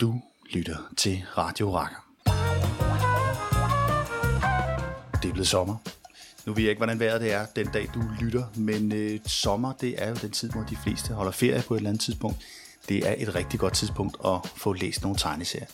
[0.00, 2.06] Du lytter til Radio Rakker.
[5.22, 5.76] Det er blevet sommer.
[6.46, 9.72] Nu ved jeg ikke, hvordan vejret det er den dag, du lytter, men øh, sommer,
[9.72, 12.36] det er jo den tid, hvor de fleste holder ferie på et eller andet tidspunkt.
[12.88, 15.66] Det er et rigtig godt tidspunkt at få læst nogle tegneserier.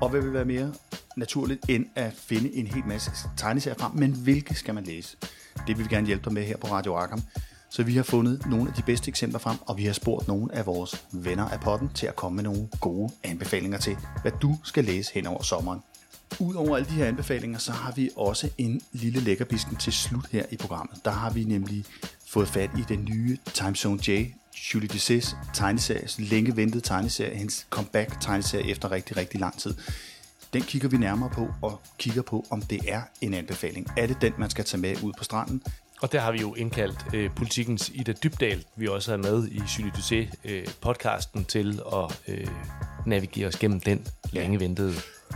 [0.00, 0.74] Og hvad vil være mere
[1.16, 5.16] naturligt, end at finde en hel masse tegneserier frem, men hvilke skal man læse?
[5.66, 7.22] Det vil vi gerne hjælpe dig med her på Radio Arkham.
[7.70, 10.54] Så vi har fundet nogle af de bedste eksempler frem, og vi har spurgt nogle
[10.54, 14.58] af vores venner af potten til at komme med nogle gode anbefalinger til, hvad du
[14.64, 15.80] skal læse hen over sommeren.
[16.40, 20.44] Udover alle de her anbefalinger, så har vi også en lille lækkerbisken til slut her
[20.50, 21.04] i programmet.
[21.04, 21.84] Der har vi nemlig
[22.26, 24.32] fået fat i den nye Time Zone J,
[24.74, 29.74] Julie Desays tegneserie, længe ventet tegneserie, hendes comeback tegneserie efter rigtig, rigtig lang tid.
[30.52, 33.86] Den kigger vi nærmere på og kigger på, om det er en anbefaling.
[33.96, 35.62] Er det den, man skal tage med ud på stranden?
[36.00, 39.58] Og der har vi jo indkaldt øh, politikens Ida Dybdal, vi også er med i
[39.58, 42.46] Dusé øh, podcasten til at øh,
[43.06, 44.94] navigere os gennem den længe ventede.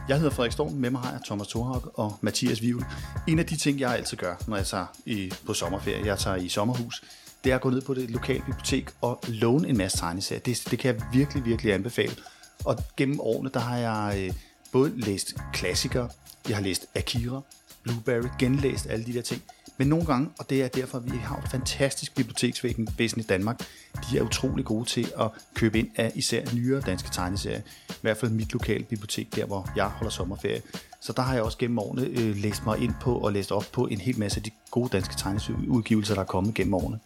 [0.09, 2.85] Jeg hedder Frederik Storm, med mig har jeg Thomas Thorhag og Mathias Vivl.
[3.29, 6.37] En af de ting, jeg altid gør, når jeg tager i, på sommerferie, jeg tager
[6.37, 7.03] i sommerhus,
[7.45, 10.41] det er at gå ned på det lokale bibliotek og låne en masse tegneserier.
[10.41, 12.13] Det, det kan jeg virkelig, virkelig anbefale.
[12.65, 14.35] Og gennem årene, der har jeg øh,
[14.73, 16.09] både læst klassikere,
[16.49, 17.41] jeg har læst Akira,
[17.83, 19.43] Blueberry, genlæst alle de der ting.
[19.79, 23.61] Men nogle gange, og det er derfor, at vi har et fantastisk biblioteksvæsen i Danmark,
[24.11, 27.61] de er utrolig gode til at købe ind af især nyere danske tegneserier.
[27.91, 30.63] I hvert fald mit lokale bibliotek, der hvor jeg holder sommerferie.
[31.01, 33.65] Så der har jeg også gennem årene øh, læst mig ind på og læst op
[33.73, 36.99] på en hel masse af de gode danske tegneserieudgivelser, der er kommet gennem årene.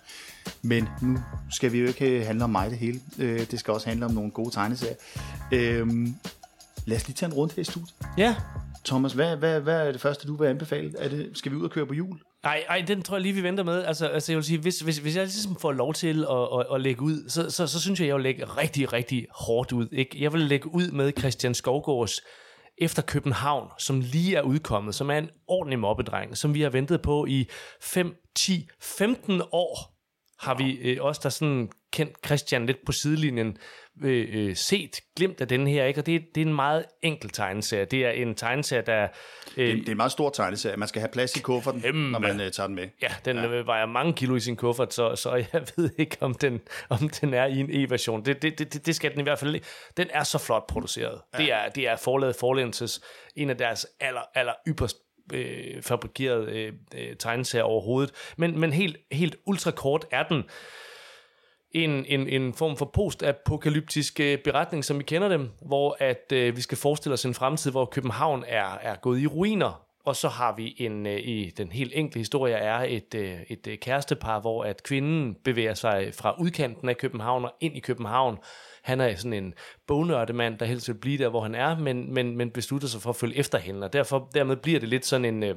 [0.62, 1.18] Men nu
[1.50, 3.00] skal vi jo ikke handle om mig det hele.
[3.18, 4.94] Øh, det skal også handle om nogle gode tegneserier.
[5.52, 5.88] Øh,
[6.86, 7.94] lad os lige tage en runde her i studiet.
[8.18, 8.36] Ja.
[8.84, 10.92] Thomas, hvad, hvad, hvad er det første, du vil anbefale?
[10.98, 12.18] Er det, skal vi ud og køre på jul?
[12.46, 13.84] Ej, ej, den tror jeg lige, vi venter med.
[13.84, 16.74] Altså, altså jeg vil sige, hvis, hvis, hvis jeg ligesom får lov til at, at,
[16.74, 19.88] at lægge ud, så, så, så synes jeg, jeg vil lægge rigtig, rigtig hårdt ud.
[19.92, 20.22] Ikke?
[20.22, 22.20] Jeg vil lægge ud med Christian Skovgårds
[22.78, 27.02] efter København, som lige er udkommet, som er en ordentlig mobbedreng, som vi har ventet
[27.02, 27.48] på i
[27.80, 29.96] 5, 10, 15 år,
[30.40, 33.56] har vi øh, også der sådan kendt Christian lidt på sidelinjen,
[34.04, 36.00] øh, øh, set glimt af den her, ikke?
[36.00, 37.84] og det, det er en meget enkel tegneserie.
[37.84, 39.08] Det er en tegneserie, der...
[39.56, 40.76] Øh, det, det er en meget stor tegneserie.
[40.76, 41.98] Man skal have plads i kufferten, Kæmpe.
[41.98, 42.88] når man øh, tager den med.
[43.02, 43.46] Ja, den ja.
[43.46, 47.34] vejer mange kilo i sin kuffert, så, så jeg ved ikke, om den, om den
[47.34, 48.24] er i en E-version.
[48.24, 49.60] Det, det, det, det skal den i hvert fald
[49.96, 51.20] Den er så flot produceret.
[51.34, 51.38] Ja.
[51.38, 53.00] Det er, det er forladet Forlenses,
[53.36, 54.96] en af deres aller, aller ypperst
[55.32, 58.12] øh, fabrikeret øh, øh, tegneserie overhovedet.
[58.36, 60.44] Men, men helt, helt ultrakort er den
[61.72, 66.56] en, en, en form for postapokalyptisk øh, beretning, som vi kender dem, hvor at øh,
[66.56, 70.28] vi skal forestille os en fremtid, hvor København er, er gået i ruiner, og så
[70.28, 74.40] har vi en øh, i den helt enkle historie er et, øh, et øh, kærestepar,
[74.40, 78.38] hvor at kvinden bevæger sig fra udkanten af København og ind i København.
[78.82, 79.54] Han er sådan en
[79.86, 83.10] bognørdemand, der helst vil blive der, hvor han er, men, men, men beslutter sig for
[83.10, 85.42] at følge efter hende, og derfor, dermed bliver det lidt sådan en...
[85.42, 85.56] Øh,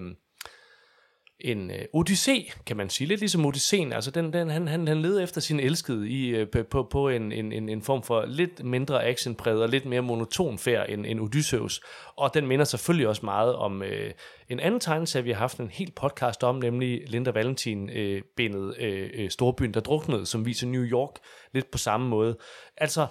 [1.40, 3.08] en øh, odyssé, kan man sige.
[3.08, 3.94] Lidt ligesom Odysseen.
[3.94, 7.32] Altså den, den, han, han, han leder efter sin elskede i, øh, på, på en,
[7.32, 11.20] en, en, en form for lidt mindre actionpræget og lidt mere monoton færd end, end
[11.20, 11.82] Odysseus.
[12.16, 14.12] Og den minder selvfølgelig også meget om øh,
[14.50, 18.76] en anden tegneserie, vi har haft en helt podcast om, nemlig Linda Valentin øh, bindet
[18.80, 21.14] øh, øh, Storbyen, der druknede, som viser New York
[21.54, 22.38] lidt på samme måde.
[22.78, 23.08] Altså,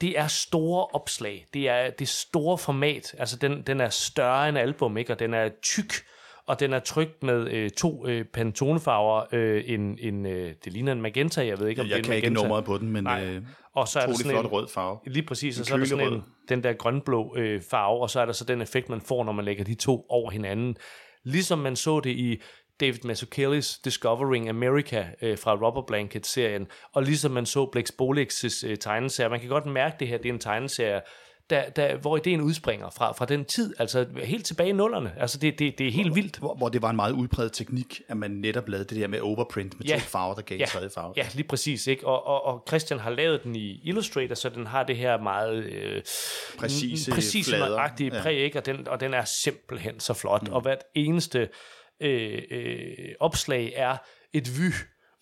[0.00, 1.46] det er store opslag.
[1.54, 3.14] Det er det store format.
[3.18, 5.12] Altså, den, den er større end album, ikke?
[5.12, 5.92] Og den er tyk
[6.48, 9.22] og den er trykt med øh, to øh, pantonefarver.
[9.32, 12.04] Øh, en, en, øh, det ligner en magenta, jeg ved ikke, om jeg det er
[12.04, 12.20] en magenta.
[12.20, 13.24] kan ikke nummeret på den, men Nej.
[13.24, 13.42] Øh,
[13.74, 14.98] og så er der sådan flot en, rød farve.
[15.06, 18.20] Lige præcis, og så er der sådan en, den der grønblå øh, farve, og så
[18.20, 20.76] er der så den effekt, man får, når man lægger de to over hinanden.
[21.24, 22.42] Ligesom man så det i
[22.80, 28.76] David Mazzucchellis Discovering America øh, fra Rubber Blanket-serien, og ligesom man så Blex Bolix' øh,
[28.76, 29.30] tegneserie.
[29.30, 31.00] Man kan godt mærke det her, det er en tegneserie,
[31.50, 35.12] der, der, hvor ideen udspringer fra, fra den tid, altså helt tilbage i nullerne.
[35.16, 36.38] Altså det, det, det er helt vildt.
[36.38, 39.20] Hvor, hvor det var en meget udbredt teknik, at man netop lavede det der med
[39.20, 39.94] overprint med ja.
[39.94, 40.64] to farver, der gav ja.
[40.64, 41.12] en tredje farve.
[41.16, 41.86] Ja, lige præcis.
[41.86, 42.06] Ikke?
[42.06, 45.64] Og, og, og Christian har lavet den i Illustrator, så den har det her meget
[45.64, 46.02] øh,
[46.58, 48.20] præcise, præcise flader.
[48.22, 48.58] præg, ikke?
[48.58, 50.48] Og, den, og den er simpelthen så flot.
[50.48, 50.52] Mm.
[50.52, 51.48] Og hvert eneste
[52.02, 52.88] øh, øh,
[53.20, 53.96] opslag er
[54.32, 54.72] et vy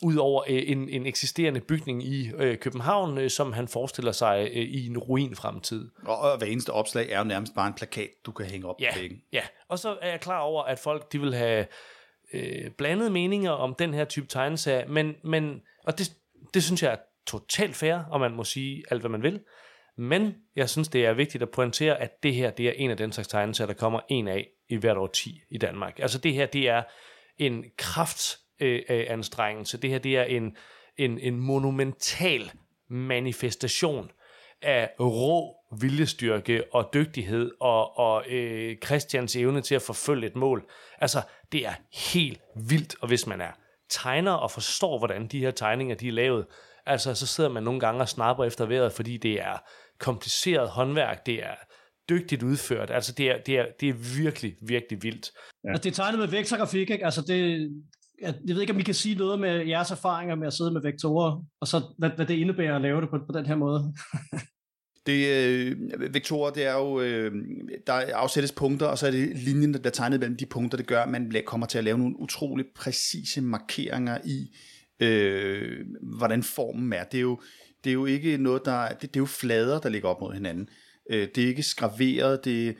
[0.03, 4.49] ud over øh, en, en eksisterende bygning i øh, København, øh, som han forestiller sig
[4.53, 5.91] øh, i en ruinfremtid.
[6.05, 8.77] Og, og hver eneste opslag er jo nærmest bare en plakat, du kan hænge op
[8.81, 9.23] ja, på væggen.
[9.33, 11.67] Ja, og så er jeg klar over, at folk de vil have
[12.33, 16.13] øh, blandede meninger om den her type tegneserie, men, men og det,
[16.55, 19.41] det synes jeg er totalt fair, og man må sige alt, hvad man vil.
[19.99, 22.97] Men jeg synes, det er vigtigt at pointere, at det her det er en af
[22.97, 25.99] den slags tegneserier, der kommer en af i hvert år 10 i Danmark.
[25.99, 26.83] Altså det her, det er
[27.39, 29.79] en kraft øh, anstrengelse.
[29.79, 30.57] Det her det er en,
[30.97, 32.51] en, en monumental
[32.89, 34.11] manifestation
[34.63, 40.71] af rå viljestyrke og dygtighed og, og øh, Christians evne til at forfølge et mål.
[41.01, 41.23] Altså,
[41.53, 41.73] det er
[42.15, 43.51] helt vildt, og hvis man er
[43.89, 46.47] tegner og forstår, hvordan de her tegninger de er lavet,
[46.87, 49.59] altså så sidder man nogle gange og snapper efter vejret, fordi det er
[49.99, 51.55] kompliceret håndværk, det er
[52.09, 52.91] dygtigt udført.
[52.91, 55.31] Altså det er, det er, det er virkelig, virkelig vildt.
[55.65, 55.69] Ja.
[55.71, 57.05] Altså, det er tegnet med vektorgrafik, ikke?
[57.05, 57.71] Altså det,
[58.23, 60.71] jeg, jeg ved ikke, om I kan sige noget med jeres erfaringer med at sidde
[60.71, 63.57] med vektorer, og så hvad, hvad det indebærer at lave det på, på den her
[63.57, 63.85] måde.
[65.07, 67.33] Det, øh, vektorer, det er jo, øh,
[67.87, 70.87] der afsættes punkter, og så er det linjen, der bliver tegnet mellem de punkter, det
[70.87, 74.57] gør, at man kommer til at lave nogle utrolig præcise markeringer i,
[75.01, 75.87] øh,
[76.19, 77.05] hvordan formen er.
[77.05, 77.41] Det er jo,
[77.85, 80.33] det er jo ikke noget, der, det, det er jo flader, der ligger op mod
[80.33, 80.69] hinanden.
[81.11, 82.77] Øh, det er ikke skraveret, det,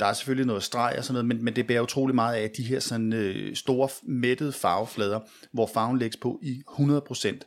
[0.00, 2.50] der er selvfølgelig noget streg og sådan noget, men, men det bærer utrolig meget af
[2.50, 5.20] de her sådan, øh, store mættede farveflader,
[5.52, 7.40] hvor farven lægges på i 100%.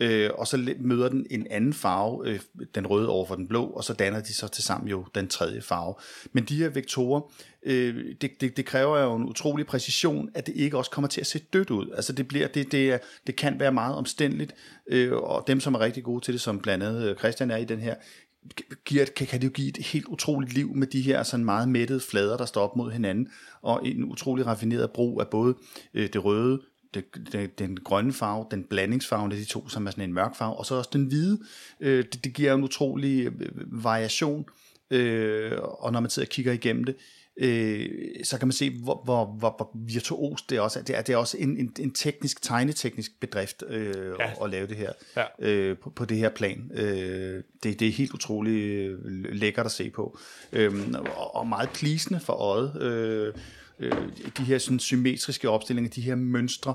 [0.00, 2.40] Øh, og så møder den en anden farve, øh,
[2.74, 5.28] den røde over for den blå, og så danner de så til sammen jo den
[5.28, 5.94] tredje farve.
[6.32, 7.20] Men de her vektorer,
[7.62, 11.20] øh, det, det, det kræver jo en utrolig præcision, at det ikke også kommer til
[11.20, 11.90] at se dødt ud.
[11.96, 14.54] Altså det, bliver, det, det, er, det kan være meget omstændeligt,
[14.86, 17.56] øh, og dem, som er rigtig gode til det, som blandt andet øh, Christian er
[17.56, 17.94] i den her,
[18.84, 21.68] giver, kan, kan det jo give et helt utroligt liv med de her sådan meget
[21.68, 23.28] mættede flader, der står op mod hinanden,
[23.62, 25.54] og en utrolig raffineret brug af både
[25.94, 26.62] øh, det røde,
[26.94, 30.36] det, det, den grønne farve, den blandingsfarve af de to, som er sådan en mørk
[30.36, 31.38] farve, og så også den hvide.
[31.80, 34.44] Øh, det, det giver en utrolig øh, variation,
[34.90, 37.15] øh, og når man sidder og kigger igennem det, øh,
[38.24, 40.82] så kan man se, hvor, hvor, hvor, hvor virtuos det også er.
[40.82, 44.24] Det er, det er også en, en, en teknisk, tegneteknisk bedrift øh, ja.
[44.24, 45.24] at, at lave det her ja.
[45.38, 46.70] øh, på, på det her plan.
[46.74, 50.18] Øh, det, det er helt utroligt øh, lækkert at se på,
[50.52, 50.74] øh,
[51.16, 52.82] og, og meget plisende for øjet.
[52.82, 53.34] Øh,
[53.78, 53.92] øh,
[54.38, 56.74] de her sådan symmetriske opstillinger, de her mønstre,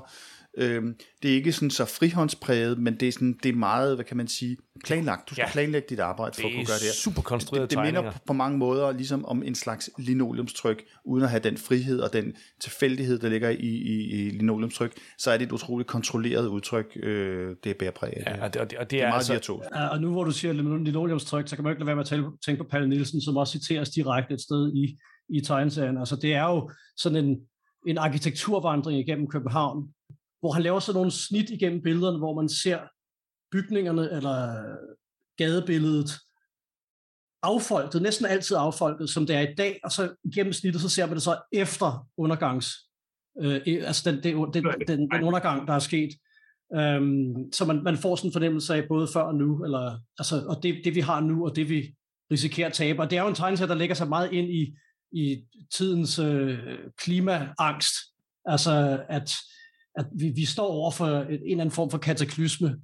[0.58, 4.04] Øhm, det er ikke sådan så frihåndspræget, men det er, sådan, det er meget, hvad
[4.04, 5.30] kan man sige, planlagt.
[5.30, 5.52] Du skal ja.
[5.52, 6.92] planlægge dit arbejde for at kunne gøre det her.
[6.92, 11.24] super konstrueret Det, det minder på, på mange måder ligesom om en slags linoleumstryk, uden
[11.24, 15.38] at have den frihed og den tilfældighed, der ligger i, i, i linoleumstryk, så er
[15.38, 18.22] det et utroligt kontrolleret udtryk, øh, det er bærepræget.
[18.26, 20.10] Ja, og det, og det, og det, det er, er meget altså, Ja, og nu
[20.10, 22.88] hvor du siger linoleumstryk, så kan man ikke lade være med at tænke på Palle
[22.88, 24.98] Nielsen, som også citeres direkte et sted i,
[25.28, 25.98] i tegneserien.
[25.98, 27.36] Altså det er jo sådan en,
[27.86, 29.88] en arkitekturvandring igennem København,
[30.42, 32.78] hvor han laver sådan nogle snit igennem billederne, hvor man ser
[33.52, 34.62] bygningerne eller
[35.36, 36.10] gadebilledet
[37.42, 41.06] affolket, næsten altid affolket, som det er i dag, og så igennem snittet, så ser
[41.06, 42.66] man det så efter undergangs,
[43.42, 46.10] øh, altså den, den, den, den, den undergang, der er sket.
[46.76, 50.46] Um, så man, man får sådan en fornemmelse af både før og nu, eller, altså,
[50.46, 51.94] og det, det vi har nu, og det vi
[52.30, 53.02] risikerer at tabe.
[53.02, 54.74] Og det er jo en tegnesæt, der lægger sig meget ind i,
[55.12, 56.58] i tidens øh,
[56.96, 57.94] klimaangst.
[58.44, 59.32] Altså at
[59.96, 62.76] at vi, vi står over for en eller anden form for kataklysme,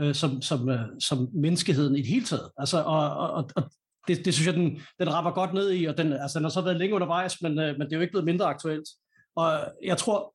[0.00, 2.50] øh, som, som, øh, som menneskeheden i det hele taget.
[2.56, 3.70] Altså, og, og, og
[4.08, 6.50] det, det synes jeg, den, den rapper godt ned i, og den, altså, den har
[6.50, 8.88] så været længe undervejs, men, øh, men det er jo ikke blevet mindre aktuelt.
[9.36, 10.34] Og jeg tror,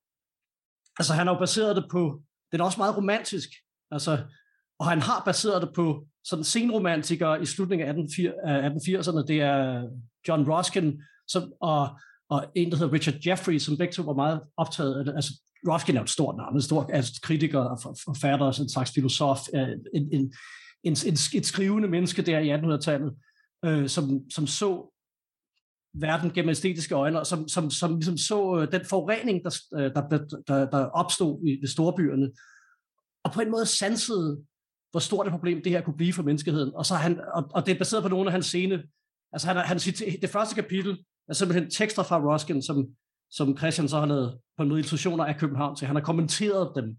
[1.00, 2.22] altså han har jo baseret det på,
[2.52, 3.50] den er også meget romantisk,
[3.92, 4.18] altså,
[4.80, 9.88] og han har baseret det på sådan senromantikere i slutningen af 1880'erne, det er
[10.28, 12.00] John Ruskin, som, og,
[12.30, 15.16] og en, der hedder Richard Jeffrey, som begge to var meget optaget af det.
[15.16, 15.34] Altså,
[15.68, 19.70] Rofkin er et stort navn, en stor altså, kritiker og forfatter, en slags filosof, øh,
[19.94, 20.34] en, en,
[20.84, 23.14] en, en, et skrivende menneske der i 1800-tallet,
[23.66, 24.90] øh, som, som så
[25.94, 29.92] verden gennem æstetiske øjne, og som, som, som ligesom så øh, den forurening, der, øh,
[29.96, 32.32] der, der, der opstod i de storbyerne,
[33.24, 34.44] og på en måde sansede,
[34.92, 36.72] hvor stort et problem det her kunne blive for menneskeheden.
[36.76, 38.84] Og, så han, og, og det er baseret på nogle af hans scene.
[39.32, 39.78] Altså han, han,
[40.22, 42.88] det første kapitel er simpelthen tekster fra Ruskin, som
[43.36, 45.88] som Christian så har lavet på måde illustrationer af København til.
[45.88, 46.98] Han har kommenteret dem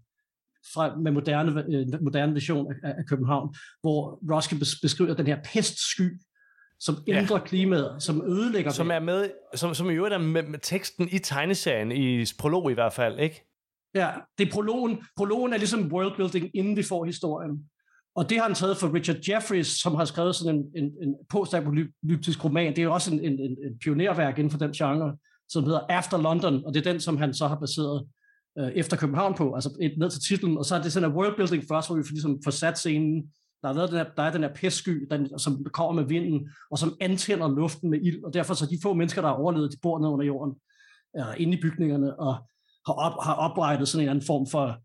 [0.73, 6.19] fra, med moderne, øh, moderne vision af, af København, hvor Ruskin beskriver den her pestsky,
[6.79, 7.43] som ændrer ja.
[7.43, 8.95] klimaet, som ødelægger som det.
[8.95, 12.73] Er med, som, som i øvrigt er med, med teksten i tegneserien, i prolog i
[12.73, 13.45] hvert fald, ikke?
[13.95, 15.03] Ja, det er prologen.
[15.17, 17.69] Prologen er ligesom worldbuilding, inden vi får historien.
[18.15, 21.15] Og det har han taget fra Richard Jeffries, som har skrevet sådan en, en, en
[21.29, 22.69] postapokalyptisk roman.
[22.69, 25.17] Det er jo også en, en, en pionerværk inden for den genre
[25.49, 28.07] som hedder After London, og det er den, som han så har baseret
[28.59, 31.15] øh, efter København på, altså et, ned til titlen, og så er det sådan en
[31.15, 34.41] worldbuilding først, hvor vi ligesom får sat scenen, der er, den her, der er den
[34.41, 38.53] her pestsky, den, som kommer med vinden, og som antænder luften med ild, og derfor
[38.53, 40.55] så de få mennesker, der har overlevet, de bor nede under jorden,
[41.17, 42.33] øh, inde i bygningerne, og
[42.87, 44.77] har, op, har oprettet sådan en anden form for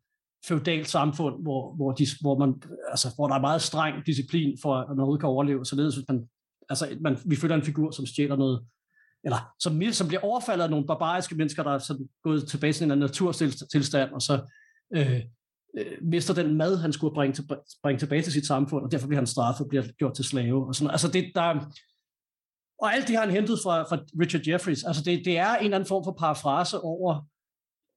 [0.48, 4.74] feudalt samfund, hvor, hvor, de, hvor, man, altså, hvor der er meget streng disciplin for,
[4.74, 6.28] at noget kan overleve, således at man,
[6.68, 8.66] altså, man, vi følger en figur, som stjæler noget
[9.24, 12.92] eller som, som bliver overfaldet af nogle barbariske mennesker, der er sådan gået tilbage til
[12.92, 14.40] en naturtilstand, og så
[14.96, 15.20] øh,
[15.78, 17.44] øh, mister den mad, han skulle bringe, til,
[17.82, 20.66] bringe tilbage til sit samfund, og derfor bliver han straffet og bliver gjort til slave.
[20.66, 20.90] Og sådan.
[20.90, 21.72] Altså det, der,
[22.78, 24.84] og alt det har han hentet fra, fra Richard Jeffries.
[24.84, 27.22] Altså det, det er en eller anden form for parafrase over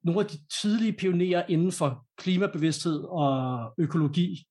[0.04, 4.48] nogle af de tidlige pionerer inden for klimabevidsthed og økologi.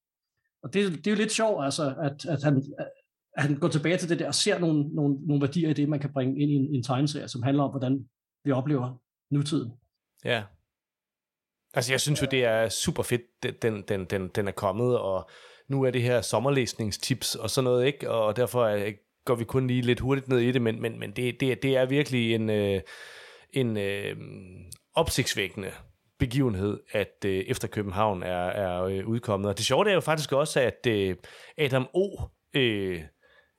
[0.62, 2.62] Og det, det er jo lidt sjovt, altså, at, at, han,
[3.37, 5.89] at han går tilbage til det der og ser nogle, nogle, nogle værdier i det,
[5.89, 8.05] man kan bringe ind i en, en tegneserie, som handler om, hvordan
[8.45, 9.73] vi oplever nutiden.
[10.25, 10.43] Ja.
[11.75, 13.23] Altså, jeg synes jo, det er super fedt,
[13.62, 15.31] den, den, den, den er kommet, og
[15.69, 18.11] nu er det her sommerlæsningstips og sådan noget, ikke?
[18.11, 18.93] Og derfor er,
[19.25, 21.77] går vi kun lige lidt hurtigt ned i det, men, men, men det, det, det
[21.77, 22.81] er virkelig en, øh,
[23.53, 24.17] en øh,
[24.95, 25.71] opsigtsvækkende
[26.19, 29.49] begivenhed, at øh, efter København er, er øh, udkommet.
[29.49, 31.17] Og det sjove er jo faktisk også, at øh,
[31.59, 32.21] Adam O.,
[32.55, 33.03] øh,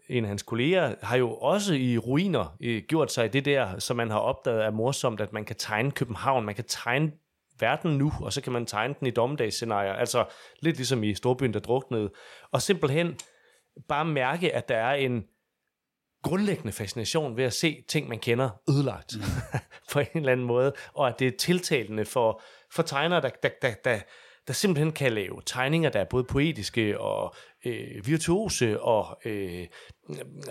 [0.10, 3.98] en af hans kolleger, har jo også i ruiner øh, gjort sig det der, som
[3.98, 7.12] man har opdaget er morsomt, at man kan tegne København, man kan tegne
[7.60, 10.25] verden nu, og så kan man tegne den i dommedagsscenarier, altså
[10.60, 12.12] lidt ligesom i Storbyen, der druknede,
[12.51, 13.15] og simpelthen
[13.88, 15.24] bare mærke, at der er en
[16.24, 19.24] grundlæggende fascination ved at se ting, man kender, ødelagt mm.
[19.93, 22.41] på en eller anden måde, og at det er tiltalende for,
[22.72, 24.00] for tegnere, der, der, der, der,
[24.48, 29.67] der simpelthen kan lave tegninger, der er både poetiske og øh, virtuose og øh,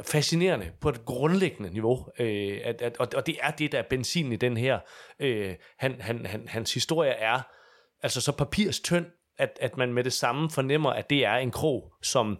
[0.03, 2.07] fascinerende på et grundlæggende niveau.
[2.19, 4.79] Øh, at, at, og, og det er det, der er benzin i den her.
[5.21, 7.41] Øh, han, han, han, hans historie er
[8.03, 9.07] altså så papirstynd,
[9.39, 12.39] at, at man med det samme fornemmer, at det er en krog, som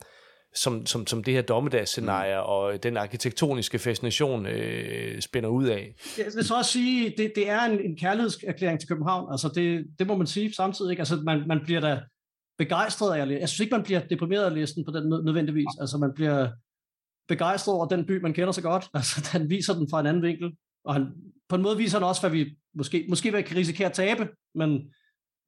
[0.55, 2.47] som, som, som det her dommedagsscenarie mm.
[2.47, 5.95] og den arkitektoniske fascination øh, spænder ud af.
[6.19, 9.33] Jeg vil så også sige, det, det er en, en kærlighedserklæring til København.
[9.33, 10.91] Altså det, det må man sige samtidig.
[10.91, 11.01] Ikke?
[11.01, 12.01] Altså man, man bliver da
[12.59, 13.41] begejstret af at læse.
[13.41, 15.67] Jeg synes ikke, man bliver deprimeret af læsen på den nødvendigvis.
[15.81, 16.51] Altså man bliver
[17.29, 18.89] begejstret over den by, man kender så godt.
[18.95, 20.53] Altså den viser den fra en anden vinkel.
[20.85, 21.13] Og han,
[21.49, 24.29] på en måde viser han også, hvad vi måske, måske hvad kan risikere at tabe,
[24.55, 24.93] men,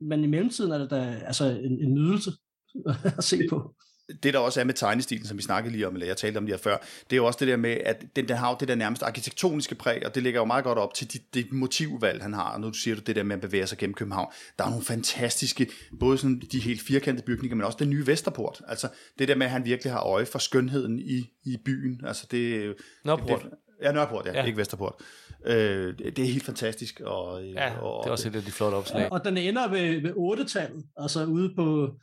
[0.00, 2.30] men i mellemtiden er det da altså en, en nydelse
[3.18, 3.74] at se på
[4.22, 6.46] det der også er med tegnestilen, som vi snakkede lige om, eller jeg talte om
[6.46, 8.68] lige før, det er jo også det der med, at den, den har jo det
[8.68, 12.22] der nærmest arkitektoniske præg, og det ligger jo meget godt op til det, det motivvalg,
[12.22, 12.52] han har.
[12.52, 14.32] Og nu siger du det der med at bevæge sig gennem København.
[14.58, 15.70] Der er nogle fantastiske,
[16.00, 18.62] både sådan de helt firkantede bygninger, men også den nye Vesterport.
[18.68, 22.00] Altså det der med, at han virkelig har øje for skønheden i, i byen.
[22.06, 23.42] Altså det, Nørreport.
[23.42, 23.50] Det,
[23.82, 24.44] ja, Nørreport, ja, ja.
[24.44, 24.94] ikke Vesterport.
[25.46, 27.00] Øh, det er helt fantastisk.
[27.00, 29.12] Og, ja, og, det er også et af de flotte opslag.
[29.12, 31.94] Og den ender ved, ved 8-tallet, altså ude på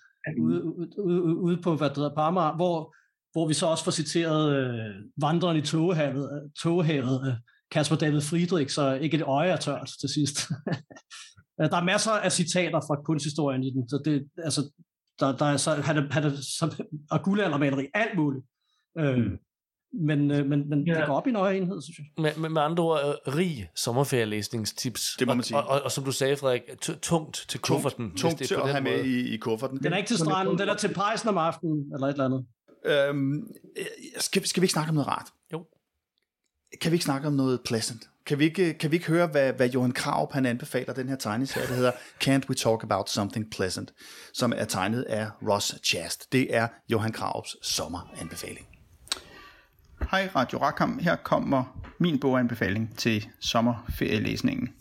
[0.42, 0.64] ude,
[1.00, 2.96] ude, ude på, hvad det hedder, Parma, hvor,
[3.32, 7.34] hvor vi så også får citeret øh, vandreren i togehavet, togehavet øh,
[7.72, 10.38] Kasper David Friedrich, så ikke et øje er tørt til sidst.
[11.72, 14.72] der er masser af citater fra kunsthistorien i den, så det, altså,
[15.20, 18.46] der, der er så, han er, han er så, og guldaldermaleri, alt muligt.
[18.98, 19.38] Øh, mm
[19.94, 20.94] men, øh, men, men ja.
[20.94, 22.06] det går op i en højere enhed, synes jeg.
[22.18, 25.16] Med, med, med andre ord, uh, rig sommerferielæsningstips.
[25.20, 25.58] Det må man sige.
[25.58, 26.62] Og, og, og, som du sagde, Frederik,
[27.02, 28.06] tungt til kufferten.
[28.06, 28.96] Tungt, tungt til at have måde.
[28.96, 29.80] med i, i kufferten.
[29.84, 32.46] Den er ikke til stranden, den er til pejsen om aftenen, eller et eller andet.
[32.86, 33.48] Øhm,
[34.18, 35.28] skal, skal vi ikke snakke om noget rart?
[35.54, 35.66] Jo.
[36.82, 38.10] Kan vi ikke snakke om noget pleasant?
[38.26, 41.16] Kan vi ikke, kan vi ikke høre, hvad, hvad Johan Kraup han anbefaler den her
[41.16, 41.92] tegneserie, der hedder
[42.24, 43.94] Can't We Talk About Something Pleasant,
[44.34, 46.32] som er tegnet af Ross Chast.
[46.32, 48.71] Det er Johan Kraups sommeranbefaling.
[50.10, 54.74] Hej Radio Rakam, her kommer min boganbefaling til sommerferielæsningen.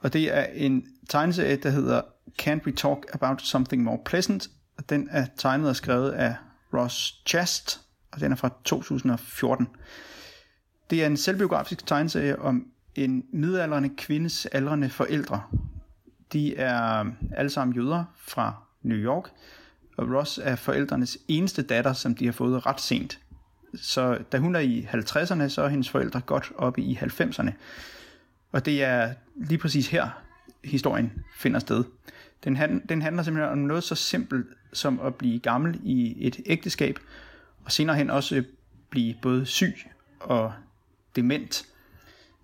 [0.00, 2.02] Og det er en tegneserie, der hedder
[2.42, 6.34] Can't We Talk About Something More Pleasant, og den er tegnet og skrevet af
[6.74, 7.80] Ross Chast,
[8.12, 9.68] og den er fra 2014.
[10.90, 15.42] Det er en selvbiografisk tegneserie om en midaldrende kvindes aldrende forældre.
[16.32, 17.04] De er
[17.36, 19.30] alle sammen jøder fra New York,
[19.96, 23.18] og Ross er forældrenes eneste datter, som de har fået ret sent–
[23.74, 27.50] så da hun er i 50'erne, så er hendes forældre godt oppe i 90'erne.
[28.52, 30.08] Og det er lige præcis her,
[30.64, 31.84] historien finder sted.
[32.44, 36.40] Den, hand, den handler simpelthen om noget så simpelt som at blive gammel i et
[36.46, 36.98] ægteskab,
[37.64, 38.44] og senere hen også
[38.90, 39.74] blive både syg
[40.20, 40.52] og
[41.16, 41.66] dement,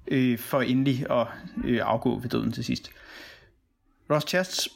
[0.08, 1.26] øh, for endelig at
[1.64, 2.90] øh, afgå ved døden til sidst.
[4.10, 4.68] Ross Chasts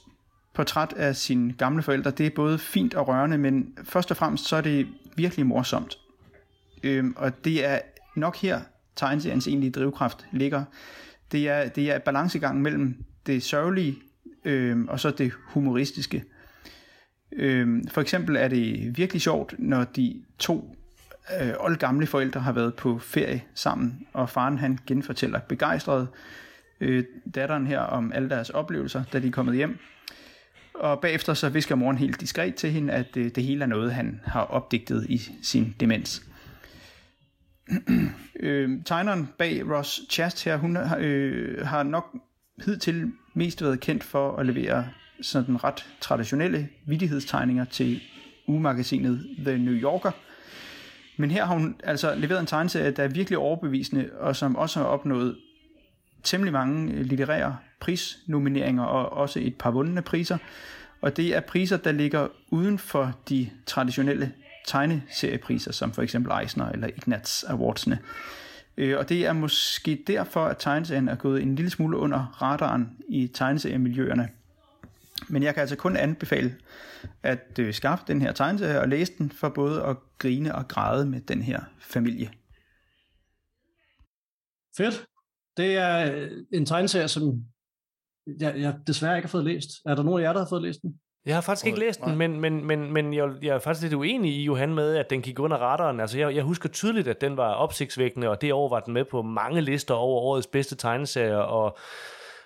[0.55, 4.49] portræt af sine gamle forældre, det er både fint og rørende, men først og fremmest
[4.49, 5.99] så er det virkelig morsomt.
[6.83, 7.79] Øhm, og det er
[8.17, 8.61] nok her,
[8.97, 10.65] tegneseriens egentlige drivkraft ligger.
[11.33, 13.99] Det er, det er balancegang mellem det sørgelige
[14.45, 16.25] øhm, og så det humoristiske.
[17.33, 20.77] Øhm, for eksempel er det virkelig sjovt, når de to
[21.43, 26.09] øh, oldgamle forældre har været på ferie sammen, og faren han genfortæller begejstret
[26.81, 29.79] øh, datteren her om alle deres oplevelser, da de er kommet hjem.
[30.75, 33.93] Og bagefter så visker moren helt diskret til hende, at øh, det hele er noget,
[33.93, 36.30] han har opdigtet i sin demens.
[38.41, 42.17] øh, tegneren bag Ross Chast her, hun øh, har nok
[42.65, 44.89] hidtil mest været kendt for at levere
[45.23, 48.01] sådan ret traditionelle vidighedstegninger til
[48.47, 50.11] ugemagasinet The New Yorker.
[51.17, 54.79] Men her har hun altså leveret en tegneserie, der er virkelig overbevisende, og som også
[54.79, 55.37] har opnået
[56.23, 60.39] temmelig mange øh, litterære prisnomineringer, og også et par vundne priser.
[61.01, 64.33] Og det er priser, der ligger uden for de traditionelle
[64.67, 67.99] tegneseriepriser, som for eksempel Eisner eller Ignatz Awardsene.
[68.77, 72.99] Øh, og det er måske derfor, at tegneserien er gået en lille smule under radaren
[73.09, 74.29] i tegneseriemiljøerne.
[75.29, 76.57] Men jeg kan altså kun anbefale
[77.23, 81.07] at øh, skaffe den her tegneserie og læse den, for både at grine og græde
[81.07, 82.31] med den her familie.
[84.77, 85.07] Fedt.
[85.57, 87.45] Det er øh, en tegneserie, som
[88.41, 89.71] jeg, jeg desværre ikke har fået læst.
[89.87, 91.01] Er der nogen af jer, der har fået læst den?
[91.27, 93.95] Jeg har faktisk ikke læst den, men, men, men, men jeg, jeg er faktisk lidt
[93.95, 96.01] uenig i Johan med, at den gik under radaren.
[96.01, 99.05] Altså, jeg, jeg husker tydeligt, at den var opsigtsvækkende, og det år var den med
[99.05, 101.79] på mange lister over årets bedste tegneserier, og,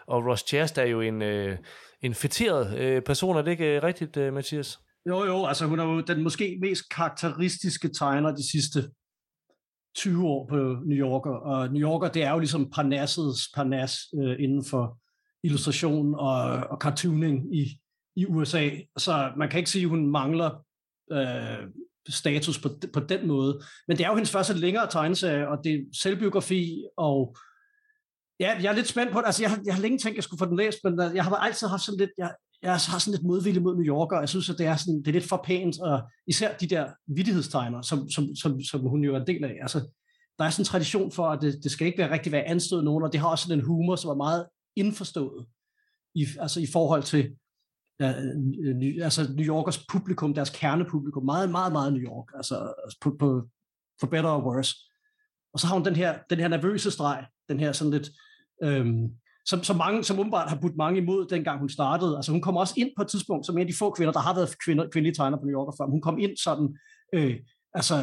[0.06, 1.58] og Ross Chast er jo en, øh,
[2.02, 3.36] en fætteret øh, person.
[3.36, 4.78] Er det ikke øh, rigtigt, øh, Mathias?
[5.08, 8.90] Jo, jo, altså hun er jo den måske mest karakteristiske tegner de sidste
[9.96, 14.36] 20 år på New Yorker, og New Yorker, det er jo ligesom parnassets parnas øh,
[14.38, 14.98] inden for
[15.44, 17.64] illustration og, og cartooning i,
[18.16, 20.64] i USA, så man kan ikke sige, at hun mangler
[21.12, 21.68] øh,
[22.08, 23.60] status på, på den måde.
[23.88, 27.36] Men det er jo hendes første længere tegneserie, og det er selvbiografi, og
[28.40, 29.26] ja, jeg er lidt spændt på det.
[29.26, 31.24] Altså, jeg, jeg har længe tænkt, at jeg skulle få den læst, men øh, jeg
[31.24, 34.28] har altid haft sådan lidt, jeg, jeg har sådan lidt modvillig mod New Yorker, jeg
[34.28, 37.82] synes, at det er, sådan, det er lidt for pænt, og især de der vidtighedstegner,
[37.82, 39.56] som, som, som, som hun jo er en del af.
[39.62, 39.78] Altså,
[40.38, 42.82] der er sådan en tradition for, at det, det skal ikke være rigtig være anstød
[42.82, 45.46] nogen, og det har også sådan en humor, som er meget indforstået
[46.14, 47.36] i, altså i forhold til
[48.02, 52.98] øh, øh altså New Yorkers publikum, deres kernepublikum, meget, meget, meget New York, altså, altså,
[53.00, 53.48] på, på,
[54.00, 54.76] for better or worse.
[55.52, 58.10] Og så har hun den her, den her nervøse streg, den her sådan lidt,
[58.62, 59.08] øhm,
[59.46, 62.16] som, som, mange, som umiddelbart har budt mange imod, dengang hun startede.
[62.16, 64.20] Altså hun kom også ind på et tidspunkt, som en af de få kvinder, der
[64.20, 66.76] har været kvinder, kvindelige tegner på New Yorker før, hun kom ind sådan,
[67.14, 67.36] øh,
[67.74, 67.94] altså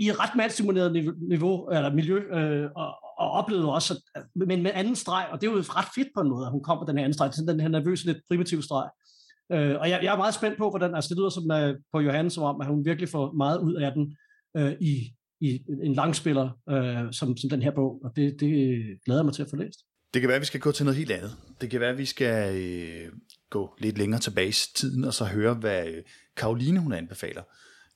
[0.00, 4.70] i et ret mandstimuleret niveau, eller miljø, øh, og, og oplevede også, at, men med
[4.74, 6.84] anden streg, og det er jo ret fedt på en måde, at hun kom på
[6.88, 8.88] den her anden streg, den her nervøse, lidt primitive streg.
[9.52, 12.00] Øh, og jeg, jeg er meget spændt på, hvordan, altså det lyder som uh, på
[12.00, 14.16] Johannes, som om, at hun virkelig får meget ud af den
[14.58, 18.50] uh, i, i en langspiller, uh, som, som den her bog, og det, det
[19.04, 19.80] glæder jeg mig til at få læst.
[20.14, 21.36] Det kan være, at vi skal gå til noget helt andet.
[21.60, 23.12] Det kan være, at vi skal øh,
[23.50, 25.84] gå lidt længere tilbage i tiden, og så høre, hvad
[26.36, 27.42] Karoline hun anbefaler.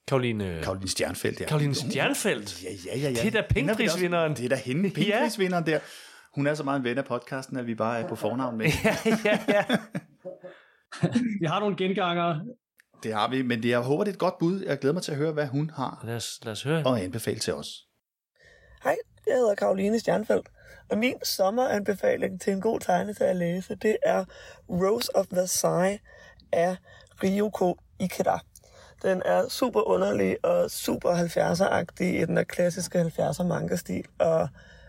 [0.08, 0.60] Karoline...
[0.62, 1.46] Karoline Stjernfeldt, ja.
[1.46, 2.64] Karoline Stjernfeldt?
[2.64, 3.10] Ja, ja, ja.
[3.10, 3.14] ja.
[3.14, 4.36] Det er da pengeprisvinderen.
[4.36, 5.78] Det er da hende, pengeprisvinderen der.
[6.34, 8.66] Hun er så meget en ven af podcasten, at vi bare er på fornavn med.
[8.84, 9.64] ja, ja, ja.
[11.40, 12.40] vi har nogle genganger.
[13.02, 14.60] Det har vi, men det, jeg håber, det er et godt bud.
[14.60, 16.86] Jeg glæder mig til at høre, hvad hun har lad os, lad os høre.
[16.86, 17.68] og anbefale til os.
[18.84, 20.48] Hej, jeg hedder Karoline Stjernfeldt,
[20.90, 24.24] og min sommeranbefaling til en god tegne til at læse, det er
[24.68, 26.00] Rose of Versailles
[26.52, 26.76] af
[27.22, 28.38] Ryoko Ikeda.
[29.02, 34.48] Den er super underlig og super 70'er-agtig i den der klassiske 70'er manga-stil, og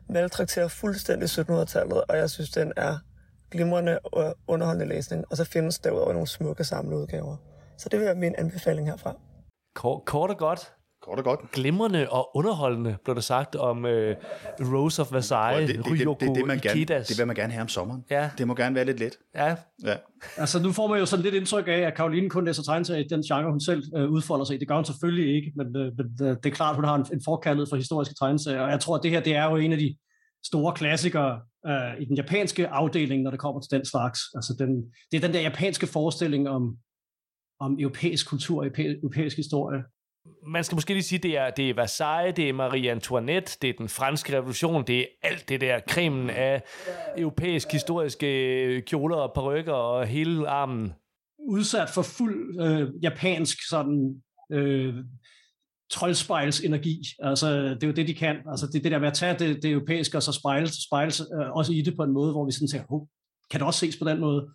[0.10, 2.98] maltrakterer fuldstændig 1700-tallet, og jeg synes, den er
[3.56, 5.26] glimrende og underholdende læsning.
[5.32, 7.36] Og så findes derudover nogle smukke samleudgaver.
[7.78, 9.16] Så det vil være min anbefaling herfra.
[9.76, 10.72] Kort, kort og godt.
[11.02, 11.52] Kort og godt.
[11.52, 13.92] Glimrende og underholdende, blev der sagt om uh,
[14.74, 17.54] Rose of Versailles, det, det, det, det, det, det, man gerne, det vil man gerne
[17.54, 18.04] have om sommeren.
[18.10, 18.30] Ja.
[18.38, 19.18] Det må gerne være lidt let.
[19.36, 19.56] Ja.
[19.86, 19.96] ja.
[20.38, 23.08] Altså nu får man jo sådan lidt indtryk af, at Karoline kun læser tegneserier i
[23.08, 24.60] den genre, hun selv øh, udfolder sig i.
[24.60, 27.06] Det gør hun selvfølgelig ikke, men, øh, men øh, det er klart, hun har en,
[27.14, 28.62] en forkaldet for historiske tegneserier.
[28.62, 29.96] Og jeg tror, at det her det er jo en af de
[30.46, 34.20] store klassikere øh, i den japanske afdeling, når det kommer til den slags.
[34.36, 34.70] Altså den,
[35.12, 36.78] det er den der japanske forestilling om,
[37.60, 39.84] om europæisk kultur og europæisk historie.
[40.48, 43.70] Man skal måske lige sige, det er, det er Versailles, det er Marie Antoinette, det
[43.70, 46.64] er den franske revolution, det er alt det der kremen af
[47.18, 50.94] europæisk historiske kjoler og perukker og hele armen.
[51.40, 54.96] Udsat for fuld øh, japansk sådan øh,
[55.92, 57.02] troldspejls energi.
[57.20, 58.38] Altså, det er jo det, de kan.
[58.52, 61.52] Altså, det, det der med at tage det, det europæiske og så spejle, spejle øh,
[61.52, 63.08] også i det på en måde, hvor vi sådan tænker, oh,
[63.52, 64.50] kan det også ses på den måde?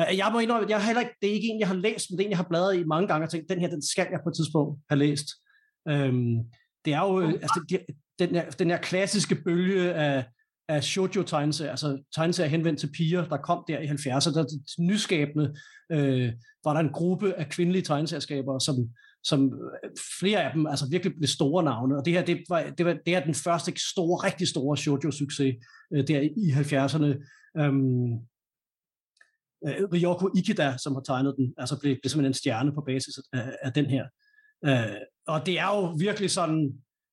[0.00, 2.06] Uh, jeg må indrømme, jeg har heller ikke, det er ikke en, jeg har læst,
[2.10, 3.82] men det er en, jeg har bladret i mange gange og tænkt, den her, den
[3.82, 5.28] skal jeg på et tidspunkt have læst.
[5.88, 6.38] Øhm,
[6.84, 7.80] det er jo øh, altså,
[8.18, 10.24] den, her, den her klassiske bølge af,
[10.68, 15.54] af shoujo tegneserier, altså tegneserier henvendt til piger, der kom der i 70'erne, der nyskabende,
[15.92, 16.32] øh,
[16.64, 18.76] var der en gruppe af kvindelige tegneserskabere, som,
[19.24, 22.62] som øh, flere af dem altså virkelig blev store navne, og det her, det, var,
[22.78, 25.54] det, var, det er den første store, rigtig store shoujo-succes
[25.94, 27.10] øh, der i 70'erne.
[27.60, 28.12] Øhm,
[29.66, 33.14] øh, Ryoko Ikeda, som har tegnet den, altså blev, blev simpelthen en stjerne på basis
[33.32, 34.04] af, af den her.
[34.64, 36.72] Øh, og det er jo virkelig sådan,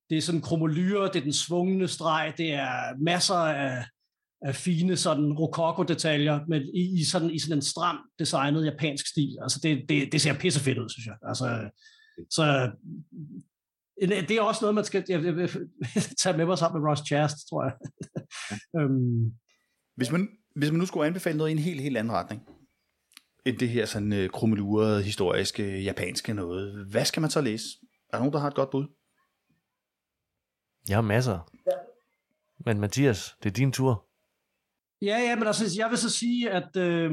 [0.10, 3.86] det er sådan kromolyre, det er den svungne streg, det er masser af,
[4.42, 9.38] af fine sådan rokoko-detaljer, men i, i, sådan, i sådan en stram designet japansk stil.
[9.42, 11.16] Altså det, det, det ser pissefedt ud, synes jeg.
[11.22, 11.70] Altså,
[12.30, 12.72] så
[14.02, 15.50] det er også noget, man skal jeg, jeg,
[16.22, 17.74] tage med mig sammen med Ross Chast, tror jeg.
[18.84, 19.32] um,
[19.98, 22.42] hvis, man, hvis man nu skulle anbefale noget i en helt, helt anden retning,
[23.46, 27.66] end det her sådan uh, krummelurede, historiske, japanske noget, hvad skal man så læse?
[28.10, 28.88] Er der nogen, der har et godt bud?
[30.90, 31.52] Jeg har masser.
[31.66, 31.72] Ja.
[32.66, 34.10] Men Mathias, det er din tur.
[35.02, 37.12] Ja, ja, men altså, jeg vil så sige, at øh,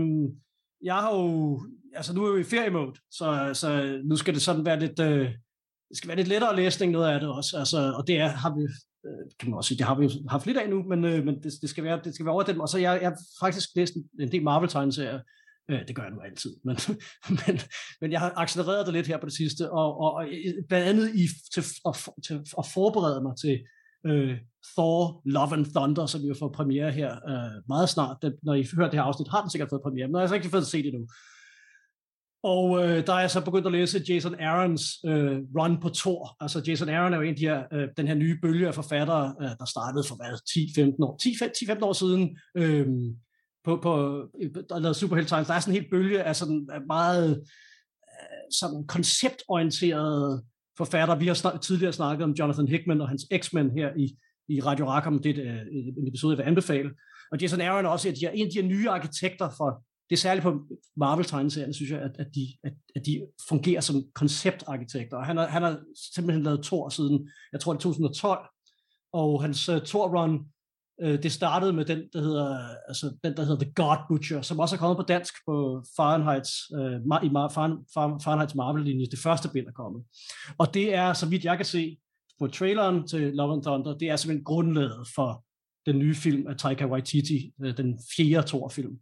[0.82, 1.60] jeg har jo,
[1.96, 5.28] altså nu er vi i feriemode, så, så nu skal det sådan være lidt, øh,
[5.88, 8.54] det skal være lidt lettere læsning, noget af det også, altså, og det er, har
[8.56, 8.62] vi,
[9.06, 11.24] øh, kan man også sige, det har vi jo haft lidt af nu, men, øh,
[11.24, 13.18] men det, det, skal være, det skal være over dem, og så jeg, jeg har
[13.40, 15.20] faktisk læst en, en del Marvel-tegneserier,
[15.70, 16.76] øh, det gør jeg nu altid, men,
[17.28, 17.60] men,
[18.00, 20.88] men jeg har accelereret det lidt her på det sidste, og, og, og øh, blandt
[20.88, 23.60] andet i, til, at, til at forberede mig til
[24.06, 24.38] øh,
[24.74, 28.16] Thor Love and Thunder, som vi får premiere her øh, meget snart.
[28.22, 30.22] Den, når I hører det her afsnit, har den sikkert fået premiere, men jeg har
[30.22, 31.08] altså ikke fået set det endnu.
[32.46, 36.36] Og øh, der er jeg så begyndt at læse Jason Aarons øh, run på Thor.
[36.40, 38.74] Altså Jason Aaron er jo en af de her, øh, den her nye bølge af
[38.74, 41.18] forfattere, øh, der startede for hvad, 10-15 år,
[41.78, 42.86] 10-15 år siden, øh,
[43.64, 45.46] på, på, øh, der lavede Superhelt Times.
[45.46, 50.42] Der er sådan en helt bølge af sådan meget øh, sådan konceptorienteret
[50.76, 51.14] forfatter.
[51.14, 54.16] Vi har snak, tidligere snakket om Jonathan Hickman og hans X-Men her i,
[54.48, 55.18] i Radio Rackham.
[55.22, 56.90] Det er øh, en episode, jeg vil anbefale.
[57.32, 60.42] Og Jason Aaron er også en af de her nye arkitekter for, det er særligt
[60.42, 60.60] på
[60.96, 65.20] Marvel-tegneserierne, synes jeg, at, at, de, at, at de fungerer som konceptarkitekter.
[65.20, 65.80] Han har, han har
[66.14, 68.48] simpelthen lavet Thor siden, jeg tror det er 2012,
[69.12, 70.52] og hans uh, Thor-run,
[71.04, 74.58] uh, det startede med den, der hedder, altså, den, der hedder The God Butcher, som
[74.58, 77.54] også er kommet på dansk på Fahrenheits, uh, i Mar-
[78.24, 79.06] Fahrenheits Marvel-linje.
[79.06, 80.04] Det første bind er kommet.
[80.58, 81.98] Og det er, så vidt jeg kan se
[82.38, 85.44] på traileren til Love and Thunder, det er simpelthen grundlaget for
[85.86, 88.98] den nye film af Taika Waititi, den fjerde Thor-film.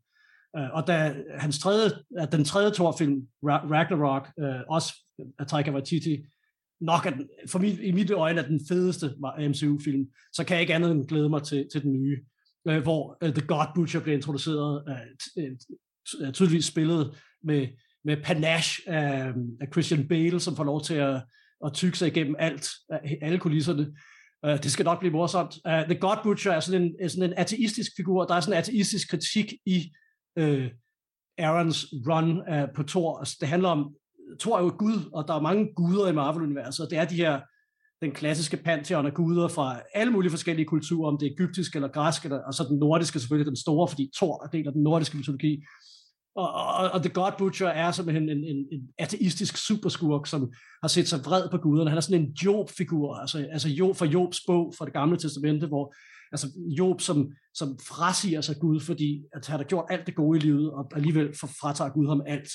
[0.58, 1.90] Øh, og da hans tredje,
[2.32, 4.94] den tredje Thor-film, Ragnarok, øh, også
[5.38, 6.24] af Taika Waititi,
[6.80, 9.14] nok er den, for mit, i mit øjne er den fedeste
[9.48, 12.18] MCU-film, så kan jeg ikke andet end glæde mig til, til den nye,
[12.68, 14.82] øh, hvor The God Butcher bliver introduceret,
[16.32, 17.68] tydeligvis spillet med,
[18.04, 21.22] med panache af, af Christian Bale, som får lov til at,
[21.66, 22.68] at tykke sig igennem alt,
[23.22, 23.92] alle kulisserne.
[24.46, 25.54] Uh, det skal nok blive morsomt.
[25.64, 28.24] Uh, The God Butcher er sådan en, er sådan en ateistisk figur.
[28.24, 29.92] Der er sådan en ateistisk kritik i
[30.36, 30.70] øh,
[31.38, 33.18] Aarons run af, på Thor.
[33.18, 33.94] Altså, det handler om,
[34.40, 37.14] Thor er jo gud, og der er mange guder i Marvel-universet, og det er de
[37.14, 37.40] her,
[38.02, 41.88] den klassiske pantheon af guder fra alle mulige forskellige kulturer, om det er egyptisk eller
[41.88, 44.82] græsk, eller, og så den nordiske selvfølgelig den store, fordi Thor er del af den
[44.82, 45.62] nordiske mytologi.
[46.36, 50.88] Og, og, og The God Butcher er simpelthen en, en, en ateistisk superskurk, som har
[50.88, 51.90] set sig vred på guderne.
[51.90, 55.66] Han er sådan en Job-figur, altså, altså Job fra Jobs bog fra det gamle testamente,
[55.66, 55.94] hvor
[56.32, 56.46] altså
[56.78, 60.40] Job, som, som frasiger sig Gud, fordi at han har gjort alt det gode i
[60.40, 62.48] livet, og alligevel fratager Gud ham alt.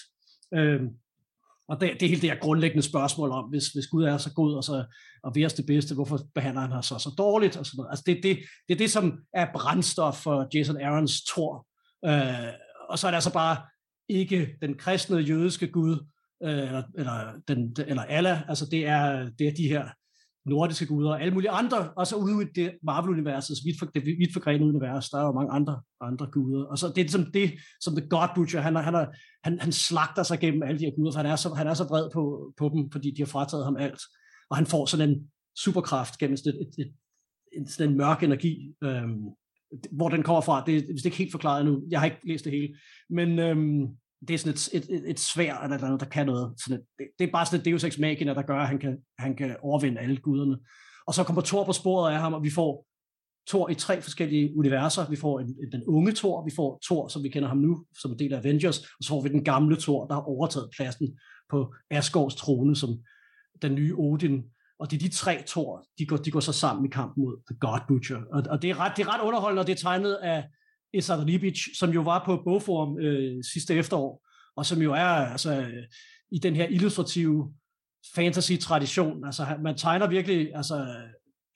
[0.53, 0.87] Øhm,
[1.69, 4.33] og det, det er helt det her grundlæggende spørgsmål om, hvis, hvis Gud er så
[4.33, 4.85] god og, så,
[5.23, 7.57] og ved os det bedste, hvorfor behandler han os så, så dårligt?
[7.57, 7.89] Og sådan noget.
[7.89, 8.37] Altså det, det,
[8.67, 11.67] det er det, som er brændstof for Jason Aarons tor.
[12.05, 12.53] Øh,
[12.89, 13.57] og så er det altså bare
[14.09, 16.05] ikke den kristne jødiske Gud,
[16.43, 19.89] øh, eller, eller, den, eller Allah, altså det er, det er de her
[20.45, 24.05] nordiske guder og alle mulige andre, og så ude i det Marvel-universet, vidt, for, det
[24.05, 26.65] vidt forgrenede univers, der er jo mange andre, andre guder.
[26.65, 29.07] Og så det er ligesom det, som The God Butcher, han, han,
[29.43, 31.73] han, han slagter sig gennem alle de her guder, for han er så, han er
[31.73, 34.01] så vred på, på dem, fordi de har frataget ham alt.
[34.49, 35.31] Og han får sådan en
[35.63, 36.93] superkraft gennem sådan, et, et,
[37.57, 39.23] et, sådan en mørk energi, øhm,
[39.91, 41.81] hvor den kommer fra, det er vist ikke helt forklaret nu.
[41.89, 42.75] Jeg har ikke læst det hele.
[43.09, 43.87] Men øhm,
[44.27, 46.53] det er sådan et, et, et, et svær eller noget, der kan noget.
[46.63, 48.79] Sådan et, det, det er bare sådan et Deus Ex Machina, der gør, at han
[48.79, 50.57] kan, han kan overvinde alle guderne.
[51.07, 52.85] Og så kommer Thor på sporet af ham, og vi får
[53.49, 55.09] Thor i tre forskellige universer.
[55.09, 58.11] Vi får en, den unge Thor, vi får Thor, som vi kender ham nu, som
[58.11, 61.19] en del af Avengers, og så får vi den gamle Thor, der har overtaget pladsen
[61.49, 62.89] på Asgårds trone som
[63.61, 64.43] den nye Odin.
[64.79, 67.41] Og det er de tre Thor, de går, de går så sammen i kampen mod
[67.47, 68.21] The God Butcher.
[68.33, 70.45] Og, og det, er ret, det er ret underholdende, og det er tegnet af
[70.93, 75.65] Esad Libic, som jo var på Bogforum øh, sidste efterår, og som jo er altså,
[76.31, 77.53] i den her illustrative
[78.15, 79.25] fantasy-tradition.
[79.25, 80.95] Altså, man tegner virkelig, altså,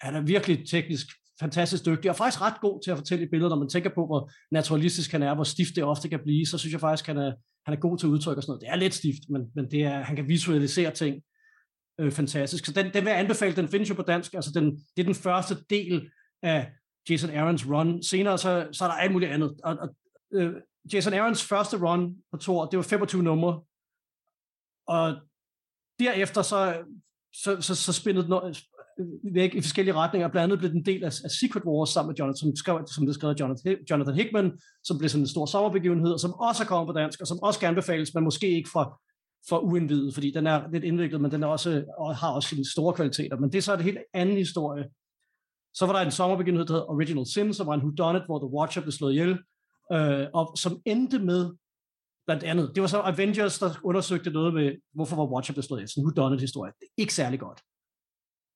[0.01, 1.07] han er virkelig teknisk
[1.39, 4.05] fantastisk dygtig, og faktisk ret god til at fortælle i billeder, når man tænker på,
[4.05, 7.17] hvor naturalistisk han er, hvor stift det ofte kan blive, så synes jeg faktisk, han
[7.17, 7.33] er,
[7.65, 8.61] han er god til at udtrykke og sådan noget.
[8.61, 11.21] Det er lidt stift, men, men det er, han kan visualisere ting
[11.99, 12.65] øh, fantastisk.
[12.65, 15.03] Så den, den vil jeg anbefale, den findes jo på dansk, altså den, det er
[15.03, 16.71] den første del af
[17.09, 18.03] Jason Aarons run.
[18.03, 19.59] Senere så, så er der alt muligt andet.
[19.63, 19.95] Og, og,
[20.33, 20.53] øh,
[20.93, 23.61] Jason Aarons første run på Thor, det var 25 numre.
[24.87, 25.15] Og
[25.99, 26.83] derefter så,
[27.33, 28.53] så, så, så spændede
[28.99, 30.27] øh, væk i forskellige retninger.
[30.27, 33.05] Blandt andet blev den del af, af Secret Wars sammen med Jonathan, som, skrev, som
[33.05, 36.67] det skrev Jonathan, Jonathan Hickman, som blev sådan en stor sommerbegivenhed, og som også er
[36.67, 38.99] kommet på dansk, og som også kan anbefales, men måske ikke fra,
[39.49, 42.71] for uindvidet, fordi den er lidt indviklet, men den er også, og har også sine
[42.71, 43.37] store kvaliteter.
[43.37, 44.85] Men det er så en helt anden historie.
[45.73, 48.53] Så var der en sommerbegivenhed, der hedder Original Sin, som var en whodunit, hvor The
[48.57, 49.39] Watcher blev slået ihjel,
[49.93, 51.51] øh, og som endte med,
[52.27, 55.79] blandt andet, det var så Avengers, der undersøgte noget med, hvorfor var Watcher blev slået
[55.79, 55.89] ihjel.
[55.89, 56.71] Sådan en whodunit historie.
[56.79, 57.61] Det er ikke særlig godt.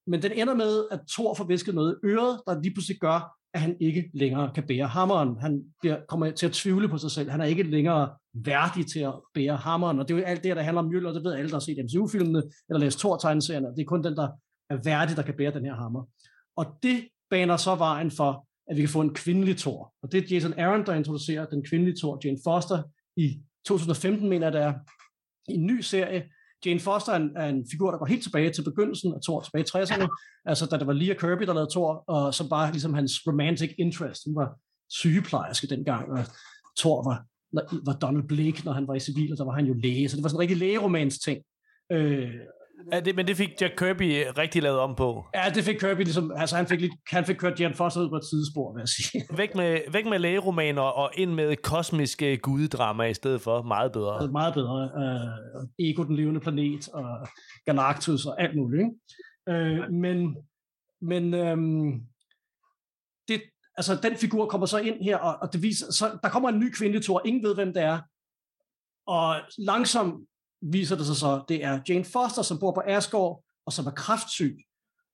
[0.08, 3.20] Men den ender med, at Thor får visket noget i øret, der lige pludselig gør,
[3.58, 5.38] at han ikke længere kan bære hammeren.
[5.40, 7.30] Han bliver, kommer til at tvivle på sig selv.
[7.30, 10.00] Han er ikke længere værdig til at bære hammeren.
[10.00, 11.14] Og det er jo alt det, der handler om Møller.
[11.14, 13.68] det ved alle, der har set MCU-filmene, eller læst Thor-tegneserierne.
[13.68, 14.28] Det er kun den, der
[14.70, 16.04] er værdig, der kan bære den her hammer.
[16.56, 19.94] Og det baner så vejen for, at vi kan få en kvindelig Thor.
[20.04, 22.84] Og det er Jason Aaron, der introducerer den kvindelige Thor, Jane Foster,
[23.18, 24.74] i 2015, mener jeg, der er,
[25.50, 26.24] en ny serie,
[26.66, 29.42] Jane Foster er en, er en figur, der går helt tilbage til begyndelsen af Thor,
[29.42, 30.08] tilbage i 60'erne,
[30.46, 33.76] altså da det var Leah Kirby, der lavede Thor, og så bare ligesom hans romantic
[33.78, 34.22] interest.
[34.26, 36.26] Hun var sygeplejerske dengang, og
[36.78, 37.26] Thor var,
[37.86, 40.16] var Donald Blake, når han var i civil, og der var han jo læge, så
[40.16, 41.44] det var sådan en rigtig lægeromans ting.
[41.92, 42.34] Øh,
[42.92, 45.26] Ja, det, men det fik Jack Kirby rigtig lavet om på.
[45.36, 48.10] Ja, det fik Kirby ligesom, altså han fik, lidt, han fik kørt Jan Foster ud
[48.10, 49.24] på et sidespor, vil jeg sige.
[49.42, 53.62] Væk med, væk med lægeromaner og ind med kosmiske gudedrama i stedet for.
[53.62, 54.14] Meget bedre.
[54.14, 54.92] Altså, meget bedre.
[54.96, 57.28] Uh, Ego, den levende planet, og
[57.66, 58.82] Galactus og alt muligt.
[58.82, 59.84] Ikke?
[59.86, 60.38] Uh, men
[61.02, 62.02] men um,
[63.28, 63.42] det,
[63.76, 66.60] altså, den figur kommer så ind her, og, og det viser, så der kommer en
[66.60, 67.22] ny kvindelig tor.
[67.26, 68.00] Ingen ved, hvem det er.
[69.08, 70.28] Og langsomt
[70.62, 73.92] viser det sig så, det er Jane Foster, som bor på Asgård, og som er
[73.92, 74.58] kraftsyg,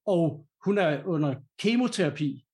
[0.05, 2.45] og hun er under kemoterapi,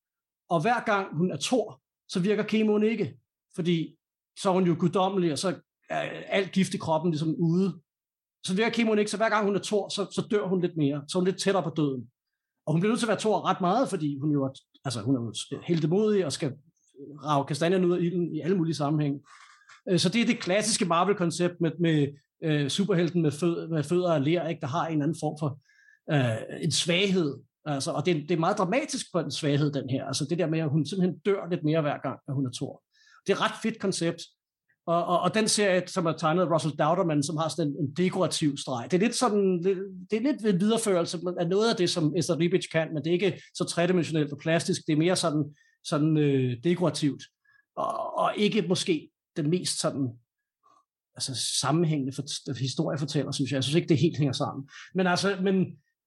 [0.50, 3.18] og hver gang hun er tor, så virker kemoen ikke,
[3.56, 3.98] fordi
[4.40, 7.80] så er hun jo guddommelig, og så er alt gift i kroppen ligesom ude.
[8.44, 10.78] Så virker kemoen ikke, så hver gang hun er tor, så, så dør hun lidt
[10.78, 12.12] mere, så er hun lidt tættere på døden.
[12.66, 14.50] Og hun bliver nødt til at være tor ret meget, fordi hun jo er,
[14.86, 15.34] altså hun er jo
[15.68, 16.54] helt modig og skal
[17.24, 19.20] rave kastanjerne ud af ilden i alle mulige sammenhænge.
[19.90, 22.08] Øh, så det er det klassiske Marvel-koncept med, med
[22.44, 25.38] øh, superhelten med, fød, med fødder af ler, ikke, der har en eller anden form
[25.40, 25.60] for
[26.12, 27.38] øh, en svaghed.
[27.66, 30.06] Altså, og det, det er meget dramatisk på en svaghed, den her.
[30.06, 32.52] Altså det der med, at hun simpelthen dør lidt mere hver gang, at hun er
[32.56, 32.84] Thor.
[33.28, 34.22] Det er et ret fedt koncept.
[34.88, 37.78] Og, og, og den serie, som er tegnet af Russell Dauterman, som har sådan en,
[37.80, 39.78] en dekorativ streg, det er lidt sådan, det,
[40.12, 43.10] det er lidt en videreførelse af noget af det, som Esther Ribic kan, men det
[43.10, 47.24] er ikke så tredimensionelt og plastisk, det er mere sådan, sådan øh, dekorativt,
[47.76, 50.10] og, og ikke måske den mest sådan
[51.20, 53.56] altså sammenhængende for, historiefortæller, synes jeg.
[53.56, 54.70] Jeg synes ikke, det helt hænger sammen.
[54.96, 55.56] Men altså, men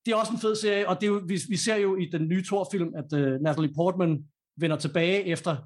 [0.07, 2.09] det er også en fed serie, og det er jo, vi, vi ser jo i
[2.13, 4.25] den nye Thor-film, at uh, Natalie Portman
[4.57, 5.57] vender tilbage efter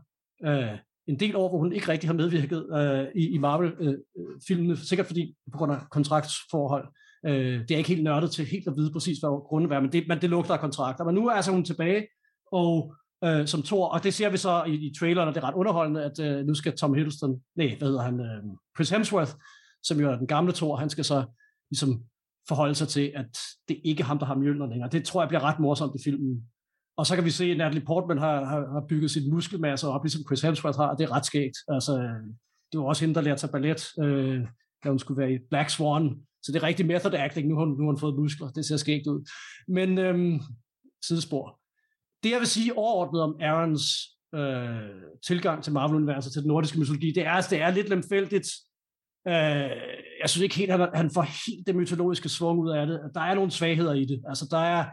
[0.46, 4.78] uh, en del år, hvor hun ikke rigtig har medvirket uh, i, i Marvel-filmene, uh,
[4.78, 6.88] sikkert fordi på grund af kontraktsforhold.
[7.28, 9.92] Uh, det er ikke helt nørdet til helt at vide præcis, hvad grunden er, men
[9.92, 11.04] det, men det lugter af kontrakter.
[11.04, 12.06] Men nu er altså hun tilbage,
[12.52, 15.48] og øh, som Thor, og det ser vi så i, i traileren, og det er
[15.48, 18.42] ret underholdende, at øh, nu skal Tom Hiddleston, nej, hvad hedder han, øh,
[18.76, 19.32] Chris Hemsworth,
[19.82, 21.24] som jo er den gamle Thor, han skal så
[21.70, 22.02] ligesom
[22.48, 24.90] forholde sig til, at det ikke er ham, der har Mjølner længere.
[24.90, 26.42] Det tror jeg bliver ret morsomt i filmen.
[26.96, 30.04] Og så kan vi se, at Natalie Portman har, har, har bygget sin muskelmasse op,
[30.04, 31.56] ligesom Chris Hemsworth har, og det er ret skægt.
[31.68, 31.92] Altså,
[32.72, 34.40] det var også hende, der lærte sig ballet, øh,
[34.84, 36.16] da hun skulle være i Black Swan.
[36.42, 37.48] Så det er rigtig method acting.
[37.48, 38.48] Nu har hun, nu har hun fået muskler.
[38.48, 39.28] Det ser skægt ud.
[39.68, 40.40] Men øhm,
[41.06, 41.60] sidespor
[42.26, 43.84] det jeg vil sige overordnet om Aarons
[44.34, 48.48] øh, tilgang til Marvel-universet, til den nordiske mytologi, det er, at det er lidt lemfældigt.
[49.28, 49.70] Øh,
[50.22, 53.00] jeg synes ikke helt, at han får helt det mytologiske svung ud af det.
[53.14, 54.22] Der er nogle svagheder i det.
[54.28, 54.84] Altså, der er,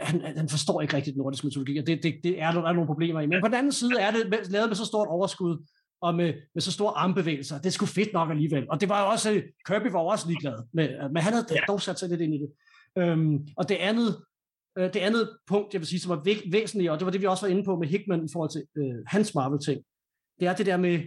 [0.00, 2.86] han, han forstår ikke rigtigt nordisk mytologi, og det, det, det er, der er nogle
[2.86, 3.26] problemer i.
[3.26, 5.66] Men på den anden side er det lavet med så stort overskud,
[6.02, 7.60] og med, med så store armbevægelser.
[7.60, 8.66] Det sgu fedt nok alligevel.
[8.70, 11.60] Og det var jo også, Kirby var også ligeglad, med, men han havde ja.
[11.68, 12.50] dog sat sig lidt ind i det.
[12.98, 14.16] Øhm, og det andet,
[14.80, 17.26] Øh, det andet punkt, jeg vil sige, som væ- væsentligt, og det var det, vi
[17.26, 19.84] også var inde på med Hickman i forhold til øh, hans Marvel-ting,
[20.40, 20.98] det er det der med,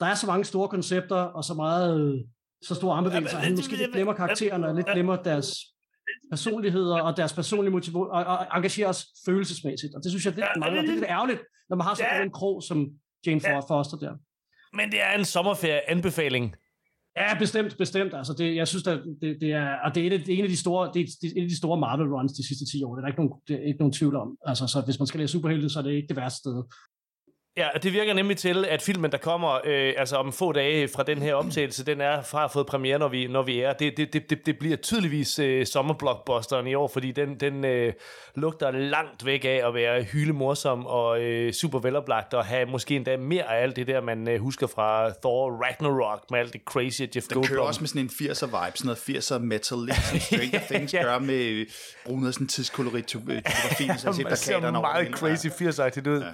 [0.00, 2.20] der er så mange store koncepter, og så meget, øh,
[2.62, 5.48] så store armbevægelser, ja, han måske lidt glemmer karaktererne, og lidt glemmer deres
[6.30, 9.94] personligheder og deres personlige motivation, og, og engagerer os følelsesmæssigt.
[9.94, 10.82] Og det synes jeg, det, ja, mangler.
[10.82, 12.22] det er lidt ærgerligt, når man har sådan ja.
[12.22, 12.88] en krog som
[13.26, 14.14] Jane Foster der.
[14.76, 16.56] Men det er en sommerferie-anbefaling.
[17.20, 18.14] Ja, bestemt, bestemt.
[18.14, 20.44] Altså det, jeg synes, at det, det, er, og det er, et, det er en
[20.44, 22.64] af de store, det er, det er en af de store Marvel runs de sidste
[22.66, 22.94] 10 år.
[22.94, 24.36] Det er der ikke nogen, det er ikke nogen tvivl om.
[24.46, 26.62] Altså, så hvis man skal læse superhelte, så er det ikke det værste sted.
[27.58, 31.02] Ja, det virker nemlig til, at filmen, der kommer øh, altså om få dage fra
[31.02, 33.72] den her optagelse, den er fra at fået premiere, når vi, når vi er.
[33.72, 37.92] Det, det, det, det bliver tydeligvis øh, sommerblockbusteren i år, fordi den, den øh,
[38.34, 43.16] lugter langt væk af at være hylemorsom og øh, super veloplagt, og have måske endda
[43.16, 47.00] mere af alt det der, man øh, husker fra Thor Ragnarok, med alt det crazy
[47.02, 47.44] Jeff Den Goldblum.
[47.56, 50.94] kører også med sådan en 80'er vibe, sådan noget 80'er metal, lidt som Stranger Things
[50.94, 51.02] Ja.
[51.02, 51.66] gør med øh,
[52.06, 56.08] bruge noget sådan tidskolorit typografien, så jeg ser ser plakaterne over det meget crazy 80'agtigt
[56.08, 56.20] ud.
[56.20, 56.26] Ja.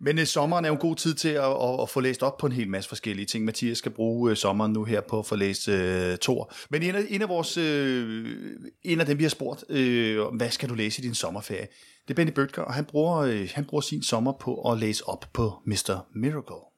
[0.00, 2.38] Men øh, sommeren er jo en god tid til at, at, at få læst op
[2.38, 3.44] på en hel masse forskellige ting.
[3.44, 6.52] Mathias skal bruge øh, sommeren nu her på at få læst øh, Thor.
[6.70, 8.36] Men en af, en af vores, øh,
[8.82, 11.66] en af dem, vi har spurgt, øh, hvad skal du læse i din sommerferie?
[12.08, 15.08] Det er Benny Bøtger, og han bruger, øh, han bruger sin sommer på at læse
[15.08, 16.06] op på Mr.
[16.14, 16.74] Miracle.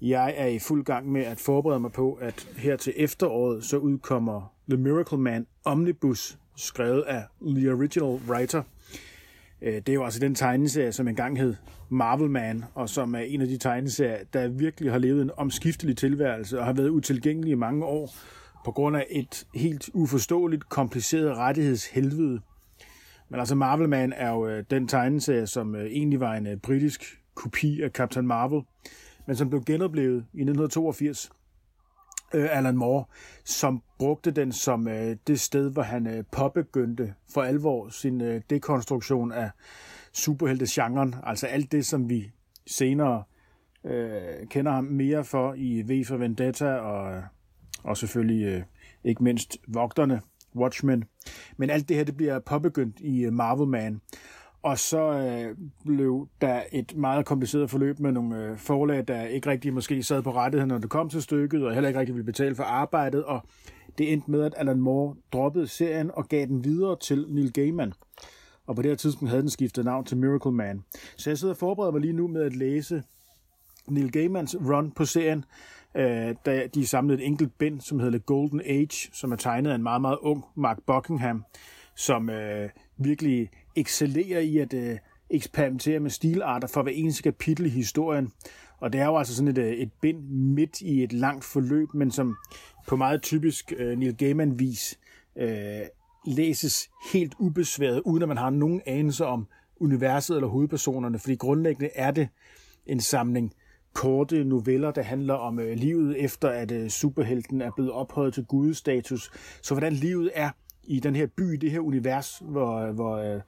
[0.00, 3.76] Jeg er i fuld gang med at forberede mig på, at her til efteråret, så
[3.76, 7.24] udkommer The Miracle Man Omnibus, skrevet af
[7.56, 8.62] The Original Writer.
[9.62, 11.54] Øh, det er jo altså den tegneserie, som engang hed
[11.88, 15.96] Marvel Man, og som er en af de tegneserier, der virkelig har levet en omskiftelig
[15.96, 18.14] tilværelse og har været utilgængelig i mange år,
[18.64, 22.40] på grund af et helt uforståeligt, kompliceret rettighedshelvede.
[23.28, 27.20] Men altså Marvel Man er jo øh, den tegneserie, som øh, egentlig var en britisk
[27.34, 28.62] kopi af Captain Marvel,
[29.26, 31.30] men som blev genoplevet i 1982
[32.34, 33.04] øh, Alan Moore,
[33.44, 38.40] som brugte den som øh, det sted, hvor han øh, påbegyndte for alvor sin øh,
[38.50, 39.50] dekonstruktion af
[40.12, 42.30] superheltegenren, altså alt det, som vi
[42.66, 43.22] senere
[43.84, 47.22] øh, kender ham mere for i V for Vendetta og, øh,
[47.84, 48.62] og selvfølgelig øh,
[49.04, 50.20] ikke mindst Vogterne,
[50.56, 51.04] Watchmen.
[51.56, 54.00] Men alt det her, det bliver påbegyndt i øh, Marvel Man.
[54.62, 59.50] Og så øh, blev der et meget kompliceret forløb med nogle øh, forlag, der ikke
[59.50, 62.26] rigtig måske sad på rettigheden, når det kom til stykket, og heller ikke rigtig ville
[62.26, 63.24] betale for arbejdet.
[63.24, 63.40] Og
[63.98, 67.92] det endte med, at Alan Moore droppede serien og gav den videre til Neil Gaiman.
[68.66, 70.84] Og på det her tidspunkt havde den skiftet navn til Miracle Man.
[71.16, 73.02] Så jeg sidder og forbereder mig lige nu med at læse
[73.88, 75.44] Neil Gaimans run på serien,
[75.94, 79.70] øh, da de samlede et enkelt bind, som hedder The Golden Age, som er tegnet
[79.70, 81.44] af en meget, meget ung Mark Buckingham,
[81.94, 84.98] som øh, virkelig excellerer i at øh,
[85.30, 88.32] eksperimentere med stilarter for hver eneste kapitel i historien.
[88.80, 91.94] Og det er jo altså sådan et, øh, et bind midt i et langt forløb,
[91.94, 92.36] men som
[92.88, 94.98] på meget typisk øh, Neil Gaiman-vis
[95.36, 95.80] øh,
[96.26, 99.46] læses helt ubesværet, uden at man har nogen anelse om
[99.80, 102.28] universet eller hovedpersonerne, fordi grundlæggende er det
[102.86, 103.52] en samling
[103.94, 108.44] korte noveller, der handler om øh, livet efter, at øh, superhelten er blevet ophøjet til
[108.44, 109.30] gudestatus.
[109.62, 110.50] Så hvordan livet er
[110.86, 113.40] i den her by, i det her univers, hvor, hvor, øh,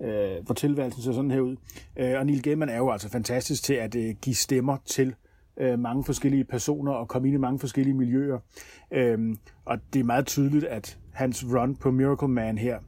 [0.00, 1.56] øh, hvor tilværelsen ser sådan her ud.
[1.96, 5.14] Øh, og Neil Gaiman er jo altså fantastisk til at øh, give stemmer til
[5.60, 8.38] øh, mange forskellige personer og komme ind i mange forskellige miljøer.
[8.92, 12.78] Øh, og det er meget tydeligt, at hans run på Miracle Man her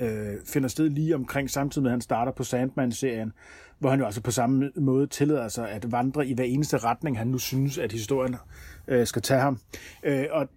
[0.00, 3.32] øh, finder sted lige omkring samtidig med, at han starter på Sandman-serien,
[3.78, 7.18] hvor han jo altså på samme måde tillader sig at vandre i hver eneste retning,
[7.18, 8.36] han nu synes, at historien
[8.88, 9.58] øh, skal tage ham.
[10.02, 10.48] Øh, og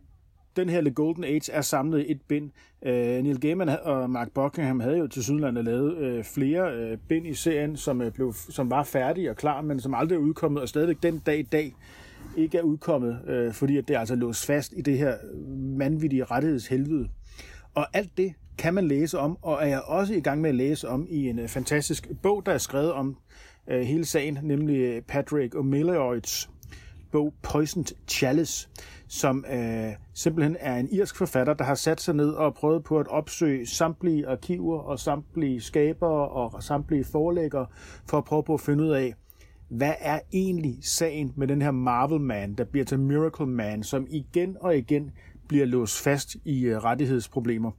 [0.55, 2.51] den her The Golden Age er samlet i et bind.
[2.85, 7.27] Øh, Neil Gaiman og Mark Buckingham havde jo til Sydlandet lavet øh, flere øh, bind
[7.27, 10.61] i serien, som, øh, blev, som var færdige og klar, men som aldrig er udkommet,
[10.61, 11.75] og stadigvæk den dag i dag
[12.37, 15.15] ikke er udkommet, øh, fordi at det altså låst fast i det her
[15.77, 17.09] vanvittige rettighedshelvede.
[17.73, 20.55] Og alt det kan man læse om, og er jeg også i gang med at
[20.55, 23.17] læse om i en øh, fantastisk bog, der er skrevet om
[23.67, 26.50] øh, hele sagen, nemlig øh, Patrick O'Malley's
[27.11, 28.69] bog Poisoned Chalice,
[29.07, 32.99] som øh, simpelthen er en irsk forfatter, der har sat sig ned og prøvet på
[32.99, 37.65] at opsøge samtlige arkiver og samtlige skabere og samtlige forlæggere
[38.09, 39.13] for at prøve på at finde ud af,
[39.69, 44.07] hvad er egentlig sagen med den her Marvel Man, der bliver til Miracle Man, som
[44.09, 45.11] igen og igen
[45.47, 47.71] bliver låst fast i øh, rettighedsproblemer,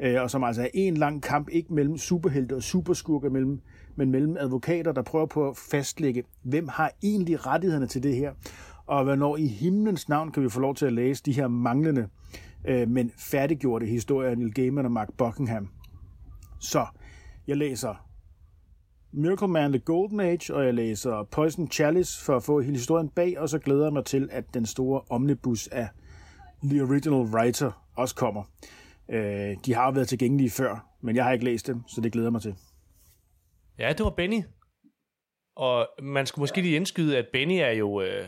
[0.00, 3.60] øh, og som altså er en lang kamp, ikke mellem superhelte og superskurke, mellem,
[3.96, 8.32] men mellem advokater, der prøver på at fastlægge, hvem har egentlig rettighederne til det her,
[8.88, 12.08] og hvornår i himlens navn kan vi få lov til at læse de her manglende,
[12.64, 15.68] øh, men færdiggjorte historier af Neil Gaiman og Mark Buckingham.
[16.60, 16.86] Så
[17.46, 18.08] jeg læser
[19.12, 23.08] Miracle Man The Golden Age, og jeg læser Poison Chalice for at få hele historien
[23.08, 25.88] bag, og så glæder jeg mig til, at den store omnibus af
[26.62, 28.42] The Original Writer også kommer.
[29.08, 32.12] Øh, de har jo været tilgængelige før, men jeg har ikke læst dem, så det
[32.12, 32.54] glæder jeg mig til.
[33.78, 34.42] Ja, det var Benny.
[35.56, 38.24] Og man skulle måske lige indskyde, at Benny er jo øh,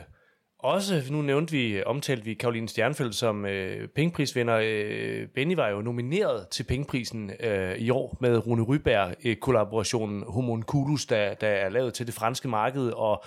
[0.62, 4.60] også, nu nævnte vi, omtalte vi Karoline Stjernfeldt som øh, pengeprisvinder.
[4.62, 10.24] Øh, Benny var jo nomineret til pengeprisen øh, i år med Rune Ryberg, øh, kollaborationen
[10.28, 13.24] Homunculus, der, der er lavet til det franske marked, og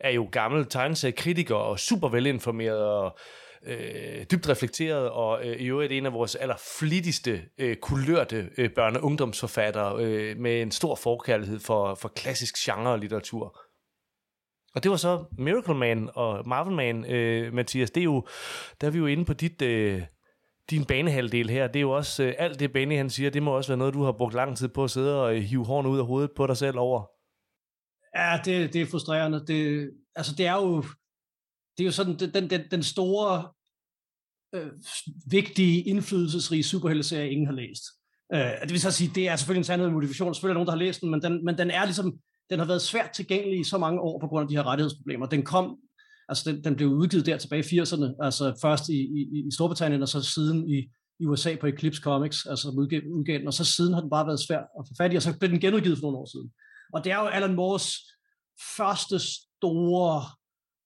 [0.00, 3.18] er jo gammel tegneseriekritiker og super velinformeret og
[3.66, 8.98] øh, dybt reflekteret, og øh, i øvrigt en af vores allerflittigste øh, kulørte øh, børne-
[8.98, 13.58] og ungdomsforfattere, øh, med en stor forkærlighed for, for klassisk genre-litteratur.
[14.74, 17.90] Og det var så Miracle Man og Marvel Man, øh, Mathias.
[17.90, 18.26] Det er jo,
[18.80, 20.02] der er vi jo inde på dit, øh,
[20.70, 21.66] din banehalvdel her.
[21.66, 23.94] Det er jo også, øh, alt det Benny han siger, det må også være noget,
[23.94, 26.30] du har brugt lang tid på at sidde og øh, hive hårene ud af hovedet
[26.36, 27.06] på dig selv over.
[28.16, 29.46] Ja, det, det er frustrerende.
[29.46, 30.82] Det, altså, det er jo,
[31.76, 33.48] det er jo sådan, den, den, den store,
[34.54, 34.70] øh,
[35.30, 37.82] vigtige, indflydelsesrige superhelteserie, ingen har læst.
[38.34, 40.34] Øh, det vil så sige, det er selvfølgelig en sandhed motivation.
[40.34, 42.18] Selvfølgelig er nogen, der har læst den, men den, men den er ligesom,
[42.50, 45.26] den har været svært tilgængelig i så mange år på grund af de her rettighedsproblemer.
[45.26, 45.76] Den kom,
[46.28, 50.02] altså den, den blev udgivet der tilbage i 80'erne, altså først i, i, i Storbritannien,
[50.02, 50.88] og så siden i,
[51.20, 54.26] i USA på Eclipse Comics, altså udgav, udgav den, og så siden har den bare
[54.26, 56.52] været svær at få fat i, og så blev den genudgivet for nogle år siden.
[56.92, 57.96] Og det er jo Alan Moores
[58.76, 60.24] første store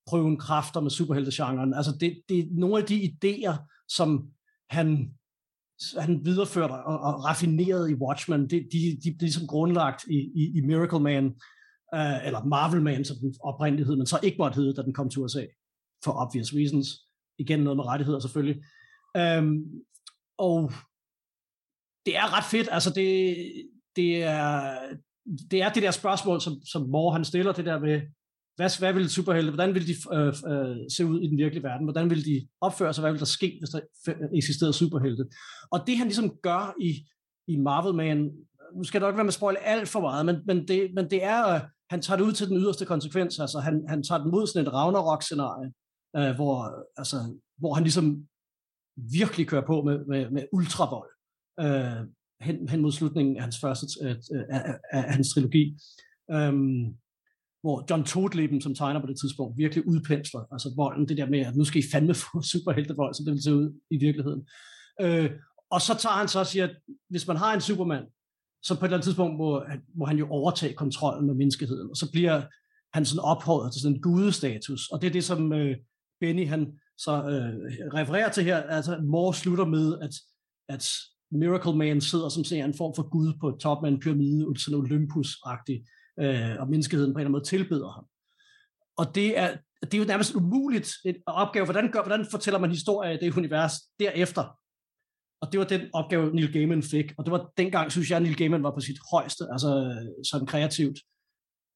[0.07, 1.75] prøven kræfter med superheltegenren.
[1.75, 4.29] Altså det, det er nogle af de idéer, som
[4.71, 5.11] han,
[5.99, 10.19] han videreførte og, og raffinerede i Watchmen, de, de, de, de er ligesom grundlagt i,
[10.35, 11.27] i, i Miracle Man,
[11.97, 14.93] uh, eller Marvel Man, som den oprindeligt hed, men så ikke måtte hedde, da den
[14.93, 15.45] kom til USA,
[16.05, 16.89] for obvious reasons.
[17.39, 18.65] Igen noget med rettigheder selvfølgelig.
[19.19, 19.65] Um,
[20.39, 20.73] og
[22.07, 23.37] det er ret fedt, altså det,
[23.97, 24.79] det er,
[25.51, 28.01] det er det der spørgsmål, som, som Moore han stiller, det der med,
[28.57, 31.87] hvad, hvad vil superhelte, hvordan vil de øh, øh, se ud i den virkelige verden,
[31.87, 35.25] hvordan vil de opføre sig, hvad vil der ske, hvis der øh, eksisterede superhelte.
[35.71, 37.07] Og det han ligesom gør i,
[37.49, 38.31] i Marvel Man,
[38.77, 41.11] nu skal der ikke være med at spoil alt for meget, men, men, det, men
[41.11, 44.23] det er, øh, han tager det ud til den yderste konsekvens, altså han, han tager
[44.23, 45.73] den mod sådan et Ragnarok-scenarie,
[46.17, 46.57] øh, hvor,
[46.97, 47.17] altså,
[47.59, 48.27] hvor han ligesom
[48.97, 51.11] virkelig kører på med, med, med ultravold.
[51.61, 52.07] Øh,
[52.41, 55.77] hen, hen mod slutningen af hans første øh, øh af, af, af hans trilogi.
[56.31, 56.97] Øhm,
[57.61, 61.41] hvor John Todleben, som tegner på det tidspunkt, virkelig udpensler altså volden, det der med,
[61.41, 64.49] at nu skal I fandme få superheltevold, så det vil se ud i virkeligheden.
[65.01, 65.31] Øh,
[65.71, 66.77] og så tager han så og siger, at
[67.09, 68.05] hvis man har en Superman,
[68.63, 71.97] så på et eller andet tidspunkt må, må han jo overtage kontrollen med menneskeheden, og
[71.97, 72.43] så bliver
[72.95, 75.77] han sådan ophøjet til sådan en gudestatus, og det er det, som øh,
[76.21, 77.55] Benny han så øh,
[77.95, 80.15] refererer til her, altså Moore slutter med, at,
[80.69, 80.85] at
[81.31, 84.81] Miracle Man sidder som sådan en form for gud på toppen af en pyramide, sådan
[84.81, 85.79] Olympus-agtig,
[86.21, 88.07] øh, og menneskeheden på en eller anden måde tilbeder ham.
[88.99, 91.65] Og det er, det er jo nærmest umuligt en opgave.
[91.65, 94.45] Hvordan, gør, hvordan fortæller man historie i det univers derefter?
[95.41, 97.13] Og det var den opgave, Neil Gaiman fik.
[97.19, 99.71] Og det var dengang, synes jeg, Neil Gaiman var på sit højeste, altså
[100.31, 100.99] sådan kreativt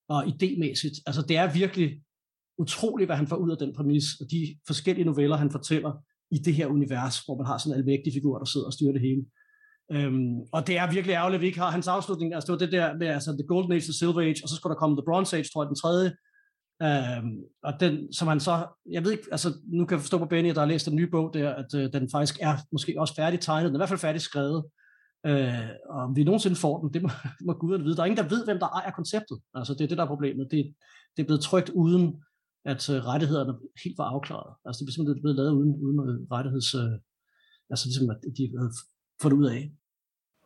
[0.08, 0.96] og idémæssigt.
[1.06, 2.02] Altså det er virkelig
[2.58, 5.92] utroligt, hvad han får ud af den præmis, og de forskellige noveller, han fortæller
[6.30, 8.92] i det her univers, hvor man har sådan en alvægtig figur, der sidder og styrer
[8.92, 9.22] det hele.
[9.92, 12.34] Øhm, og det er virkelig ærgerligt, at vi ikke har hans afslutning.
[12.34, 14.56] Altså, det var det der med altså, The Golden Age, og Silver Age, og så
[14.56, 16.08] skulle der komme The Bronze Age, tror jeg, den tredje.
[16.82, 20.26] Øhm, og den, som han så, jeg ved ikke, altså nu kan jeg forstå på
[20.26, 23.14] Benny, der har læst den nye bog der, at øh, den faktisk er måske også
[23.14, 24.64] færdig tegnet, den er i hvert fald færdig skrevet.
[25.26, 27.08] Øh, og om vi nogensinde får den, det må,
[27.46, 27.96] må guderne vide.
[27.96, 29.38] Der er ingen, der ved, hvem der ejer konceptet.
[29.54, 30.48] Altså det er det, der er problemet.
[30.50, 30.74] Det,
[31.16, 32.04] det er blevet trygt uden,
[32.64, 34.52] at øh, rettighederne helt var afklaret.
[34.66, 36.74] Altså det er simpelthen blevet lavet uden, uden øh, rettigheds...
[36.74, 36.94] Øh,
[37.72, 38.72] altså ligesom, at de havde
[39.22, 39.62] fået det ud af.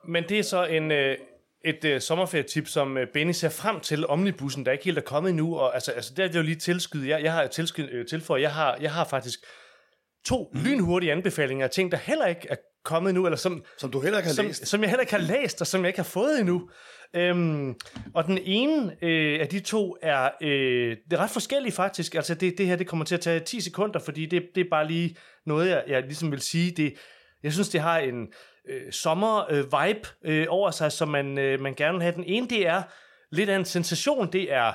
[0.09, 1.17] Men det er så en, øh,
[1.65, 5.31] et øh, sommerferietip, som øh, Benny ser frem til Omnibussen, der ikke helt er kommet
[5.31, 5.57] endnu.
[5.57, 7.09] Og, altså, altså, det er jo lige tilskydet.
[7.09, 9.41] Jeg, jeg har tilskydet, øh, tilføjet, jeg har, jeg har faktisk
[10.27, 10.61] to mm.
[10.61, 14.19] lynhurtige anbefalinger af ting, der heller ikke er kommet endnu, eller som, som du heller
[14.19, 14.67] ikke har som, læst.
[14.67, 16.69] Som jeg heller ikke har læst, og som jeg ikke har fået endnu.
[17.17, 17.75] Øhm,
[18.15, 22.15] og den ene øh, af de to er, øh, det er ret forskelligt faktisk.
[22.15, 24.71] Altså det, det her, det kommer til at tage 10 sekunder, fordi det, det er
[24.71, 26.71] bare lige noget, jeg, jeg ligesom vil sige.
[26.71, 26.95] Det,
[27.43, 28.27] jeg synes, det har en
[28.69, 32.15] øh, sommer-vibe øh, over sig, som man, øh, man gerne vil have.
[32.15, 32.83] Den ene, det er
[33.31, 34.33] lidt af en sensation.
[34.33, 34.73] Det er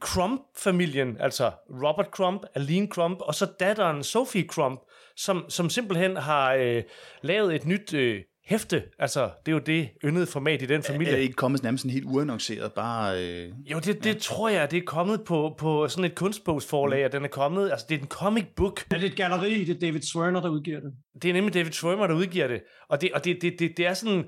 [0.00, 4.80] Crump-familien, altså Robert Crump, Aline Crump, og så datteren Sophie Crump,
[5.16, 6.82] som, som simpelthen har øh,
[7.22, 8.82] lavet et nyt øh, hæfte.
[8.98, 11.12] Altså, det er jo det yndede format i den familie.
[11.12, 12.72] Er det ikke kommet nærmest sådan helt uannonceret?
[12.72, 13.52] Bare, øh...
[13.70, 14.18] Jo, det, det ja.
[14.20, 17.04] tror jeg, det er kommet på, på sådan et kunstbogsforlag, mm.
[17.04, 18.84] og den er kommet, altså det er en comic book.
[18.90, 19.64] Er det et galleri?
[19.64, 20.92] Det er David Swerner, der udgiver det.
[21.22, 22.62] Det er nemlig David Schwimmer, der udgiver det.
[22.88, 24.24] Og det, og det, det, det, det er sådan,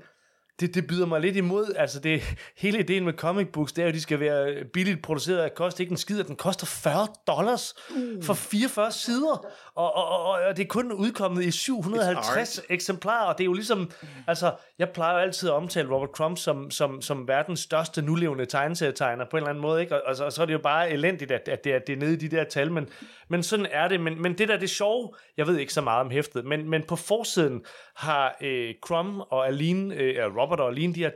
[0.59, 1.73] det, det byder mig lidt imod.
[1.75, 2.21] Altså, det,
[2.57, 5.43] hele ideen med comic books, det er jo, at de skal være billigt produceret.
[5.43, 8.23] Det koster ikke en skid, den koster 40 dollars uh.
[8.23, 9.45] for 44 sider.
[9.75, 13.53] Og, og, og, og, det er kun udkommet i 750 eksemplarer, og det er jo
[13.53, 13.91] ligesom,
[14.27, 18.45] altså, jeg plejer jo altid at omtale Robert Crumb som, som, som verdens største nulevende
[18.45, 19.95] tegneserietegner på en eller anden måde, ikke?
[19.95, 21.93] Og, og, så, og så er det jo bare elendigt, at, at, det, er, det
[21.93, 22.89] er nede i de der tal, men,
[23.29, 23.99] men sådan er det.
[23.99, 26.83] Men, men det der, det sjove, jeg ved ikke så meget om hæftet, men, men
[26.87, 31.11] på forsiden har øh, Crumb og Aline, øh, Robert og Aline, de har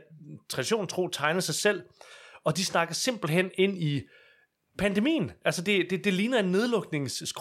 [0.48, 1.82] tradition tro tegnet sig selv,
[2.44, 4.02] og de snakker simpelthen ind i
[4.78, 5.32] pandemien.
[5.44, 7.32] Altså, det, det, det ligner en nedluknings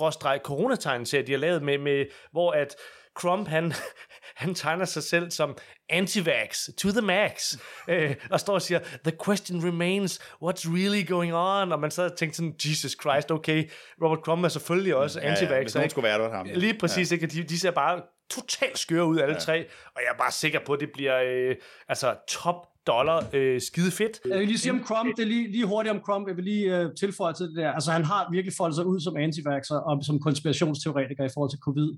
[0.44, 2.76] coronategneserie, de har lavet med, med hvor at
[3.16, 3.74] Crump, han,
[4.44, 5.58] han tegner sig selv som
[5.90, 7.58] anti-vax to the max,
[7.90, 11.72] øh, og står og siger, the question remains, what's really going on?
[11.72, 13.70] Og man sad og tænkte sådan, Jesus Christ, okay,
[14.04, 15.62] Robert Crumb er selvfølgelig også Ja, ja, anti-vax.
[15.62, 16.48] hvis nogen skulle være, det ham.
[16.54, 17.16] Lige præcis, ja.
[17.16, 17.28] ikke?
[17.28, 19.40] De, de ser bare totalt skøre ud, alle ja.
[19.40, 19.58] tre,
[19.96, 21.56] og jeg er bare sikker på, at det bliver øh,
[21.88, 22.56] altså top
[22.88, 24.20] dollar øh, skide fedt.
[24.30, 26.44] Jeg vil lige sige om Crump, det er lige, lige hurtigt om Crump, jeg vil
[26.44, 27.72] lige øh, tilføje til det der.
[27.72, 31.60] Altså han har virkelig foldet sig ud som antivaxer og som konspirationsteoretiker i forhold til
[31.60, 31.90] covid.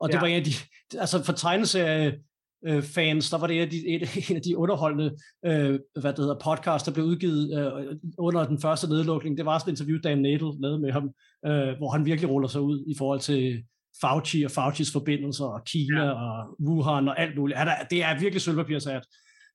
[0.00, 0.20] Og det Ja.
[0.20, 0.50] var en af de,
[0.98, 2.18] altså for tegneserie
[2.66, 4.00] øh, fans, der var det en af de, en,
[4.30, 8.60] en af de underholdende øh, hvad det hedder, podcast, der blev udgivet øh, under den
[8.60, 9.36] første nedlukning.
[9.36, 11.04] Det var sådan et interview, Dan Nadel lavede med ham,
[11.46, 13.64] øh, hvor han virkelig ruller sig ud i forhold til
[14.00, 16.10] Fauci og Faucis forbindelser og Kina ja.
[16.10, 17.58] og Wuhan og alt muligt.
[17.58, 19.06] Ja, der, det er virkelig sølvpapirsat.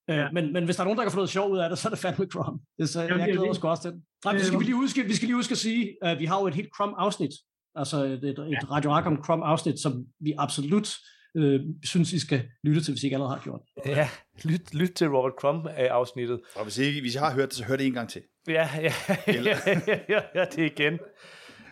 [0.08, 0.16] Ja.
[0.16, 0.32] Ja.
[0.32, 1.88] Men, men hvis der er nogen, der kan få noget sjov ud af det, så
[1.88, 2.62] er det fandme Crumb.
[2.80, 3.50] Det, så, Jamen, jeg det er glæder det.
[3.50, 4.02] mig sgu også til det.
[4.26, 6.40] Nej, det skal vi, lige huske, vi skal lige huske at sige, at vi har
[6.40, 7.32] jo et helt Crumb-afsnit.
[7.76, 10.96] Altså et, et, et Radio Arkham Crumb-afsnit, som vi absolut
[11.36, 13.62] øh, synes, I skal lytte til, hvis I ikke allerede har gjort.
[13.86, 14.10] Ja,
[14.44, 16.40] lyt, lyt til Robert Crumb-afsnittet.
[16.56, 18.22] Og hvis I, hvis I har hørt det, så hør det en gang til.
[18.48, 18.94] Ja, ja,
[19.28, 21.00] ja, ja, ja, ja det igen.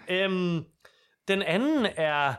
[0.10, 0.64] Øhm,
[1.28, 2.34] den anden er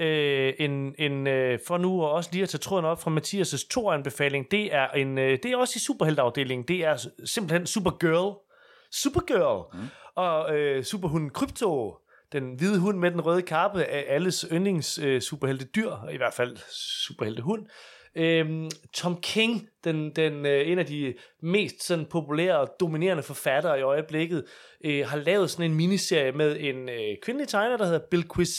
[0.00, 3.68] øh, en, en øh, for nu og også lige at tage tråden op fra Mathias'
[3.70, 8.34] to-anbefaling, det er, en, øh, det er også i superhelteafdelingen, det er simpelthen Supergirl.
[8.92, 9.76] Supergirl.
[9.76, 9.88] Mm.
[10.14, 11.96] Og øh, superhunden Krypto,
[12.32, 16.34] den hvide hund med den røde kappe, er alles yndlings øh, superhelte dyr, i hvert
[16.34, 16.56] fald
[17.06, 17.66] superhelte hund.
[18.16, 23.78] Øhm, Tom King, den, den, øh, en af de mest sådan, populære og dominerende forfattere
[23.78, 24.44] i øjeblikket,
[24.84, 28.50] øh, har lavet sådan en miniserie med en øh, kvindelig tegner, der hedder Bill Quiz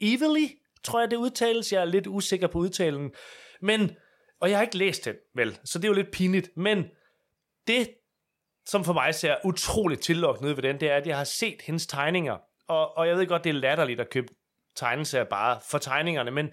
[0.00, 0.46] Evely,
[0.84, 1.72] tror jeg det udtales.
[1.72, 3.12] Jeg er lidt usikker på udtalen.
[3.62, 3.90] Men,
[4.40, 6.50] og jeg har ikke læst den, vel, så det er jo lidt pinligt.
[6.56, 6.84] Men
[7.66, 7.88] det,
[8.66, 11.62] som for mig ser utroligt tillokkende ud ved den, det er, at jeg har set
[11.62, 12.36] hendes tegninger.
[12.68, 14.28] Og, og jeg ved godt, det er latterligt at købe
[14.76, 16.50] tegneserier bare for tegningerne, men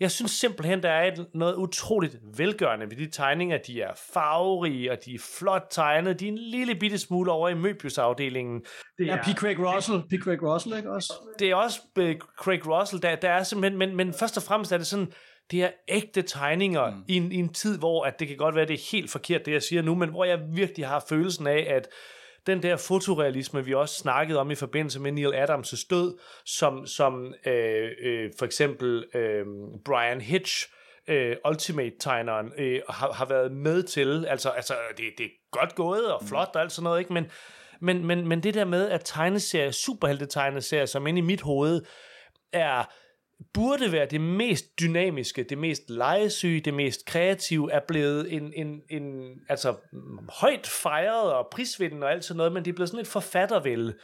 [0.00, 3.58] jeg synes simpelthen, der er et, noget utroligt velgørende ved de tegninger.
[3.58, 6.20] De er farverige, og de er flot tegnet.
[6.20, 8.62] De er en lille bitte smule over i Möbius-afdelingen.
[8.98, 9.36] Det Ja, P.
[9.36, 10.22] Craig Russell, P.
[10.22, 11.12] Craig Russell, ikke også?
[11.38, 14.72] Det er også uh, Craig Russell, der, der er simpelthen, men, men først og fremmest
[14.72, 15.12] er det sådan,
[15.50, 17.04] det er ægte tegninger mm.
[17.08, 19.46] i, en, i en tid, hvor at det kan godt være, det er helt forkert,
[19.46, 21.88] det jeg siger nu, men hvor jeg virkelig har følelsen af, at
[22.46, 27.34] den der fotorealisme, vi også snakkede om i forbindelse med Neil Adams' død, som, som
[27.46, 29.46] øh, øh, for eksempel øh,
[29.84, 30.68] Brian Hitch,
[31.08, 34.26] øh, Ultimate-tegneren, øh, har, har været med til.
[34.26, 37.12] Altså, altså det, det er godt gået og flot og alt sådan noget, ikke?
[37.12, 37.26] Men,
[37.80, 41.82] men, men, men det der med, at tegneserier, superhelte-tegneserier, som inde i mit hoved,
[42.52, 42.84] er
[43.54, 48.82] burde være det mest dynamiske, det mest legesyge, det mest kreative, er blevet en, en,
[48.90, 49.74] en altså,
[50.28, 53.94] højt fejret og prisvindende og alt sådan noget, men det er blevet sådan et forfattervælde,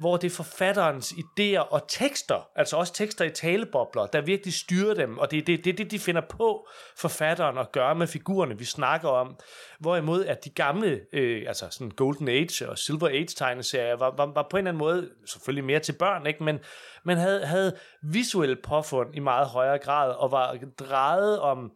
[0.00, 4.94] hvor det er forfatterens idéer og tekster, altså også tekster i talebobler, der virkelig styrer
[4.94, 8.58] dem, og det er det, det, det, de finder på forfatteren at gøre med figurerne,
[8.58, 9.36] vi snakker om.
[9.80, 14.26] Hvorimod at de gamle, øh, altså sådan Golden Age og Silver Age tegneserier, var, var,
[14.26, 16.44] var på en eller anden måde selvfølgelig mere til børn, ikke?
[16.44, 16.58] men
[17.04, 21.72] men havde, havde visuelle påfund i meget højere grad, og var drejet om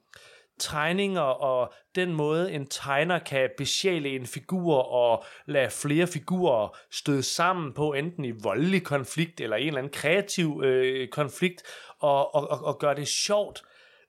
[0.58, 7.22] tegninger og den måde, en tegner kan besjæle en figur og lade flere figurer støde
[7.22, 11.62] sammen på, enten i voldelig konflikt eller en eller anden kreativ øh, konflikt,
[12.00, 13.62] og, og, og, og gøre det sjovt,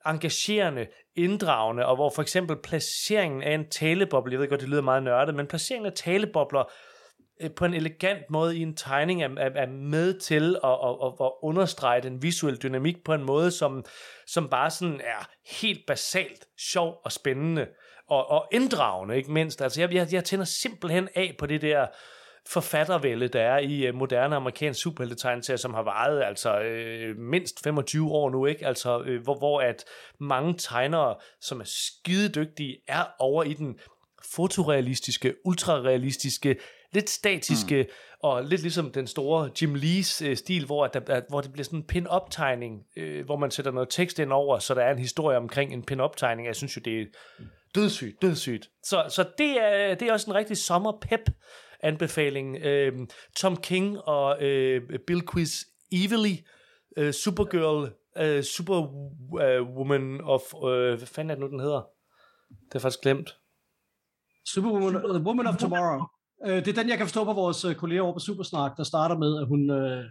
[0.05, 4.81] engagerende, inddragende, og hvor for eksempel placeringen af en taleboble, jeg ved godt, det lyder
[4.81, 6.94] meget nørdet, men placeringen af talebobler øh,
[7.41, 10.95] Øh, på en elegant måde i en tegning er, er, er med til at, at,
[11.03, 13.85] at, at understrege den visuelle dynamik på en måde, som,
[14.27, 15.29] som bare sådan er
[15.61, 17.67] helt basalt sjov og spændende
[18.07, 19.61] og, og inddragende, ikke mindst.
[19.61, 21.87] Altså, jeg, jeg, jeg tænder simpelthen af på det der
[22.47, 28.11] forfattervælde, der er i uh, moderne amerikansk superheltetegneserier, som har varet altså øh, mindst 25
[28.11, 28.67] år nu, ikke?
[28.67, 29.85] Altså, øh, hvor, hvor at
[30.19, 33.79] mange tegnere, som er skide dygtige, er over i den
[34.33, 36.55] fotorealistiske, ultrarealistiske,
[36.95, 37.89] lidt statiske, mm.
[38.23, 41.51] og lidt ligesom den store Jim Lees øh, stil, hvor, at der, at, hvor det
[41.51, 44.91] bliver sådan en pin-up-tegning, øh, hvor man sætter noget tekst ind over, så der er
[44.91, 46.47] en historie omkring en pin-up-tegning.
[46.47, 47.05] Jeg synes jo, det er
[47.75, 48.69] dødssygt, dødssygt.
[48.83, 51.29] Så, så det, er, det er også en rigtig sommerpep
[51.83, 52.57] anbefaling.
[52.57, 56.35] Øh, Tom King og øh, Bill Quiz Evely,
[56.97, 60.41] øh, Supergirl, øh, Superwoman of...
[60.65, 61.81] Øh, hvad fanden er det nu, den hedder?
[62.49, 63.37] Det jeg faktisk glemt.
[64.45, 66.01] Superwoman, The Woman of Tomorrow.
[66.47, 68.83] Øh, det er den, jeg kan forstå på vores øh, kolleger over på Supersnak, der
[68.83, 70.03] starter med, at hun, øh,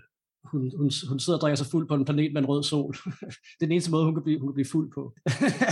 [0.45, 2.95] hun, hun, hun sidder og drikker sig fuld på en planet med en rød sol.
[3.57, 5.15] det er den eneste måde, hun kan blive, hun kan blive fuld på.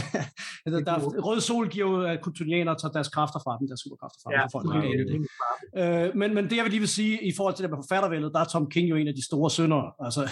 [0.88, 0.94] der,
[1.28, 4.40] rød sol giver jo, at kryptonianer tager deres kræfter fra dem, deres superkræfter fra ja,
[4.40, 4.48] dem.
[4.52, 6.08] For folk, det.
[6.08, 8.32] Øh, men, men det, jeg vil lige vil sige, i forhold til det med forfattervældet,
[8.34, 9.92] der er Tom King jo en af de store syndere.
[10.00, 10.22] Altså,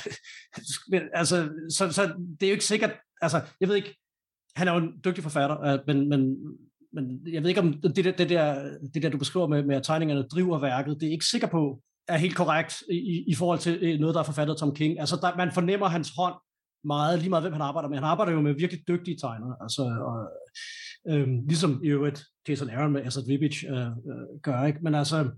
[1.21, 2.03] altså, så, så
[2.41, 3.97] det er jo ikke sikkert, altså, jeg ved ikke,
[4.57, 6.37] han er jo en dygtig forfatter, øh, men, men,
[6.93, 9.77] men jeg ved ikke, om det, der, det, der, det der, du beskriver med, med
[9.77, 13.59] at tegningerne driver værket, det er ikke sikker på, er helt korrekt i, i forhold
[13.59, 15.01] til øh, noget, der er forfattet af Tom King.
[15.01, 16.35] Altså, der, man fornemmer hans hånd
[16.85, 17.97] meget, lige meget hvem han arbejder med.
[17.97, 20.17] Han arbejder jo med virkelig dygtige tegnere, altså, og,
[21.15, 24.79] øhm, ligesom i øvrigt Jason Aaron med Asad Vibic øh, øh, gør, ikke?
[24.83, 25.31] Men altså,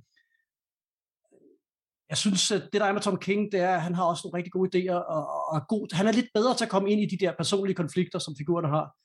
[2.08, 4.22] jeg synes, at det der er med Tom King, det er, at han har også
[4.24, 7.00] nogle rigtig gode idéer, og, og god, han er lidt bedre til at komme ind
[7.00, 8.96] i de der personlige konflikter, som figurerne har.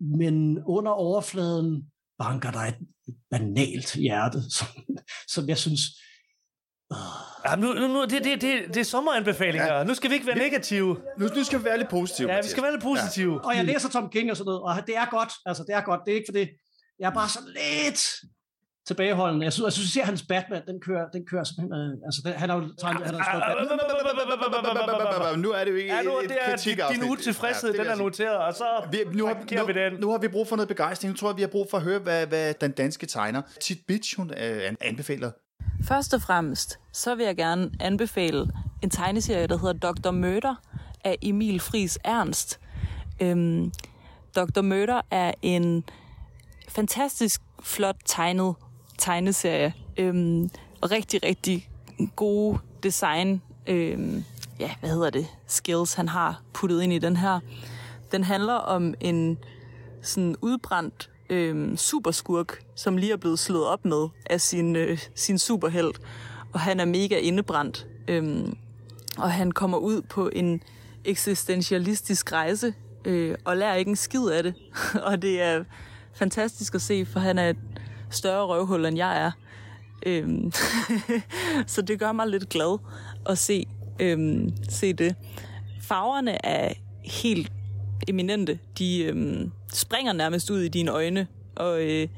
[0.00, 2.78] Men under overfladen banker der et
[3.30, 4.66] banalt hjerte, som,
[5.28, 5.80] som jeg synes,
[7.46, 9.74] Ja, nu, nu, nu, det, det, det, det er sommeranbefalinger.
[9.74, 9.84] Ja.
[9.84, 10.96] Nu skal vi ikke være negative.
[11.18, 12.32] Nu, nu skal vi være lidt positive.
[12.32, 13.32] Ja, vi skal være lidt positive.
[13.32, 13.48] Ja.
[13.48, 15.32] Og jeg læser Tom King og sådan noget, og det er godt.
[15.46, 16.00] Altså, det er godt.
[16.06, 16.48] Det er ikke for det.
[16.98, 18.00] Jeg er bare så lidt
[18.88, 19.44] tilbageholdende.
[19.44, 21.74] Jeg synes, jeg synes, at hans Batman, den kører, den kører simpelthen...
[21.74, 25.36] Øh, altså, den, han har jo tegnet, han har.
[25.46, 27.90] Nu er det jo ikke ja, nu, et, det er kritik din utilfredshed, ja, den
[27.90, 29.92] er noteret, og så vi, nu, har, nu, vi den.
[30.00, 31.12] Nu har vi brug for noget begejstring.
[31.12, 33.78] Nu tror jeg, vi har brug for at høre, hvad, hvad den danske tegner, Tit
[33.86, 35.30] Bitch, hun øh, anbefaler
[35.84, 38.46] Først og fremmest, så vil jeg gerne anbefale
[38.82, 40.10] en tegneserie, der hedder Dr.
[40.10, 40.54] Murder
[41.04, 42.60] af Emil Fris Ernst.
[43.20, 43.72] Øhm,
[44.36, 44.60] Dr.
[44.60, 45.84] Murder er en
[46.68, 48.54] fantastisk flot tegnet
[48.98, 49.74] tegneserie.
[49.96, 51.68] Øhm, og rigtig, rigtig
[52.16, 54.24] gode design, øhm,
[54.60, 57.40] ja, hvad hedder det, skills, han har puttet ind i den her.
[58.12, 59.38] Den handler om en
[60.02, 65.38] sådan udbrændt øhm, superskurk, som lige er blevet slået op med af sin, øh, sin
[65.38, 66.00] superhelt.
[66.52, 67.86] Og han er mega indebrændt.
[68.08, 68.56] Øhm,
[69.18, 70.62] og han kommer ud på en
[71.04, 72.74] eksistentialistisk rejse,
[73.04, 74.54] øh, og lærer ikke en skid af det.
[75.08, 75.64] og det er
[76.14, 77.56] fantastisk at se, for han er et
[78.10, 79.30] større røvhul, end jeg er.
[80.06, 80.52] Øhm,
[81.66, 82.78] så det gør mig lidt glad
[83.26, 83.66] at se,
[84.00, 85.14] øhm, se det.
[85.82, 86.72] Farverne er
[87.04, 87.52] helt
[88.08, 88.58] eminente.
[88.78, 92.08] De øhm, springer nærmest ud i dine øjne, og øh,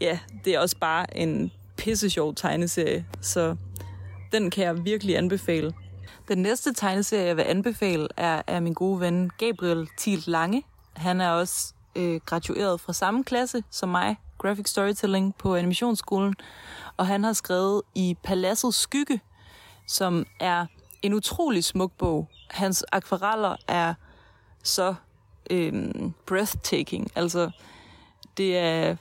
[0.00, 3.56] ja, det er også bare en pisse sjov tegneserie, så
[4.32, 5.72] den kan jeg virkelig anbefale.
[6.28, 10.62] Den næste tegneserie, jeg vil anbefale, er af min gode ven Gabriel Thiel Lange.
[10.96, 16.34] Han er også øh, gradueret fra samme klasse som mig, Graphic Storytelling på Animationsskolen,
[16.96, 19.20] og han har skrevet i Paladsets Skygge,
[19.86, 20.66] som er
[21.02, 22.28] en utrolig smuk bog.
[22.50, 23.94] Hans akvareller er
[24.62, 24.94] så
[25.50, 27.10] øhm, breathtaking.
[27.14, 27.50] Altså,
[28.36, 28.96] det er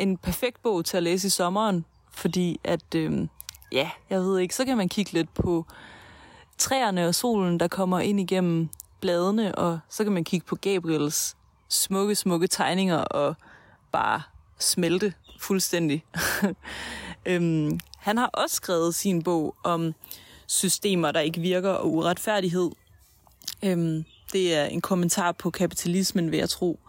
[0.00, 3.28] en perfekt bog til at læse i sommeren, fordi at, øhm,
[3.72, 5.66] ja, jeg ved ikke, så kan man kigge lidt på
[6.58, 8.68] træerne og solen, der kommer ind igennem
[9.00, 11.36] bladene, og så kan man kigge på Gabriels
[11.68, 13.36] smukke, smukke tegninger og
[13.92, 14.22] bare
[14.58, 16.04] smelte fuldstændig.
[17.26, 19.94] øhm, han har også skrevet sin bog om
[20.46, 22.70] systemer, der ikke virker, og uretfærdighed.
[23.64, 26.80] Øhm, det er en kommentar på kapitalismen, vil jeg tro.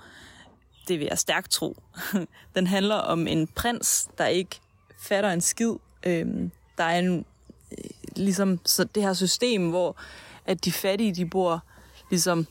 [0.88, 1.78] Det vil jeg stærkt tro.
[2.56, 4.60] Den handler om en prins, der ikke
[5.00, 5.74] fatter en skid.
[6.04, 7.26] Øhm, der er en,
[7.72, 9.96] øh, ligesom så det her system, hvor
[10.46, 11.64] at de fattige, de bor
[12.10, 12.48] ligesom,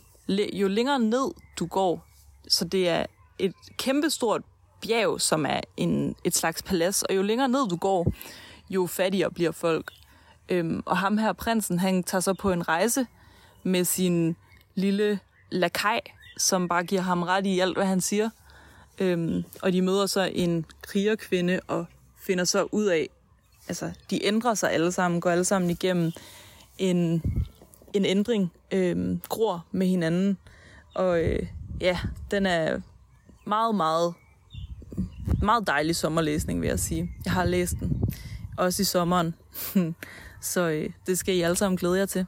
[0.52, 2.06] jo længere ned du går,
[2.48, 3.06] så det er
[3.38, 4.42] et kæmpestort
[4.80, 8.12] bjerg, som er en, et slags palads, og jo længere ned du går,
[8.70, 9.92] jo fattigere bliver folk.
[10.48, 13.06] Øhm, og ham her, prinsen, han tager så på en rejse
[13.62, 14.36] med sin
[14.74, 15.20] lille
[15.50, 16.00] lakaj,
[16.38, 18.30] som bare giver ham ret i alt, hvad han siger.
[18.98, 21.86] Øhm, og de møder så en krigerkvinde og
[22.20, 23.08] finder så ud af,
[23.68, 26.12] altså de ændrer sig alle sammen, går alle sammen igennem
[26.78, 27.22] en,
[27.92, 30.38] en ændring, øhm, gror med hinanden.
[30.94, 31.46] Og øh,
[31.80, 31.98] ja,
[32.30, 32.80] den er
[33.44, 34.14] meget, meget,
[35.42, 37.10] meget dejlig sommerlæsning, vil jeg sige.
[37.24, 38.02] Jeg har læst den,
[38.58, 39.34] også i sommeren.
[40.52, 42.26] så øh, det skal I alle sammen glæde jer til.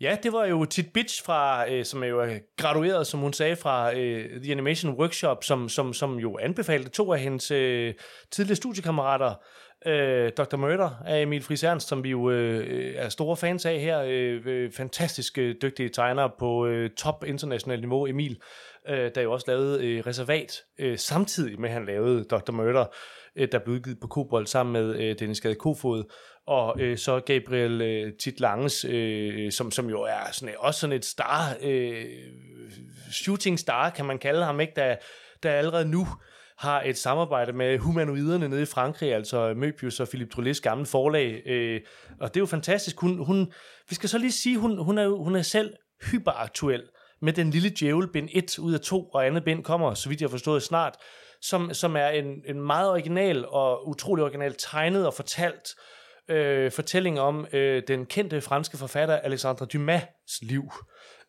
[0.00, 3.56] Ja, det var jo Tit Bitch, fra, øh, som er jo gradueret, som hun sagde,
[3.56, 7.94] fra øh, The Animation Workshop, som, som, som jo anbefalede to af hendes øh,
[8.30, 9.34] tidligere studiekammerater,
[9.86, 10.56] øh, Dr.
[10.56, 14.02] Murder af Emil Friis Ernst, som vi jo øh, er store fans af her.
[14.06, 18.40] Øh, øh fantastisk øh, dygtige tegner på øh, top internationalt niveau, Emil,
[18.88, 22.52] øh, der jo også lavede øh, Reservat, øh, samtidig med at han lavede Dr.
[22.52, 22.84] Murder,
[23.36, 26.04] øh, der blev udgivet på Kobold sammen med øh, Dennis Gade Kofod
[26.46, 30.80] og øh, så Gabriel øh, Tit Langes, øh, som, som jo er sådan, øh, også
[30.80, 32.04] sådan et star, øh,
[33.12, 34.72] shooting star, kan man kalde ham, ikke?
[34.76, 34.96] Der,
[35.42, 36.06] der allerede nu
[36.58, 41.42] har et samarbejde med humanoiderne nede i Frankrig, altså Möbius og Philip Trolles gamle forlag.
[41.46, 41.80] Øh,
[42.20, 43.00] og det er jo fantastisk.
[43.00, 43.52] Hun, hun,
[43.88, 45.74] vi skal så lige sige, hun, hun, er, hun er selv
[46.10, 46.82] hyperaktuel
[47.22, 50.20] med den lille djævel, bind 1 ud af 2, og andet bind kommer, så vidt
[50.20, 50.96] jeg har forstået, snart,
[51.40, 55.68] som, som er en, en meget original og utrolig original tegnet og fortalt
[56.28, 60.72] øh, fortælling om øh, den kendte franske forfatter Alexandre Dumas' liv,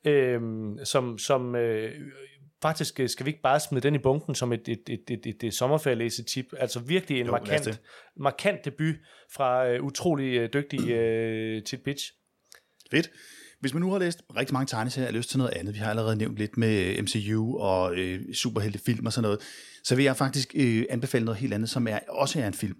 [0.05, 0.41] øh,
[0.83, 1.91] som, som øh,
[2.61, 5.25] faktisk øh, skal vi ikke bare smide den i bunken som et, et, et, et,
[5.25, 6.45] et, et sommerferielæse-tip.
[6.57, 7.81] Altså virkelig en Jo, markant,
[8.17, 8.95] markant debut
[9.33, 12.11] fra øh, utrolig øh, dygtig øh, Tit Bitch.
[12.91, 13.09] Fedt.
[13.63, 15.89] Hvis man nu har læst rigtig mange tegneserier og lyst til noget andet, vi har
[15.89, 19.39] allerede nævnt lidt med øh, MCU og øh, superheltefilm og sådan noget,
[19.83, 22.77] så vil jeg faktisk øh, anbefale noget helt andet, som er også er en film.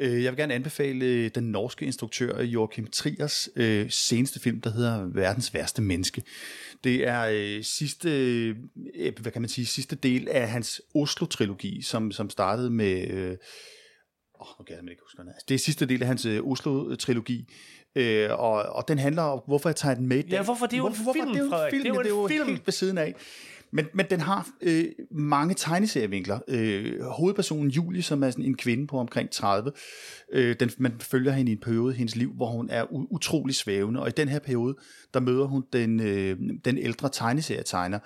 [0.00, 4.70] Øh, jeg vil gerne anbefale øh, den norske instruktør Joachim Triers øh, seneste film, der
[4.70, 6.22] hedder Verdens værste menneske.
[6.84, 8.56] Det er øh, sidste, øh,
[9.20, 13.10] hvad kan man sige, sidste del af hans Oslo-trilogi, som, som startede med...
[13.10, 13.36] Øh,
[14.40, 15.22] Åh, nu kan jeg ikke huske.
[15.48, 17.46] Det er sidste del af hans øh, Oslo-trilogi,
[17.96, 20.30] øh, og, og den handler om, hvorfor jeg tager den med i dag.
[20.30, 20.66] Ja, hvorfor?
[20.66, 22.10] Det er jo en film, det er jo en film, Det er jo det er
[22.10, 22.46] jo en film.
[22.46, 23.14] helt ved siden af.
[23.70, 26.38] Men, men den har øh, mange tegneserievinkler.
[26.48, 29.72] Øh, hovedpersonen Julie, som er sådan en kvinde på omkring 30,
[30.32, 33.06] øh, den, man følger hende i en periode i hendes liv, hvor hun er u-
[33.10, 34.74] utrolig svævende, og i den her periode,
[35.14, 37.98] der møder hun den, øh, den ældre tegneserietegner.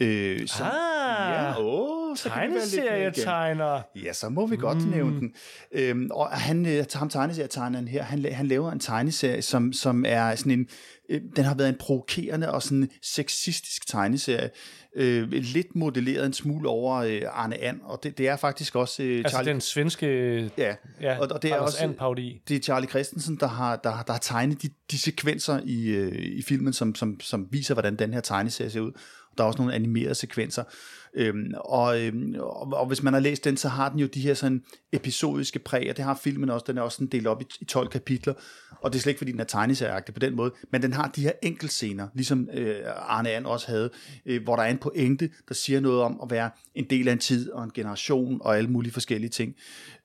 [0.00, 4.04] Øh, som, Ah, ja, åh, så kan vi være lidt.
[4.04, 4.90] Ja, så må vi godt mm.
[4.90, 5.34] nævne den.
[5.72, 10.34] Øhm, og han, øh, ham tegneserietegneren her, han, han laver en tegneserie, som, som er
[10.34, 10.68] sådan en,
[11.08, 14.50] øh, den har været en provokerende og sådan sexistisk tegneserie.
[14.96, 19.02] Øh, lidt modelleret en smule over øh, Arne And, og det, det er faktisk også
[19.02, 19.52] øh, Altså Charlie...
[19.52, 20.06] den svenske
[20.58, 22.42] Ja, ja, og, og det er også And parodi.
[22.48, 26.12] det er Charlie Christensen, der har, der, der har tegnet de, de sekvenser i, øh,
[26.12, 28.92] i filmen, som, som, som viser, hvordan den her tegneserie ser ud.
[29.38, 30.64] Der er også nogle animerede sekvenser.
[31.14, 34.20] Øhm, og, øhm, og, og hvis man har læst den, så har den jo de
[34.20, 36.64] her sådan episodiske præg, og det har filmen også.
[36.68, 38.34] Den er også sådan delt op i, i 12 kapitler,
[38.70, 41.08] og det er slet ikke, fordi den er tegneserieagtig på den måde, men den har
[41.08, 43.90] de her enkeltscener, ligesom øh, Arne And også havde,
[44.26, 47.12] øh, hvor der er en pointe, der siger noget om at være en del af
[47.12, 49.54] en tid og en generation og alle mulige forskellige ting.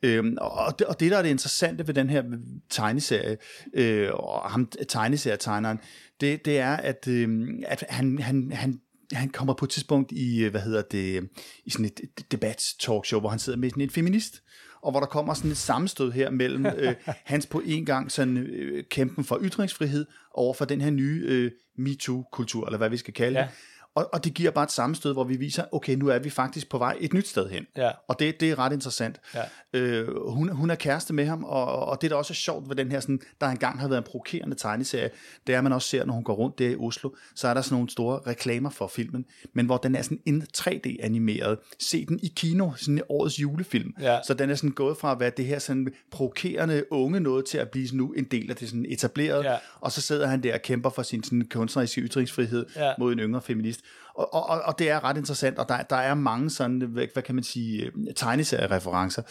[0.04, 2.24] Øhm, og, det, og det, der er det interessante ved den her
[2.70, 3.38] tegneserie,
[3.74, 5.80] øh, og ham tegneserietegneren,
[6.22, 8.80] det, det er, at, øh, at han, han, han
[9.12, 11.30] han kommer på et tidspunkt i, øh, hvad hedder det,
[11.66, 14.42] i sådan et debat talkshow, hvor han sidder med sådan en feminist,
[14.82, 18.38] og hvor der kommer sådan et sammenstød her mellem øh, hans på en gang sådan
[18.38, 23.14] øh, kæmpen for ytringsfrihed over for den her nye øh, MeToo-kultur, eller hvad vi skal
[23.14, 23.48] kalde Ja.
[23.96, 26.70] Og, og det giver bare et sammenstød, hvor vi viser, okay, nu er vi faktisk
[26.70, 27.66] på vej et nyt sted hen.
[27.78, 27.92] Ja.
[28.08, 29.20] Og det, det er ret interessant.
[29.36, 29.42] Ja.
[29.74, 32.76] Øh, hun, hun er kæreste med ham, og, og det, der også er sjovt ved
[32.76, 35.10] den her, sådan, der engang har været en provokerende tegneserie,
[35.48, 37.62] det er, man også ser, når hun går rundt der i Oslo, så er der
[37.62, 41.58] sådan nogle store reklamer for filmen, men hvor den er sådan en 3D-animeret.
[41.80, 43.94] Se den i kino, sådan årets julefilm.
[44.02, 44.20] Ja.
[44.28, 47.58] Så den er sådan gået fra at være det her sådan provokerende unge noget, til
[47.58, 49.58] at blive nu en del af det sådan etablerede, Ja.
[49.80, 52.94] og så sidder han der og kæmper for sin sådan kunstneriske ytringsfrihed Ja.
[53.00, 53.82] mod en yngre feminist.
[54.16, 57.24] Og, og, og- det er ret interessant, og der, der er mange sådan, hvad, hvad
[57.24, 59.22] kan man sige, øh, tegneseriereferencer.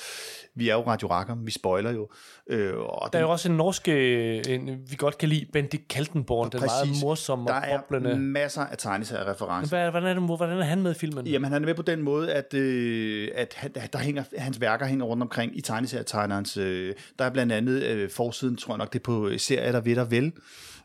[0.54, 2.08] Vi er jo Radio Rackham, vi spoiler jo.
[2.50, 5.46] Øh, og Der er den- jo også en norsk, øh, en, vi godt kan lide,
[5.52, 8.16] Bendik Kaltenborn, den meget præcis, morsomme der og er boblende.
[8.18, 9.76] masser af tegneseriereferencer.
[9.76, 11.26] Hvad, hvordan, er det, hvordan er han med i filmen?
[11.26, 14.86] Jamen, han er med på den måde, at, øh, at han, der hænger, hans værker
[14.86, 16.56] hænger rundt omkring i tegneserietegnerens...
[16.56, 19.72] Øh, der er blandt andet øh, forsiden, tror jeg nok, det er på øh, serier,
[19.72, 20.32] der ved der vel.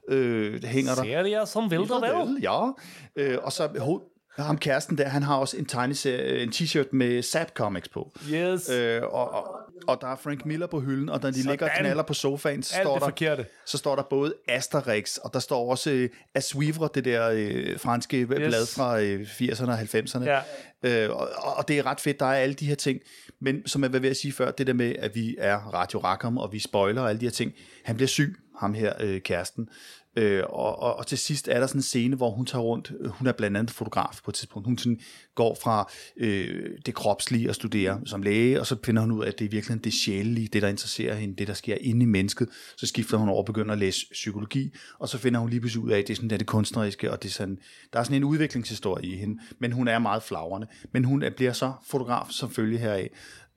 [0.10, 1.04] Øh, det hænger der.
[1.04, 2.38] Serier som vil der vel?
[2.42, 2.70] Ja.
[3.16, 4.02] Øh, og så hoved,
[4.44, 8.12] ham kæresten der, han har også en tegneserie, en t-shirt med Zap Comics på.
[8.32, 8.70] Yes.
[8.70, 9.56] Øh, og, og,
[9.88, 11.86] og der er Frank Miller på hylden, og når de ligger og Sådan.
[11.86, 13.46] knaller på sofaen, så Alt står, der, forkerte.
[13.66, 18.18] så står der både Asterix, og der står også øh, Assuivre, det der øh, franske
[18.18, 18.28] yes.
[18.28, 20.24] blad fra øh, 80'erne og 90'erne.
[20.24, 20.40] Ja.
[20.84, 23.00] Øh, og, og det er ret fedt, der er alle de her ting.
[23.42, 26.00] Men som jeg var ved at sige før, det der med, at vi er Radio
[26.00, 27.54] Rackham, og vi spoiler og alle de her ting.
[27.86, 29.70] Han bliver syg, ham her, øh, kæresten.
[30.18, 32.92] Øh, og, og, og til sidst er der sådan en scene, hvor hun tager rundt,
[33.00, 35.00] øh, hun er blandt andet fotograf på et tidspunkt, hun sådan
[35.36, 39.28] går fra øh, det kropslige at studere som læge, og så finder hun ud af,
[39.28, 42.06] at det er virkelig det sjælelige, det der interesserer hende, det der sker inde i
[42.06, 45.60] mennesket, så skifter hun over og begynder at læse psykologi, og så finder hun lige
[45.60, 47.58] pludselig ud af, at det er sådan det, det kunstneriske, og det er sådan,
[47.94, 51.54] der er sådan en udviklingshistorie i hende, men hun er meget flagrende, men hun bliver
[51.54, 53.08] så fotograf som følge heraf,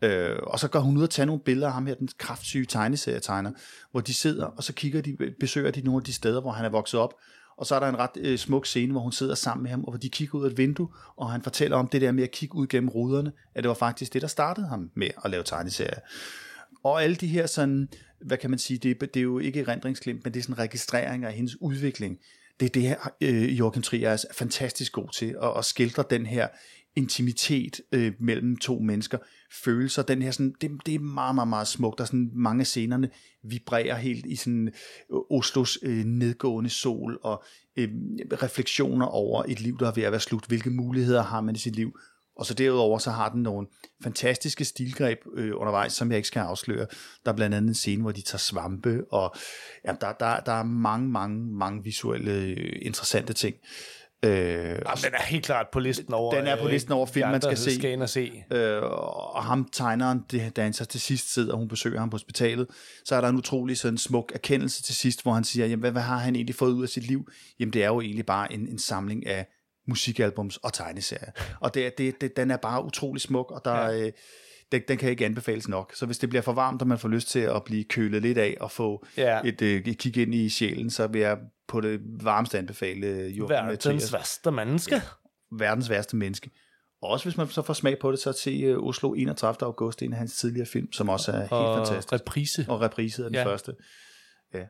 [0.02, 2.66] Øh, og så går hun ud og tager nogle billeder af ham her, den kraftsyge
[2.66, 3.50] tegneserietegner,
[3.90, 6.64] hvor de sidder, og så kigger de, besøger de nogle af de steder, hvor han
[6.64, 7.14] er vokset op.
[7.56, 9.84] Og så er der en ret øh, smuk scene, hvor hun sidder sammen med ham,
[9.84, 12.22] og hvor de kigger ud af et vindue, og han fortæller om det der med
[12.22, 15.30] at kigge ud gennem ruderne, at det var faktisk det, der startede ham med at
[15.30, 16.00] lave tegneserier.
[16.84, 17.88] Og alle de her sådan,
[18.20, 21.24] hvad kan man sige, det, det er jo ikke erindringsglimt, men det er sådan registrering
[21.24, 22.18] af hendes udvikling.
[22.60, 26.26] Det er det her, øh, Joachim Trier er fantastisk god til, at, at skildre den
[26.26, 26.48] her
[26.96, 29.18] intimitet øh, mellem to mennesker,
[29.64, 32.64] følelser, den her sådan, det, det er meget, meget, meget smukt, der er sådan mange
[32.64, 33.10] scenerne
[33.44, 34.68] vibrerer helt i sådan
[35.12, 37.44] øh, Oslos øh, nedgående sol, og
[37.76, 37.88] øh,
[38.42, 41.58] refleksioner over et liv, der er ved at være slut, hvilke muligheder har man i
[41.58, 41.98] sit liv,
[42.36, 43.66] og så derudover så har den nogle
[44.02, 46.86] fantastiske stilgreb øh, undervejs, som jeg ikke skal afsløre.
[47.24, 49.34] Der er blandt andet en scene, hvor de tager svampe, og
[49.84, 53.56] ja, der, der, der er mange, mange, mange visuelle øh, interessante ting.
[53.56, 57.28] Øh, Jamen, den er helt klart på listen over Den er på listen over film,
[57.28, 57.74] man skal se.
[57.74, 58.44] Skal ind og se.
[58.50, 62.10] Øh, og ham, tegneren, det, da han så til sidst sidder, og hun besøger ham
[62.10, 62.66] på hospitalet,
[63.04, 65.92] så er der en utrolig sådan smuk erkendelse til sidst, hvor han siger, jamen, hvad,
[65.92, 67.28] hvad har han egentlig fået ud af sit liv?
[67.60, 69.46] Jamen, det er jo egentlig bare en, en samling af
[69.88, 71.30] musikalbums og tegneserier.
[71.60, 74.00] Og det, det, det, den er bare utrolig smuk, og der, ja.
[74.00, 74.12] øh,
[74.72, 75.92] den, den kan ikke anbefales nok.
[75.94, 78.38] Så hvis det bliver for varmt, og man får lyst til at blive kølet lidt
[78.38, 79.40] af og få ja.
[79.44, 81.38] et, øh, et kig ind i sjælen, så vil jeg
[81.72, 85.02] på det varmeste anbefale øh, Jordan Verdens værste menneske.
[85.58, 86.50] Verdens værste menneske.
[87.02, 89.66] Og også hvis man så får smag på det, så til uh, Oslo 31.
[89.66, 92.12] august, en af hans tidligere film, som også er helt og fantastisk.
[92.12, 92.66] reprise.
[92.68, 93.44] Og reprise af den ja.
[93.44, 93.74] første.
[94.54, 94.64] Ja.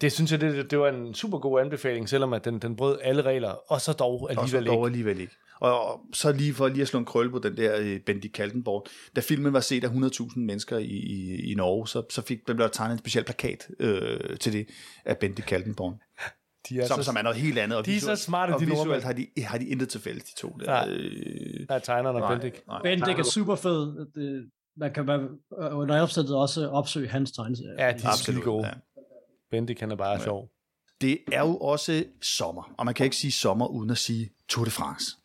[0.00, 2.98] Det synes jeg, det, det var en super god anbefaling, selvom at den, den brød
[3.02, 5.34] alle regler, og så dog alligevel og så dog alligevel ikke.
[5.60, 8.86] Og så lige for lige at slå en krølle på den der uh, Bendik Kaltenborg,
[9.16, 12.54] da filmen var set af 100.000 mennesker i, i, i Norge, så, så fik, der
[12.54, 14.68] blev der tegnet en speciel plakat øh, til det
[15.04, 15.98] af Bendik Kaltenborg.
[16.68, 17.78] De er som, så, som er noget helt andet.
[17.78, 20.00] Og de visuelt, er så smarte, og de visuelt har de, har de intet til
[20.00, 20.66] fælles, de to der.
[20.66, 22.60] Nej, øh, nej tegnerne og Bendik.
[22.82, 24.06] Bendik er super fed.
[24.14, 25.28] Det, man kan være,
[25.72, 27.86] under opsættet også opsøge hans tegneserie.
[27.86, 28.66] Ja, de er absolut gode.
[28.66, 28.72] Ja.
[29.50, 30.24] Bendik, han er bare ja.
[30.24, 30.48] sjov.
[31.00, 34.64] Det er jo også sommer, og man kan ikke sige sommer uden at sige Tour
[34.64, 35.16] de France.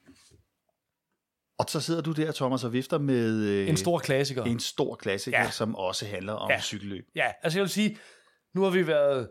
[1.62, 3.44] Og så sidder du der, Thomas, og vifter med...
[3.44, 4.44] Øh, en stor klassiker.
[4.44, 5.50] En stor klassiker, ja.
[5.50, 6.60] som også handler om ja.
[6.60, 7.04] cykelløb.
[7.16, 7.98] Ja, altså jeg vil sige,
[8.56, 9.30] nu har vi været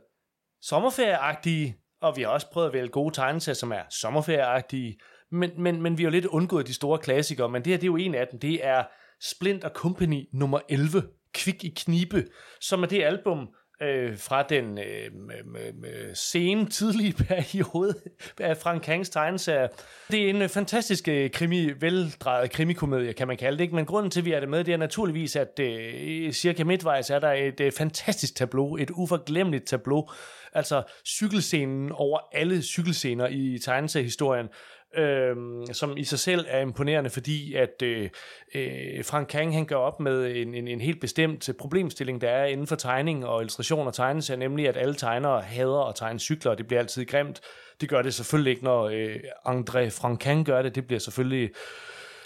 [0.62, 4.98] sommerferieagtige, og vi har også prøvet at vælge gode tegneserier, som er sommerferieagtige,
[5.32, 7.84] men, men, men vi har jo lidt undgået de store klassikere, men det her det
[7.84, 8.40] er jo en af dem.
[8.40, 8.84] Det er
[9.22, 11.02] Splint Company nummer 11,
[11.34, 12.24] Kvik i Knibe,
[12.60, 13.48] som er det album,
[13.82, 17.94] øh, fra den øh, sene, tidlige periode
[18.40, 19.68] af Frank Kangs tegneserie.
[20.10, 23.64] Det er en øh, fantastisk øh, krimi, veldrejet krimikomedie, kan man kalde det.
[23.64, 23.74] Ikke?
[23.74, 27.10] Men grunden til, at vi er det med, det er naturligvis, at øh, cirka midtvejs
[27.10, 30.08] er der et øh, fantastisk tableau, et uforglemmeligt tableau.
[30.52, 34.48] Altså cykelscenen over alle cykelscener i tegneseriehistorien
[34.96, 35.36] øh,
[35.72, 38.10] som i sig selv er imponerende, fordi at øh,
[38.54, 42.44] øh, Frank Kang han gør op med en, en, en helt bestemt problemstilling, der er
[42.44, 46.50] inden for tegning og illustration og tegneserier, nemlig at alle tegnere hader at tegne cykler,
[46.50, 47.40] og det bliver altid grimt.
[47.80, 49.16] Det gør det selvfølgelig ikke, når øh,
[49.46, 50.74] André Franquin gør det.
[50.74, 51.50] Det bliver selvfølgelig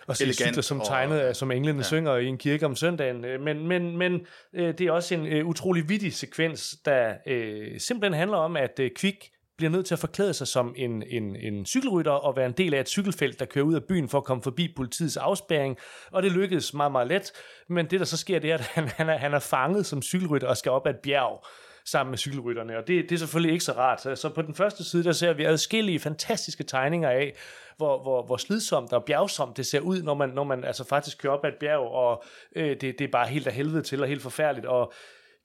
[0.06, 1.82] og se cykler som tegnet af, som englene ja.
[1.82, 3.24] synger i en kirke om søndagen.
[3.24, 8.18] Øh, men, men, men øh, det er også en utrolig vittig sekvens, der øh, simpelthen
[8.18, 11.66] handler om, at øh, Kvik bliver nødt til at forklæde sig som en, en, en
[11.66, 14.24] cykelrytter og være en del af et cykelfelt, der kører ud af byen for at
[14.24, 15.76] komme forbi politiets afspærring.
[16.12, 17.32] Og det lykkedes meget, meget let.
[17.68, 20.02] Men det, der så sker, det er, at han, han, er, han er fanget som
[20.02, 21.44] cykelrytter og skal op ad et bjerg
[21.86, 24.18] sammen med cykelrytterne, og det, det er selvfølgelig ikke så rart.
[24.18, 27.36] Så på den første side, der ser vi adskillige fantastiske tegninger af,
[27.76, 31.18] hvor, hvor, hvor slidsomt og bjergsomt det ser ud, når man, når man altså faktisk
[31.18, 32.24] kører op ad et bjerg, og
[32.56, 34.92] øh, det, det er bare helt af helvede til og helt forfærdeligt, og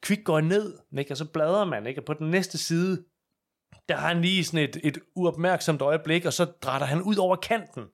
[0.02, 1.14] Kvik går ned, ikke?
[1.14, 2.02] og så bladrer man, ikke?
[2.02, 3.04] og på den næste side,
[3.90, 7.36] der har han lige sådan et, et uopmærksomt øjeblik, og så drætter han ud over
[7.36, 7.86] kanten.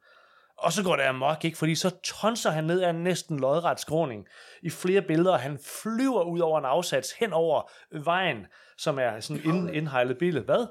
[0.58, 1.58] Og så går det amok, ikke?
[1.58, 4.28] Fordi så tonser han ned af en næsten lodret skråning
[4.62, 7.72] i flere billeder, og han flyver ud over en afsats hen over
[8.04, 10.46] vejen, som er sådan en indhejlet billede.
[10.46, 10.68] Hvad?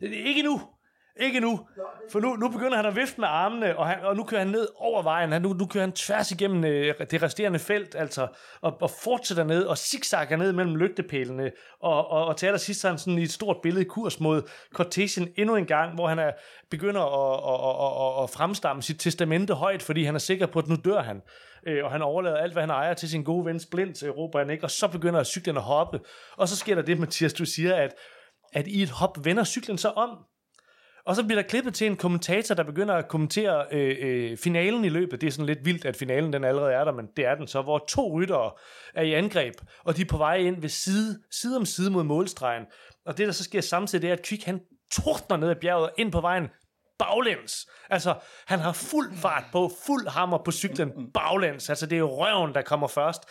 [0.00, 0.60] Ikke nu.
[1.16, 1.66] Ikke nu.
[2.12, 4.50] For nu, nu begynder han at vifte med armene, og, han, og nu kører han
[4.50, 5.32] ned over vejen.
[5.32, 8.28] Han, nu, nu kører han tværs igennem øh, det resterende felt, altså,
[8.60, 11.50] og, og fortsætter ned, og zigzagger ned mellem lygtepælene,
[11.80, 14.42] og, og, og til allersidst han sådan i et stort billede kurs mod
[14.74, 16.32] Cortesian endnu en gang, hvor han er,
[16.70, 20.68] begynder at, at, at, at fremstamme sit testamente højt, fordi han er sikker på, at
[20.68, 21.22] nu dør han.
[21.66, 24.38] Øh, og han overlader alt, hvad han ejer til sin gode ven Splint, øh, råber
[24.38, 26.00] han ikke, og så begynder cyklen at hoppe.
[26.36, 27.94] Og så sker der det, Mathias, du siger, at,
[28.52, 30.18] at i et hop vender cyklen så om,
[31.06, 34.84] og så bliver der klippet til en kommentator, der begynder at kommentere øh, øh, finalen
[34.84, 35.20] i løbet.
[35.20, 37.46] Det er sådan lidt vildt, at finalen den allerede er der, men det er den
[37.46, 38.50] så, hvor to ryttere
[38.94, 42.04] er i angreb, og de er på vej ind ved side, side om side mod
[42.04, 42.64] målstregen.
[43.06, 44.60] Og det, der så sker samtidig, det er, at Kvik han
[44.92, 46.48] tordner ned ad bjerget ind på vejen
[46.98, 47.66] baglæns.
[47.90, 48.14] Altså,
[48.46, 51.68] han har fuld fart på, fuld hammer på cyklen baglæns.
[51.68, 53.22] Altså, det er røven, der kommer først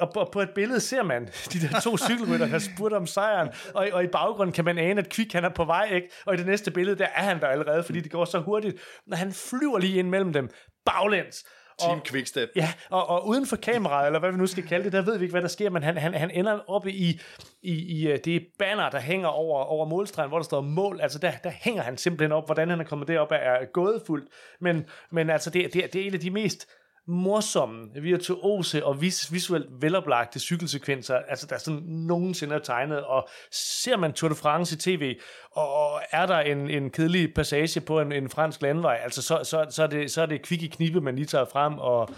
[0.00, 3.48] og på, på et billede ser man de der to cykelrytter, der spurgte om sejren,
[3.74, 6.08] og, og i baggrunden kan man ane, at Kvik han er på vej, ikke?
[6.26, 8.80] og i det næste billede, der er han der allerede, fordi det går så hurtigt,
[9.06, 10.50] når han flyver lige ind mellem dem,
[10.86, 11.44] baglæns,
[11.78, 12.48] Team Quickstep.
[12.56, 15.18] Ja, og, og uden for kameraet, eller hvad vi nu skal kalde det, der ved
[15.18, 17.20] vi ikke, hvad der sker, men han, han, han ender oppe i,
[17.62, 21.00] i, i øh, det banner, der hænger over, over målstregen, hvor der står mål.
[21.00, 22.46] Altså, der, der hænger han simpelthen op.
[22.46, 24.28] Hvordan han er kommet derop er, er gådefuldt.
[24.60, 26.68] Men, men altså, det, det, det er en af de mest
[27.08, 33.96] morsomme, virtuose og vis, visuelt veloplagte cykelsekvenser, altså der sådan nogensinde er tegnet, og ser
[33.96, 35.18] man Tour de France i tv,
[35.50, 39.66] og er der en, en kedelig passage på en, en fransk landvej, altså så, så,
[39.70, 42.08] så, er det, så er det kvik i knibe, man lige tager frem og,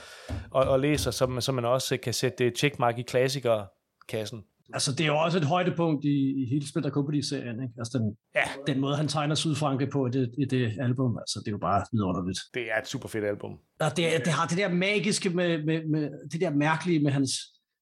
[0.50, 4.44] og, og læser, så, så man også kan sætte øh, checkmark i klassikerkassen.
[4.72, 7.74] Altså, det er jo også et højdepunkt i, i hele Splinter Company-serien, ikke?
[7.78, 8.72] Altså, den, ja.
[8.72, 11.58] den måde, han tegner Sydfrankrig på i det, i det album, altså, det er jo
[11.58, 12.38] bare vidunderligt.
[12.54, 13.52] Det er et super fedt album.
[13.80, 17.30] Og det, det har det der magiske med, med, med, det der mærkelige med hans,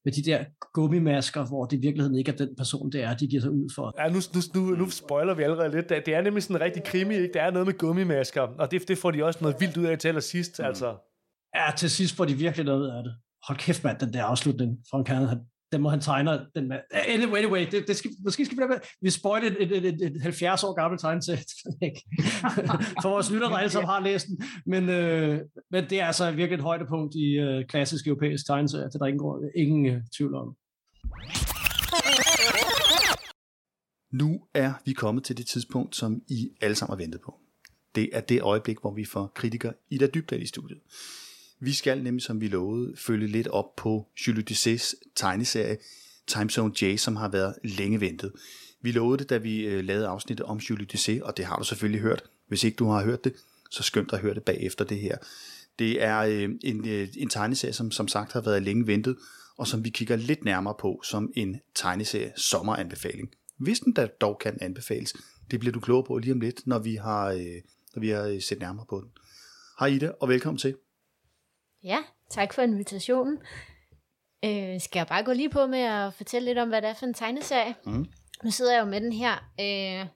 [0.05, 3.27] med de der gummimasker, hvor det i virkeligheden ikke er den person, det er, de
[3.27, 3.95] giver sig ud for.
[3.99, 5.89] Ja, nu, nu, nu, nu spoiler vi allerede lidt.
[5.89, 7.35] Det er nemlig sådan en rigtig krimi, ikke?
[7.35, 9.99] Der er noget med gummimasker, og det, det får de også noget vildt ud af
[9.99, 10.65] til allersidst, mm.
[10.65, 10.97] altså.
[11.55, 13.15] Ja, til sidst får de virkelig noget af det.
[13.49, 14.79] Hold kæft, mand, den der afslutning.
[14.91, 15.29] Frank han,
[15.73, 16.45] den må han tegner.
[16.55, 20.03] Den, anyway, anyway det, det skal, måske skal vi lade Vi spoiler et, et, et,
[20.03, 21.39] et 70 år gammelt tegnsæt.
[23.03, 24.43] for vores lytter, der alle sammen har læst den.
[24.67, 25.41] Men, øh,
[25.71, 28.81] men det er altså virkelig et højdepunkt i øh, klassisk europæisk tegnesæt.
[28.81, 30.57] Det er der ingen, ingen øh, tvivl om.
[34.13, 37.35] Nu er vi kommet til det tidspunkt, som I alle sammen har ventet på.
[37.95, 40.79] Det er det øjeblik, hvor vi får kritiker Ida Dybdal i studiet.
[41.61, 45.77] Vi skal nemlig, som vi lovede, følge lidt op på Jules Dessés tegneserie
[46.27, 48.33] Timezone J, som har været længe ventet.
[48.81, 51.65] Vi lovede det, da vi øh, lavede afsnittet om Jules Dessé, og det har du
[51.65, 52.25] selvfølgelig hørt.
[52.49, 53.35] Hvis ikke du har hørt det,
[53.71, 55.17] så skynd dig at høre det bagefter det her.
[55.79, 59.17] Det er øh, en, øh, en tegneserie, som som sagt har været længe ventet,
[59.57, 63.31] og som vi kigger lidt nærmere på som en tegneserie sommeranbefaling.
[63.59, 65.15] Hvis den der dog kan anbefales,
[65.51, 67.63] det bliver du klogere på lige om lidt, når vi har, øh,
[67.95, 69.11] når vi har øh, set nærmere på den.
[69.79, 70.75] Hej Ida, og velkommen til.
[71.87, 71.99] Ja,
[72.31, 73.39] tak for invitationen.
[74.45, 76.95] Øh, skal jeg bare gå lige på med at fortælle lidt om, hvad det er
[76.95, 77.75] for en tegneserie?
[77.85, 78.07] Mm.
[78.45, 79.33] Nu sidder jeg jo med den her.
[79.61, 80.07] Øh,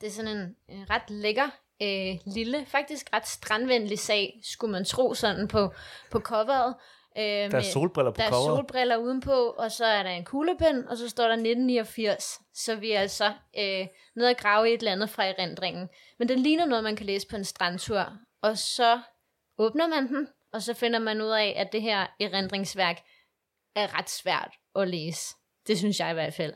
[0.00, 1.48] det er sådan en, en ret lækker,
[1.82, 5.72] øh, lille, faktisk ret strandvenlig sag, skulle man tro sådan på,
[6.10, 6.74] på coveret.
[7.18, 8.52] Øh, der er solbriller på Der coveret.
[8.52, 12.40] er solbriller udenpå, og så er der en kuglepen, og så står der 1989.
[12.54, 13.86] Så vi er altså øh,
[14.16, 15.88] nede at grave i et eller andet fra erindringen.
[16.18, 18.12] Men den ligner noget, man kan læse på en strandtur.
[18.42, 19.00] Og så
[19.58, 23.02] åbner man den, og så finder man ud af, at det her erindringsværk
[23.74, 25.34] er ret svært at læse.
[25.66, 26.54] Det synes jeg i hvert fald.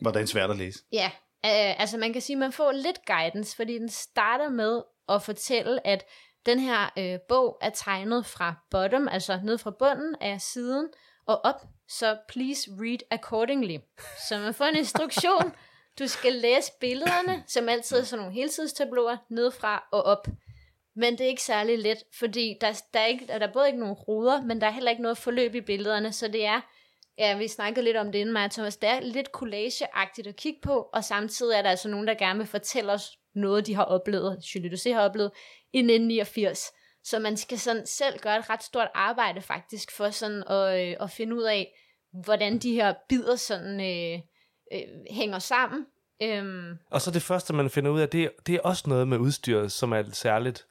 [0.00, 0.78] Hvordan svært at læse?
[0.92, 1.10] Ja,
[1.44, 5.22] øh, altså man kan sige, at man får lidt guidance, fordi den starter med at
[5.22, 6.04] fortælle, at
[6.46, 10.88] den her øh, bog er tegnet fra bottom, altså ned fra bunden af siden
[11.26, 13.78] og op, så please read accordingly.
[14.28, 15.54] Så man får en instruktion,
[15.98, 20.26] du skal læse billederne, som altid er sådan nogle heltidstabloer, nedfra og op.
[20.96, 23.80] Men det er ikke særlig let, fordi der, der, er ikke, der er både ikke
[23.80, 26.60] nogen ruder, men der er heller ikke noget forløb i billederne, så det er,
[27.18, 30.60] ja, vi snakkede lidt om det inden mig, Thomas, det er lidt collageagtigt at kigge
[30.62, 33.84] på, og samtidig er der altså nogen, der gerne vil fortælle os noget, de har
[33.84, 35.30] oplevet, Julie har oplevet,
[35.72, 36.72] i 1989.
[37.04, 40.96] Så man skal sådan selv gøre et ret stort arbejde faktisk, for sådan at, øh,
[41.00, 41.74] at finde ud af,
[42.24, 44.20] hvordan de her bidder sådan øh,
[44.72, 45.86] øh, hænger sammen.
[46.22, 46.78] Øhm.
[46.90, 49.72] Og så det første, man finder ud af, det, det er også noget med udstyret,
[49.72, 50.66] som er særligt.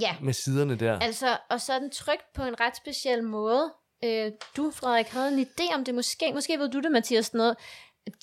[0.00, 0.16] Ja.
[0.22, 0.98] Med siderne der.
[0.98, 3.72] Altså, og så er den trykt på en ret speciel måde.
[4.04, 6.32] Øh, du, Frederik, havde en idé om det måske.
[6.34, 7.56] Måske ved du det, Mathias, noget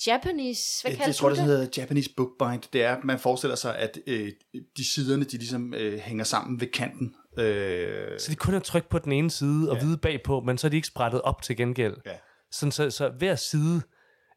[0.06, 1.38] Japanese, hvad kalder det, tror det?
[1.38, 2.62] hedder Japanese bookbind.
[2.72, 4.32] Det er, at man forestiller sig, at øh,
[4.76, 7.14] de siderne, de ligesom øh, hænger sammen ved kanten.
[7.38, 8.20] Øh...
[8.20, 9.82] Så de kun er trykt på den ene side og ja.
[9.82, 11.96] hvide bagpå, men så er de ikke sprættet op til gengæld.
[12.06, 12.10] Ja.
[12.50, 13.82] Sådan, så, så hver side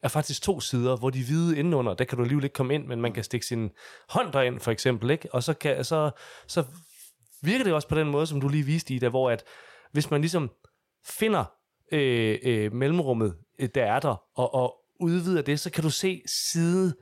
[0.04, 2.88] er faktisk to sider, hvor de hvide indenunder, der kan du alligevel ikke komme ind,
[2.88, 3.70] men man kan stikke sin
[4.10, 5.34] hånd derind, for eksempel, ikke?
[5.34, 6.12] og så, kan, så,
[6.48, 6.64] så
[7.46, 9.44] virker det også på den måde, som du lige viste i der, hvor at
[9.92, 10.52] hvis man ligesom
[11.06, 11.46] finder
[11.92, 16.22] øh, øh, mellemrummet, øh, der er der, og, og udvider det, så kan du se
[16.26, 16.94] side,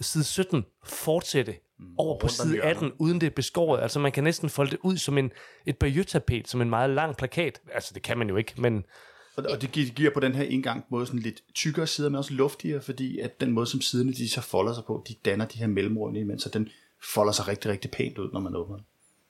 [0.00, 3.82] side 17 fortsætte mm, over på side 18, uden det er beskåret.
[3.82, 5.30] Altså man kan næsten folde det ud som en,
[5.66, 7.60] et bayeux som en meget lang plakat.
[7.74, 8.84] Altså det kan man jo ikke, men...
[9.36, 12.34] Og, og det giver på den her indgang måde sådan lidt tykkere sider, men også
[12.34, 15.58] luftigere, fordi at den måde, som siderne de så folder sig på, de danner de
[15.58, 16.68] her mellemrum imens, så den
[17.14, 18.84] folder sig rigtig, rigtig pænt ud, når man åbner den.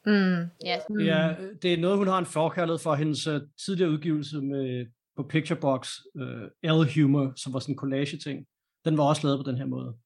[0.08, 0.80] Mm, yeah.
[0.90, 1.00] mm.
[1.00, 4.86] Ja, det er noget, hun har en forkærlighed for hendes uh, tidligere udgivelse med,
[5.16, 8.46] på Picture Box, uh, L Humor, som var sådan en collage-ting.
[8.84, 9.96] Den var også lavet på den her måde.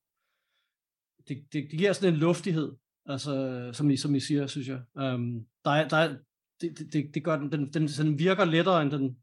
[1.29, 2.73] Det, det, det giver sådan en luftighed,
[3.07, 4.81] altså, som, I, som I siger, synes jeg.
[4.95, 6.17] Um, der er, der er,
[6.61, 9.17] det, det, det gør den, den, den, den virker lettere, end den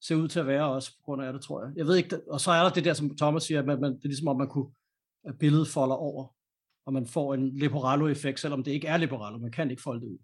[0.00, 1.72] ser ud til at være også på grund af det, tror jeg.
[1.76, 3.92] Jeg ved ikke, og så er der det der, som Thomas siger, at man, man,
[3.96, 4.70] det er ligesom om, man kunne,
[5.24, 6.35] at billedet folder over
[6.86, 9.38] og man får en Leporello-effekt, selvom det ikke er Leporello.
[9.38, 10.18] Man kan ikke folde det ud.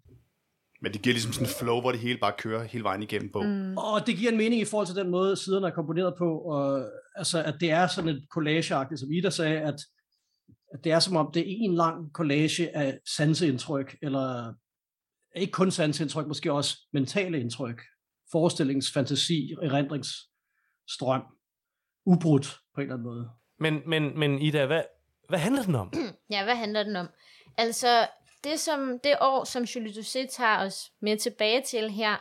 [0.81, 3.31] Men det giver ligesom sådan en flow, hvor det hele bare kører hele vejen igennem
[3.31, 3.69] bogen.
[3.69, 3.77] Mm.
[3.77, 6.89] Og det giver en mening i forhold til den måde, siderne er komponeret på, og,
[7.15, 9.81] altså, at det er sådan et collageagtigt, som Ida sagde, at,
[10.73, 14.53] at det er som om, det er en lang collage af sanseindtryk, eller
[15.35, 17.81] ikke kun sanseindtryk, måske også mentale indtryk,
[18.31, 21.23] forestillingsfantasi, erindringsstrøm,
[22.05, 23.29] ubrudt på en eller anden måde.
[23.59, 24.83] Men, men, men Ida, hvad,
[25.33, 25.93] hvad handler den om?
[26.29, 27.09] Ja, hvad handler den om?
[27.57, 28.07] Altså,
[28.43, 32.13] det, som, det år, som Julie Doucet tager os med tilbage til her,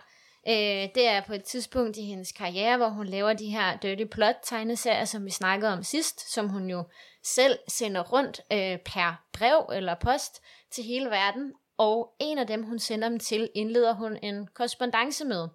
[0.49, 4.05] øh, det er på et tidspunkt i hendes karriere, hvor hun laver de her Dirty
[4.05, 6.85] Plot tegneserier, som vi snakkede om sidst, som hun jo
[7.23, 11.53] selv sender rundt øh, per brev eller post til hele verden.
[11.79, 15.49] Og en af dem, hun sender dem til, indleder hun en korrespondence med.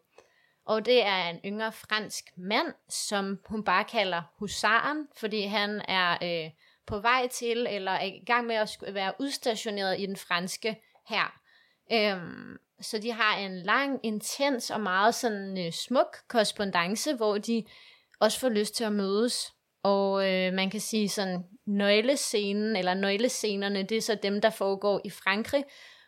[0.65, 6.17] Og det er en yngre fransk mand, som hun bare kalder Husaren, fordi han er
[6.23, 6.51] øh,
[6.87, 11.39] på vej til, eller er i gang med at være udstationeret i den franske her.
[11.91, 17.63] Øhm, så de har en lang, intens og meget sådan øh, smuk korrespondence, hvor de
[18.19, 19.53] også får lyst til at mødes.
[19.83, 25.01] Og øh, man kan sige sådan, nøglescenen, eller nøglescenerne, det er så dem, der foregår
[25.05, 25.63] i Frankrig,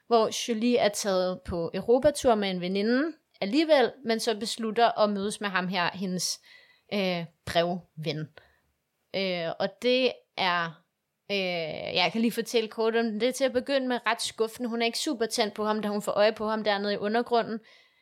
[0.08, 5.42] hvor Julie er taget på Europatur med en veninde alligevel, men så beslutter at mødes
[5.42, 6.40] med ham her, hendes
[6.94, 8.30] øh, brevven.
[9.16, 10.66] Øh, og det er,
[11.32, 14.70] øh, jeg kan lige fortælle kort om det, til at begynde med ret skuffende.
[14.70, 16.98] Hun er ikke super tændt på ham, da hun får øje på ham dernede i
[16.98, 17.60] undergrunden.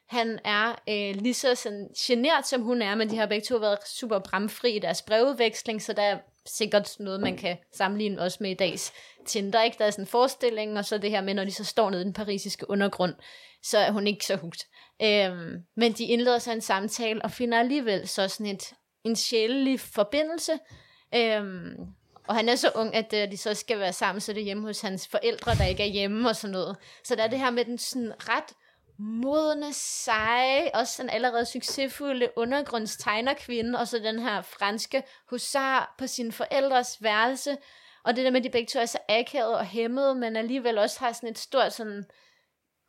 [0.10, 3.58] Han er øh, lige så sådan genert, som hun er, men de har begge to
[3.58, 8.38] været super bramfri i deres brevudveksling, så der er sikkert noget, man kan sammenligne også
[8.42, 8.94] med i dags
[9.26, 9.64] Tinder.
[9.64, 9.78] Ikke?
[9.80, 12.02] Der er sådan en forestilling, og så det her med, når de så står nede
[12.02, 13.14] i den parisiske undergrund,
[13.64, 14.68] så er hun ikke så hugt.
[15.02, 18.74] Øhm, men de indleder så en samtale, og finder alligevel så sådan et,
[19.04, 20.52] en sjælelig forbindelse,
[21.16, 21.76] Øhm,
[22.28, 24.45] og han er så ung, at uh, de så skal være sammen, så det er
[24.45, 26.78] hjemme hos hans forældre, der ikke er hjemme og sådan noget.
[27.03, 28.53] Så der er det her med den sådan ret
[28.99, 36.32] modne, seje, også sådan allerede succesfulde undergrundstegnerkvinde, og så den her franske husar på sin
[36.32, 37.57] forældres værelse,
[38.03, 40.78] og det der med, at de begge to er så akavet og hæmmet, men alligevel
[40.78, 42.05] også har sådan et stort sådan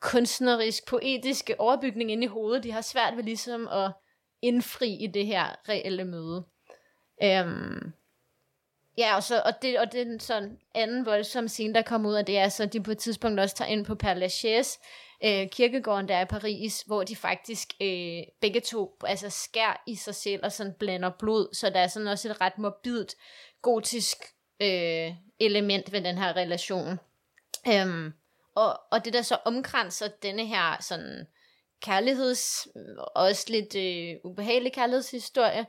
[0.00, 2.64] kunstnerisk, poetiske overbygning inde i hovedet.
[2.64, 3.92] De har svært ved ligesom at
[4.42, 6.46] indfri i det her reelle møde.
[7.22, 7.92] Øhm,
[8.98, 12.24] Ja, og, så, og, det, og den sådan anden voldsom scene, der kommer ud af
[12.24, 14.78] det, er så de på et tidspunkt også tager ind på Père Lachaise,
[15.24, 19.94] øh, kirkegården der er i Paris, hvor de faktisk øh, begge to altså skær i
[19.94, 23.14] sig selv og sådan blander blod, så der er sådan også et ret morbidt
[23.62, 24.16] gotisk
[24.60, 26.98] øh, element ved den her relation.
[27.68, 28.12] Øhm,
[28.54, 31.26] og, og det der så omkranser denne her sådan
[31.82, 32.68] kærligheds,
[33.14, 35.66] også lidt øh, ubehagelig kærlighedshistorie,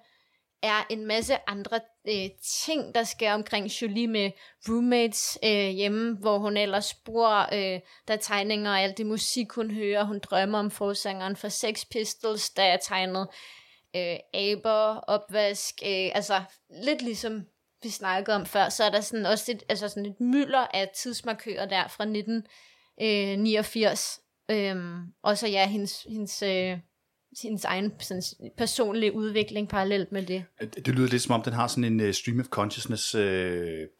[0.61, 2.29] er en masse andre øh,
[2.65, 4.31] ting, der sker omkring Julie med
[4.69, 9.51] roommates øh, hjemme, hvor hun ellers bor, øh, der er tegninger og alt det musik,
[9.51, 10.03] hun hører.
[10.03, 13.27] Hun drømmer om forsangeren for Sex Pistols, der er tegnet
[13.95, 16.41] øh, aber, opvask, øh, altså
[16.83, 17.45] lidt ligesom
[17.83, 20.89] vi snakkede om før, så er der sådan også et, altså sådan et mylder af
[20.95, 24.19] tidsmarkører der fra 1989.
[24.49, 26.77] Øh, øhm, og så ja, hendes, hendes øh,
[27.33, 28.23] sin egen sådan,
[28.57, 30.43] personlige udvikling parallelt med det.
[30.85, 33.21] Det lyder lidt som om, den har sådan en uh, stream of consciousness uh,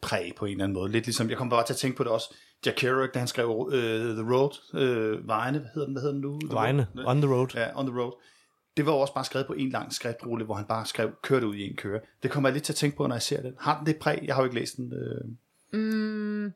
[0.00, 0.92] præg på en eller anden måde.
[0.92, 2.34] Lidt ligesom, jeg kommer bare til at tænke på det også,
[2.66, 6.14] Jack Kerouac, da han skrev uh, The Road, uh, Vejene, hvad hedder den, hvad hedder
[6.14, 6.40] den nu?
[6.50, 7.48] Vejene, On the Road.
[7.54, 8.12] Ja, On the Road.
[8.76, 11.54] Det var også bare skrevet på en lang skriftrulle, hvor han bare skrev, kørte ud
[11.54, 12.00] i en køre.
[12.22, 13.54] Det kommer jeg lidt til at tænke på, når jeg ser den.
[13.58, 14.20] Har den det præg?
[14.26, 14.92] Jeg har jo ikke læst den.
[15.72, 15.80] Uh...
[15.80, 16.52] Mm,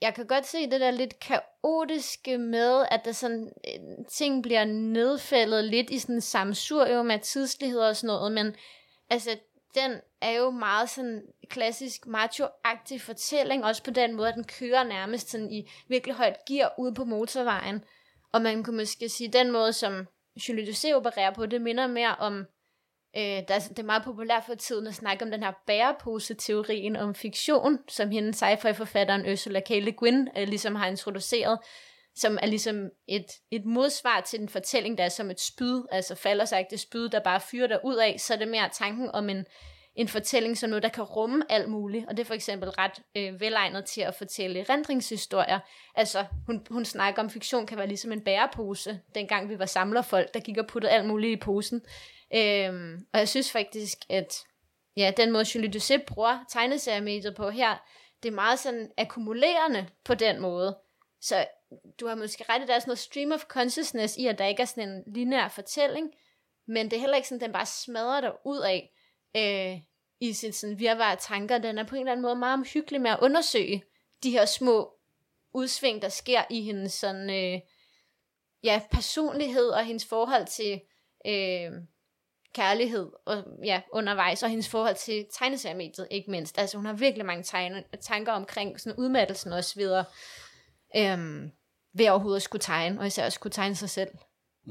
[0.00, 4.64] jeg kan godt se det der lidt kaotiske med, at der sådan, øh, ting bliver
[4.64, 8.56] nedfældet lidt i sådan en samsurium af tidslighed og sådan noget, men
[9.10, 9.38] altså,
[9.74, 12.46] den er jo meget sådan klassisk macho
[12.98, 16.94] fortælling, også på den måde, at den kører nærmest sådan i virkelig højt gear ude
[16.94, 17.84] på motorvejen.
[18.32, 20.06] Og man kunne måske sige, den måde, som
[20.48, 22.46] Julie Doucet opererer på, det minder mere om
[23.16, 27.14] Øh, der, det er meget populært for tiden at snakke om den her bærepose-teorien om
[27.14, 29.70] fiktion, som hende sci-fi-forfatteren Ursula K.
[29.70, 31.58] Le Guin øh, ligesom har introduceret,
[32.14, 36.14] som er ligesom et, et modsvar til den fortælling, der er som et spyd, altså
[36.14, 38.68] falder sig ikke det spyd, der bare fyrer der ud af, så er det mere
[38.72, 39.44] tanken om en,
[39.94, 43.02] en fortælling som noget, der kan rumme alt muligt, og det er for eksempel ret
[43.16, 45.58] øh, velegnet til at fortælle rendringshistorier.
[45.94, 50.34] Altså, hun, hun snakker om, fiktion kan være ligesom en bærepose, dengang vi var samlerfolk,
[50.34, 51.82] der gik og puttede alt muligt i posen.
[52.34, 54.44] Øhm, og jeg synes faktisk, at
[54.96, 57.76] ja, den måde Julie Ducep bruger tegneseriemediet på her,
[58.22, 60.78] det er meget sådan akkumulerende på den måde.
[61.20, 61.46] Så
[62.00, 64.46] du har måske ret i, der er sådan noget stream of consciousness i, at der
[64.46, 66.10] ikke er sådan en lineær fortælling,
[66.66, 68.92] men det er heller ikke sådan, at den bare smadrer dig ud af
[69.36, 69.80] øh,
[70.20, 71.58] i sit sådan virvare tanker.
[71.58, 73.84] Den er på en eller anden måde meget omhyggelig med at undersøge
[74.22, 74.94] de her små
[75.52, 77.60] udsving, der sker i hendes sådan, øh,
[78.64, 80.80] ja, personlighed og hendes forhold til
[81.26, 81.72] øh,
[82.54, 86.58] kærlighed og, ja, undervejs, og hendes forhold til tegneseriemediet, ikke mindst.
[86.58, 90.04] Altså hun har virkelig mange tegne, tanker omkring sådan udmattelsen og så videre,
[90.96, 91.50] øhm,
[91.94, 94.10] ved overhovedet at skulle tegne, og især at skulle tegne sig selv.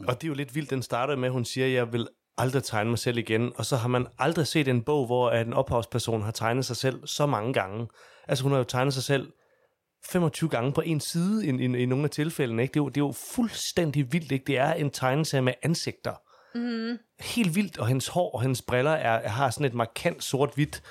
[0.07, 2.07] Og det er jo lidt vildt, den starter med, at hun siger, at jeg vil
[2.38, 5.53] aldrig tegne mig selv igen, og så har man aldrig set en bog, hvor en
[5.53, 7.88] ophavsperson har tegnet sig selv så mange gange.
[8.27, 9.31] Altså hun har jo tegnet sig selv
[10.11, 12.61] 25 gange på en side i, i, i nogle af tilfældene.
[12.61, 12.73] Ikke?
[12.73, 14.31] Det, er jo, det er jo fuldstændig vildt.
[14.31, 14.45] Ikke?
[14.45, 16.14] Det er en tegneserie med ansigter.
[16.56, 16.98] Mm.
[17.20, 20.84] Helt vildt, og hendes hår og hendes briller er, har sådan et markant sort-hvidt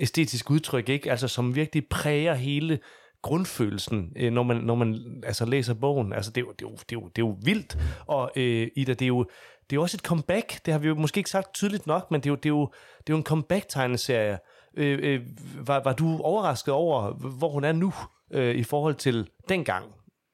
[0.00, 1.10] æstetisk udtryk, ikke?
[1.10, 2.78] Altså, som virkelig præger hele
[3.22, 6.12] grundfølelsen, øh, når man, når man altså, læser bogen.
[6.12, 7.78] Altså, det er jo, det er jo, det er jo, det er jo vildt.
[8.06, 9.22] Og øh, Ida, det er jo,
[9.70, 10.66] det er jo også et comeback.
[10.66, 12.50] Det har vi jo måske ikke sagt tydeligt nok, men det er jo, det er
[12.50, 14.38] jo, det er jo en comeback-tegneserie.
[14.76, 15.20] Øh, øh,
[15.66, 17.92] var, var du overrasket over, hvor hun er nu,
[18.30, 19.84] øh, i forhold til dengang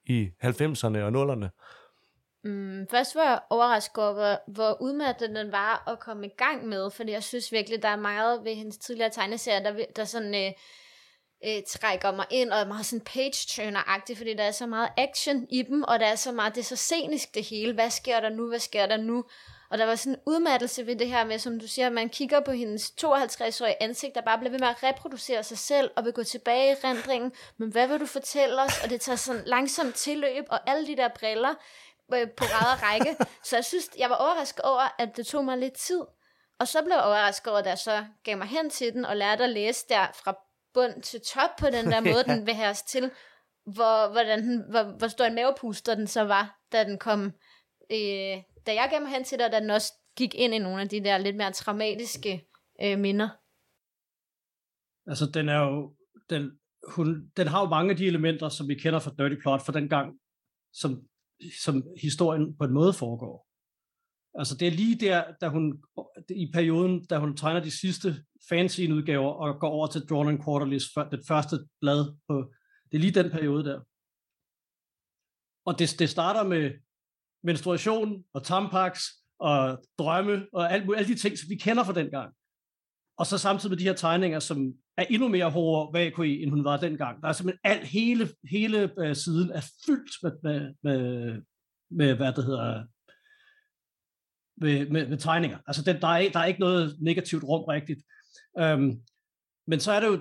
[0.06, 1.48] i 90'erne og 0'erne?
[2.44, 6.68] Mm, først var jeg overrasket over, hvor, hvor udmattet den var at komme i gang
[6.68, 10.34] med, fordi jeg synes virkelig, der er meget ved hendes tidligere tegneserier, der, der sådan
[10.34, 10.52] øh,
[11.46, 15.46] øh, trækker mig ind, og er meget sådan page-turner-agtigt, fordi der er så meget action
[15.50, 17.72] i dem, og der er så meget, det er så scenisk det hele.
[17.74, 18.48] Hvad sker der nu?
[18.48, 19.24] Hvad sker der nu?
[19.70, 22.08] Og der var sådan en udmattelse ved det her med, som du siger, at man
[22.08, 26.04] kigger på hendes 52-årige ansigt, der bare bliver ved med at reproducere sig selv, og
[26.04, 27.32] vil gå tilbage i rendringen.
[27.56, 28.82] Men hvad vil du fortælle os?
[28.84, 31.54] Og det tager sådan langsomt tilløb, og alle de der briller
[32.14, 33.16] øh, på rad og række.
[33.48, 36.00] så jeg synes, jeg var overrasket over, at det tog mig lidt tid.
[36.60, 39.16] Og så blev jeg overrasket over, at jeg så gav mig hen til den, og
[39.16, 40.34] lærte at læse der fra
[40.74, 43.10] bund til top på den der måde, den vil have os til,
[43.64, 47.24] hvor, hvordan den, hvor, hvor stor en mavepuster den så var, da den kom,
[47.90, 50.58] øh, da jeg gav mig hen til det, og da den også gik ind i
[50.58, 52.46] nogle af de der lidt mere traumatiske
[52.82, 53.28] øh, minder.
[55.06, 55.94] Altså, den er jo,
[56.30, 56.50] den,
[56.94, 59.72] hun, den har jo mange af de elementer, som vi kender fra Dirty Plot fra
[59.72, 60.18] den gang,
[60.72, 61.02] som,
[61.64, 63.46] som historien på en måde foregår.
[64.34, 65.82] Altså det er lige der, da hun,
[66.30, 70.44] i perioden, da hun tegner de sidste fancy udgaver og går over til Drawn and
[70.44, 72.52] Quarterlies, det første blad på,
[72.90, 73.80] det er lige den periode der.
[75.64, 76.70] Og det, det starter med
[77.42, 79.00] menstruation og tampax
[79.38, 82.34] og drømme og alt, alle de ting, som vi kender fra den gang.
[83.20, 86.64] Og så samtidig med de her tegninger, som er endnu mere hårde vakui, end hun
[86.64, 87.22] var dengang.
[87.22, 91.42] Der er simpelthen alt, hele, hele øh, siden er fyldt med, med, med,
[91.90, 92.84] med, hvad det hedder,
[94.56, 95.58] med, med, med tegninger.
[95.66, 98.02] Altså, den, der, er, der er ikke noget negativt rum rigtigt.
[98.60, 99.02] Um,
[99.66, 100.20] men så er det jo,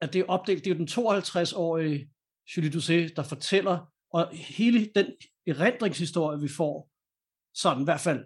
[0.00, 2.10] at det er opdelt, det er jo den 52-årige
[2.56, 5.06] Julie Doucet, der fortæller, og hele den
[5.46, 6.90] erindringshistorie, vi får,
[7.54, 8.24] sådan i hvert fald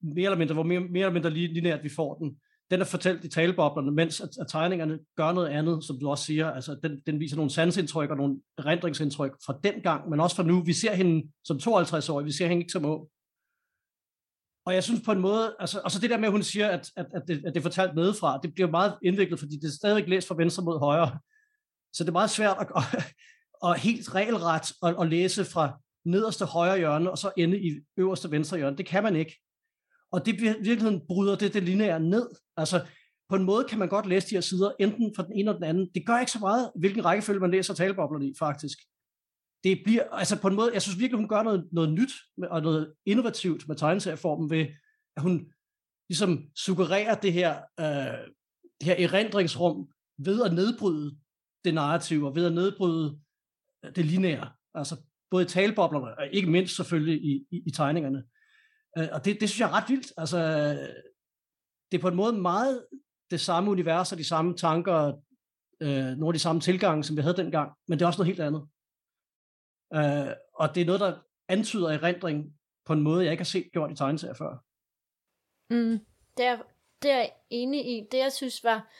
[0.00, 2.40] mere eller mindre, hvor mere, mere eller mindre lineært vi får den,
[2.72, 6.24] den er fortalt i taleboblerne, mens at, at tegningerne gør noget andet, som du også
[6.24, 6.50] siger.
[6.50, 10.42] Altså, den, den viser nogle sansindtryk og nogle erindringsindtryk fra den gang, men også fra
[10.42, 10.62] nu.
[10.62, 13.08] Vi ser hende som 52 år, vi ser hende ikke som ung.
[14.66, 16.68] Og jeg synes på en måde, altså, og så det der med, at hun siger,
[16.68, 19.64] at, at, at, det, at det er fortalt nedefra, det bliver meget indviklet, fordi det
[19.64, 21.18] er stadig læst fra venstre mod højre.
[21.92, 23.14] Så det er meget svært at, at,
[23.70, 28.30] at helt regelret at, at læse fra nederste højre hjørne, og så ende i øverste
[28.30, 28.76] venstre hjørne.
[28.76, 29.41] Det kan man ikke.
[30.12, 32.28] Og det i virkeligheden bryder det, det lineære ned.
[32.56, 32.86] Altså,
[33.28, 35.52] på en måde kan man godt læse de her sider, enten fra den ene eller
[35.52, 35.88] den anden.
[35.94, 38.78] Det gør ikke så meget, hvilken rækkefølge man læser taleboblerne i, faktisk.
[39.64, 42.12] Det bliver, altså på en måde, jeg synes virkelig, hun gør noget, noget nyt
[42.50, 44.66] og noget innovativt med tegneserieformen ved,
[45.16, 45.52] at hun
[46.08, 48.28] ligesom suggererer det her, øh,
[48.80, 51.16] det her erindringsrum ved at nedbryde
[51.64, 53.20] det narrative, og ved at nedbryde
[53.84, 54.50] øh, det lineære.
[54.74, 54.96] Altså
[55.30, 58.24] både i taleboblerne, og ikke mindst selvfølgelig i, i, i tegningerne.
[58.98, 60.12] Øh, og det, det synes jeg er ret vildt.
[60.16, 60.38] Altså,
[61.92, 62.86] det er på en måde meget
[63.30, 65.12] det samme univers og de samme tanker,
[65.80, 68.34] øh, nogle af de samme tilgange, som vi havde dengang, men det er også noget
[68.34, 68.62] helt andet.
[69.94, 72.54] Øh, og det er noget, der antyder erindring
[72.84, 74.52] på en måde, jeg ikke har set gjort i tegneserier før.
[75.70, 75.98] Mm,
[76.36, 76.62] det, er,
[77.02, 78.08] det er jeg enig i.
[78.12, 78.92] Det, jeg synes var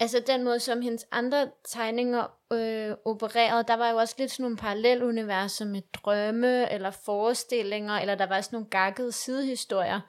[0.00, 4.44] altså den måde, som hendes andre tegninger øh, opererede, der var jo også lidt sådan
[4.44, 10.00] nogle paralleluniverser med drømme, eller forestillinger, eller der var sådan nogle gakkede sidehistorier.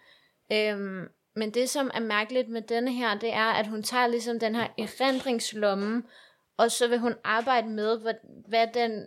[0.52, 4.40] Øhm, men det, som er mærkeligt med denne her, det er, at hun tager ligesom
[4.40, 6.04] den her erindringslomme,
[6.58, 8.14] og så vil hun arbejde med, hvad,
[8.48, 9.06] hvad den,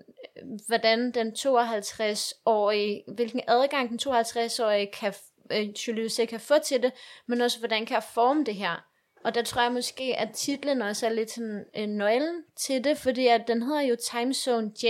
[0.67, 5.15] hvordan den 52-årige, hvilken adgang den 52-årige kan,
[5.53, 6.93] øh, Julie kan få til det,
[7.27, 8.90] men også hvordan kan jeg forme det her.
[9.25, 12.99] Og der tror jeg måske, at titlen også er lidt sådan en nøglen til det,
[12.99, 14.87] fordi at den hedder jo Time Zone J,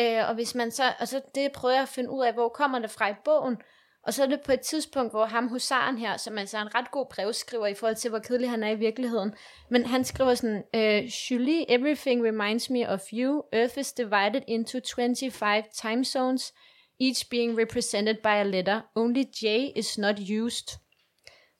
[0.00, 2.48] øh, og hvis man så, og så det prøver jeg at finde ud af, hvor
[2.48, 3.56] kommer det fra i bogen,
[4.02, 6.74] og så er det på et tidspunkt, hvor ham husaren her, som altså er en
[6.74, 9.34] ret god brevskriver i forhold til, hvor kedelig han er i virkeligheden,
[9.70, 13.42] men han skriver sådan, øh, Julie, everything reminds me of you.
[13.52, 16.52] Earth is divided into 25 time zones.
[17.00, 18.84] each being represented by a letter.
[18.94, 20.76] Only J is not used.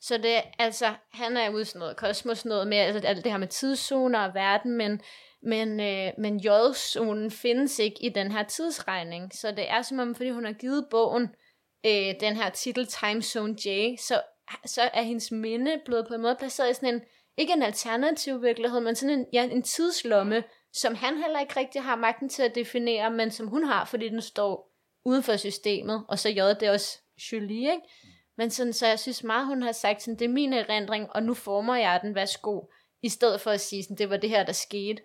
[0.00, 3.38] Så det altså, han er ude sådan noget kosmos, noget med altså, alt det her
[3.38, 5.00] med tidszoner og verden, men,
[5.42, 9.34] men, øh, men J-zonen findes ikke i den her tidsregning.
[9.34, 11.28] Så det er som om, fordi hun har givet bogen
[11.86, 14.22] øh, den her titel Time Zone J, så,
[14.66, 17.02] så er hendes minde blevet på en måde placeret i sådan en,
[17.36, 21.82] ikke en alternativ virkelighed, men sådan en, ja, en tidslomme, som han heller ikke rigtig
[21.82, 24.70] har magten til at definere, men som hun har, fordi den står
[25.04, 26.98] uden for systemet, og så J, det er også
[27.32, 27.88] Julie, ikke?
[28.40, 31.22] Men sådan, så jeg synes meget, hun har sagt, sådan, det er min erindring, og
[31.22, 32.60] nu former jeg den, værsgo,
[33.02, 35.02] i stedet for at sige, sådan, det var det her, der skete.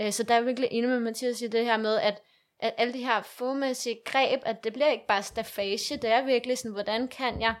[0.00, 2.22] Øh, så der er virkelig enig med Mathias i det her med, at,
[2.60, 6.58] at alle de her formæssige greb, at det bliver ikke bare stafage, det er virkelig
[6.58, 7.54] sådan, hvordan kan jeg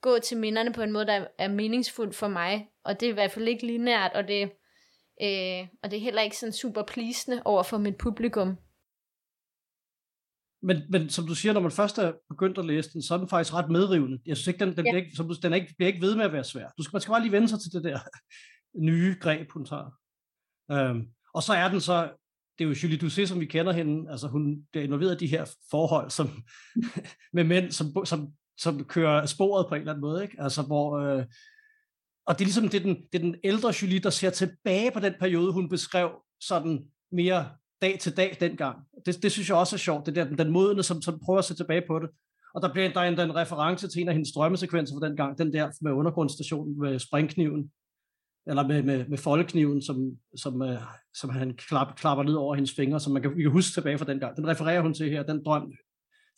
[0.00, 3.14] gå til minderne på en måde, der er meningsfuld for mig, og det er i
[3.14, 4.42] hvert fald ikke lineært, og det,
[5.22, 8.56] øh, og det er heller ikke sådan super pleasende over for mit publikum.
[10.62, 13.18] Men, men som du siger, når man først er begyndt at læse den, så er
[13.18, 14.18] den faktisk ret medrivende.
[14.26, 14.92] Jeg synes ikke, den, den, ja.
[14.92, 16.68] bliver, ikke, som du, den er ikke, bliver ikke ved med at være svær.
[16.78, 17.98] Du skal, man skal bare lige vende sig til det der
[18.88, 19.90] nye greb, hun tager.
[20.70, 22.10] Øhm, og så er den så,
[22.58, 25.30] det er jo Julie Doucet, som vi kender hende, altså hun er involveret i de
[25.30, 26.28] her forhold som,
[27.36, 30.36] med mænd, som, som, som kører sporet på en eller anden måde, ikke?
[30.38, 31.24] Altså hvor, øh,
[32.26, 34.90] og det er ligesom, det er, den, det er den ældre Julie, der ser tilbage
[34.90, 36.10] på den periode, hun beskrev
[36.40, 37.50] sådan mere
[37.82, 38.78] dag til dag dengang.
[39.06, 41.38] Det, det synes jeg også er sjovt, det der, den, den modne, som, som prøver
[41.38, 42.08] at se tilbage på det.
[42.54, 45.38] Og der bliver der endda en reference til en af hendes drømmesekvenser fra den gang,
[45.38, 47.72] den der med undergrundsstationen med springkniven,
[48.46, 50.82] eller med, med, med foldekniven, som, som, uh,
[51.14, 53.98] som han klap, klapper ned over hendes fingre, som man kan, vi kan huske tilbage
[53.98, 54.36] fra den gang.
[54.36, 55.72] Den refererer hun til her, den drøm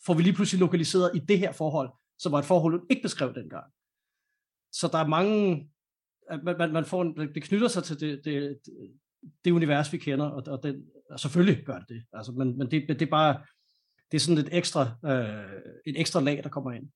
[0.05, 1.89] får vi lige pludselig lokaliseret i det her forhold,
[2.19, 3.65] som var et forhold, hun ikke beskrev dengang.
[4.71, 5.69] Så der er mange,
[6.43, 8.59] man, man, man får en, det knytter sig til det, det,
[9.45, 12.03] det univers, vi kender, og, og, den, og selvfølgelig gør det det.
[12.13, 13.45] Altså, men men det, det er bare,
[14.11, 16.91] det er sådan et ekstra, øh, et ekstra lag, der kommer ind.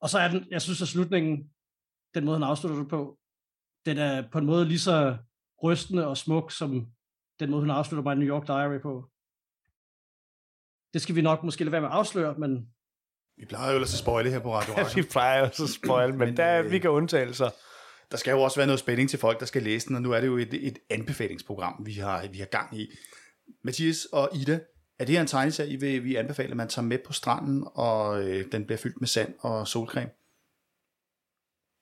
[0.00, 1.50] Og så er den, jeg synes, at slutningen,
[2.14, 3.18] den måde, han afslutter det på,
[3.86, 5.16] den er på en måde lige så
[5.62, 6.86] rystende og smuk, som
[7.40, 9.10] den måde, hun afslutter mig New York Diary på.
[10.92, 12.68] Det skal vi nok måske lade være med at afsløre, men...
[13.36, 16.10] Vi plejer jo ellers at spoile her på Radio Ja, vi plejer også at spoil,
[16.10, 17.50] men, men der, øh, vi kan undtagelser
[18.10, 20.12] der skal jo også være noget spænding til folk, der skal læse den, og nu
[20.12, 22.90] er det jo et, et anbefalingsprogram, vi har, vi har gang i.
[23.64, 24.60] Mathias og Ida,
[24.98, 27.64] er det her en tegneserie, I vil vi anbefale, at man tager med på stranden,
[27.74, 30.10] og øh, den bliver fyldt med sand og solcreme?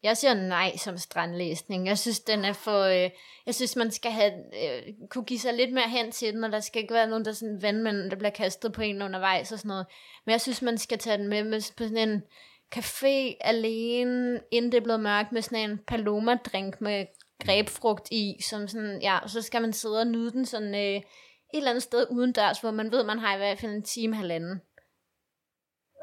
[0.02, 1.86] Jeg siger nej som strandlæsning.
[1.86, 2.82] Jeg synes, den er for...
[2.82, 3.10] Øh,
[3.46, 6.52] jeg synes, man skal have, øh, kunne give sig lidt mere hen til den, og
[6.52, 9.58] der skal ikke være nogen, der sådan vandmænd, der bliver kastet på en undervejs og
[9.58, 9.86] sådan noget.
[10.26, 12.22] Men jeg synes, man skal tage den med, med på sådan en
[12.74, 17.06] café alene, inden det er blevet mørkt, med sådan en paloma-drink med
[17.44, 21.02] grebfrugt i, som sådan, ja, så skal man sidde og nyde den sådan øh,
[21.54, 23.82] et eller andet sted uden dørs, hvor man ved, man har i hvert fald en
[23.82, 24.60] time halvanden.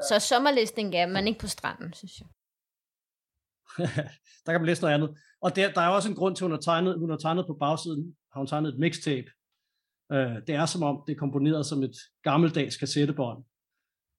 [0.09, 2.27] Så sommerlæsning er man ikke på stranden, synes jeg.
[4.45, 5.17] der kan man læse noget andet.
[5.41, 7.47] Og der, der er også en grund til, at hun har tegnet, hun har tegnet
[7.47, 9.29] på bagsiden, har hun tegnet et mixtape.
[10.11, 13.43] Øh, det er som om, det er komponeret som et gammeldags kassettebånd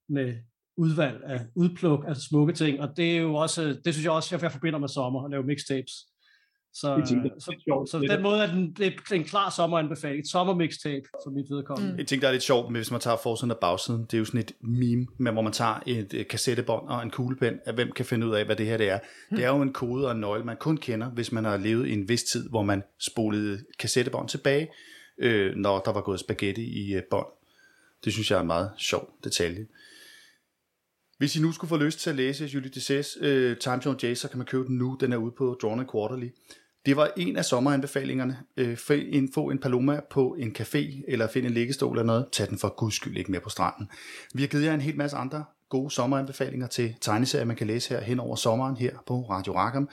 [0.09, 0.29] med
[0.77, 4.39] udvalg af udpluk af smukke ting, og det er jo også, det synes jeg også,
[4.41, 5.93] jeg forbinder med sommer, at lave mixtapes.
[6.75, 10.21] Så, det tænker, så, så, så den måde er den, det er en klar sommeranbefaling,
[10.21, 11.93] et sommer mixtape, som mit vedkommende.
[11.93, 11.99] Mm.
[11.99, 14.19] Jeg tænker, der er lidt sjovt, men hvis man tager forsiden og bagsiden, det er
[14.19, 17.75] jo sådan et meme, med, hvor man tager et, et kassettebånd og en kuglepen, at
[17.75, 18.99] hvem kan finde ud af, hvad det her det er.
[19.31, 19.37] Mm.
[19.37, 21.87] Det er jo en kode og en nøgle, man kun kender, hvis man har levet
[21.87, 24.69] i en vis tid, hvor man spolede kassettebånd tilbage,
[25.19, 27.27] øh, når der var gået spaghetti i øh, bånd.
[28.05, 29.67] Det synes jeg er en meget sjov detalje.
[31.19, 34.07] Hvis I nu skulle få lyst til at læse Julie Dessès uh, øh, Time Zone
[34.07, 34.97] J, så kan man købe den nu.
[35.01, 36.29] Den er ude på Drawn Quarterly.
[36.87, 38.39] Det var en af sommeranbefalingerne.
[38.61, 38.77] Uh,
[39.35, 42.27] få en paloma på en café, eller find en liggestol eller noget.
[42.33, 43.89] Tag den for guds skyld ikke med på stranden.
[44.35, 47.89] Vi har givet jer en hel masse andre gode sommeranbefalinger til tegneserier, man kan læse
[47.89, 49.89] her hen over sommeren her på Radio Rackham.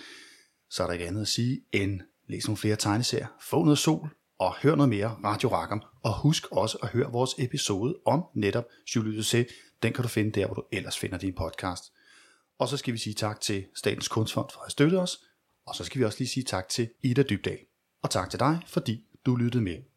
[0.69, 4.09] Så er der ikke andet at sige end læs nogle flere tegneserier, få noget sol
[4.39, 5.81] og hør noget mere Radio Rackham.
[6.03, 8.65] Og husk også at høre vores episode om netop
[8.95, 9.43] Julie Dessé,
[9.83, 11.83] den kan du finde der, hvor du ellers finder din podcast.
[12.59, 15.23] Og så skal vi sige tak til Statens Kunstfond for at støtte os,
[15.67, 17.59] og så skal vi også lige sige tak til Ida Dybdal.
[18.01, 19.90] Og tak til dig, fordi du lyttede med.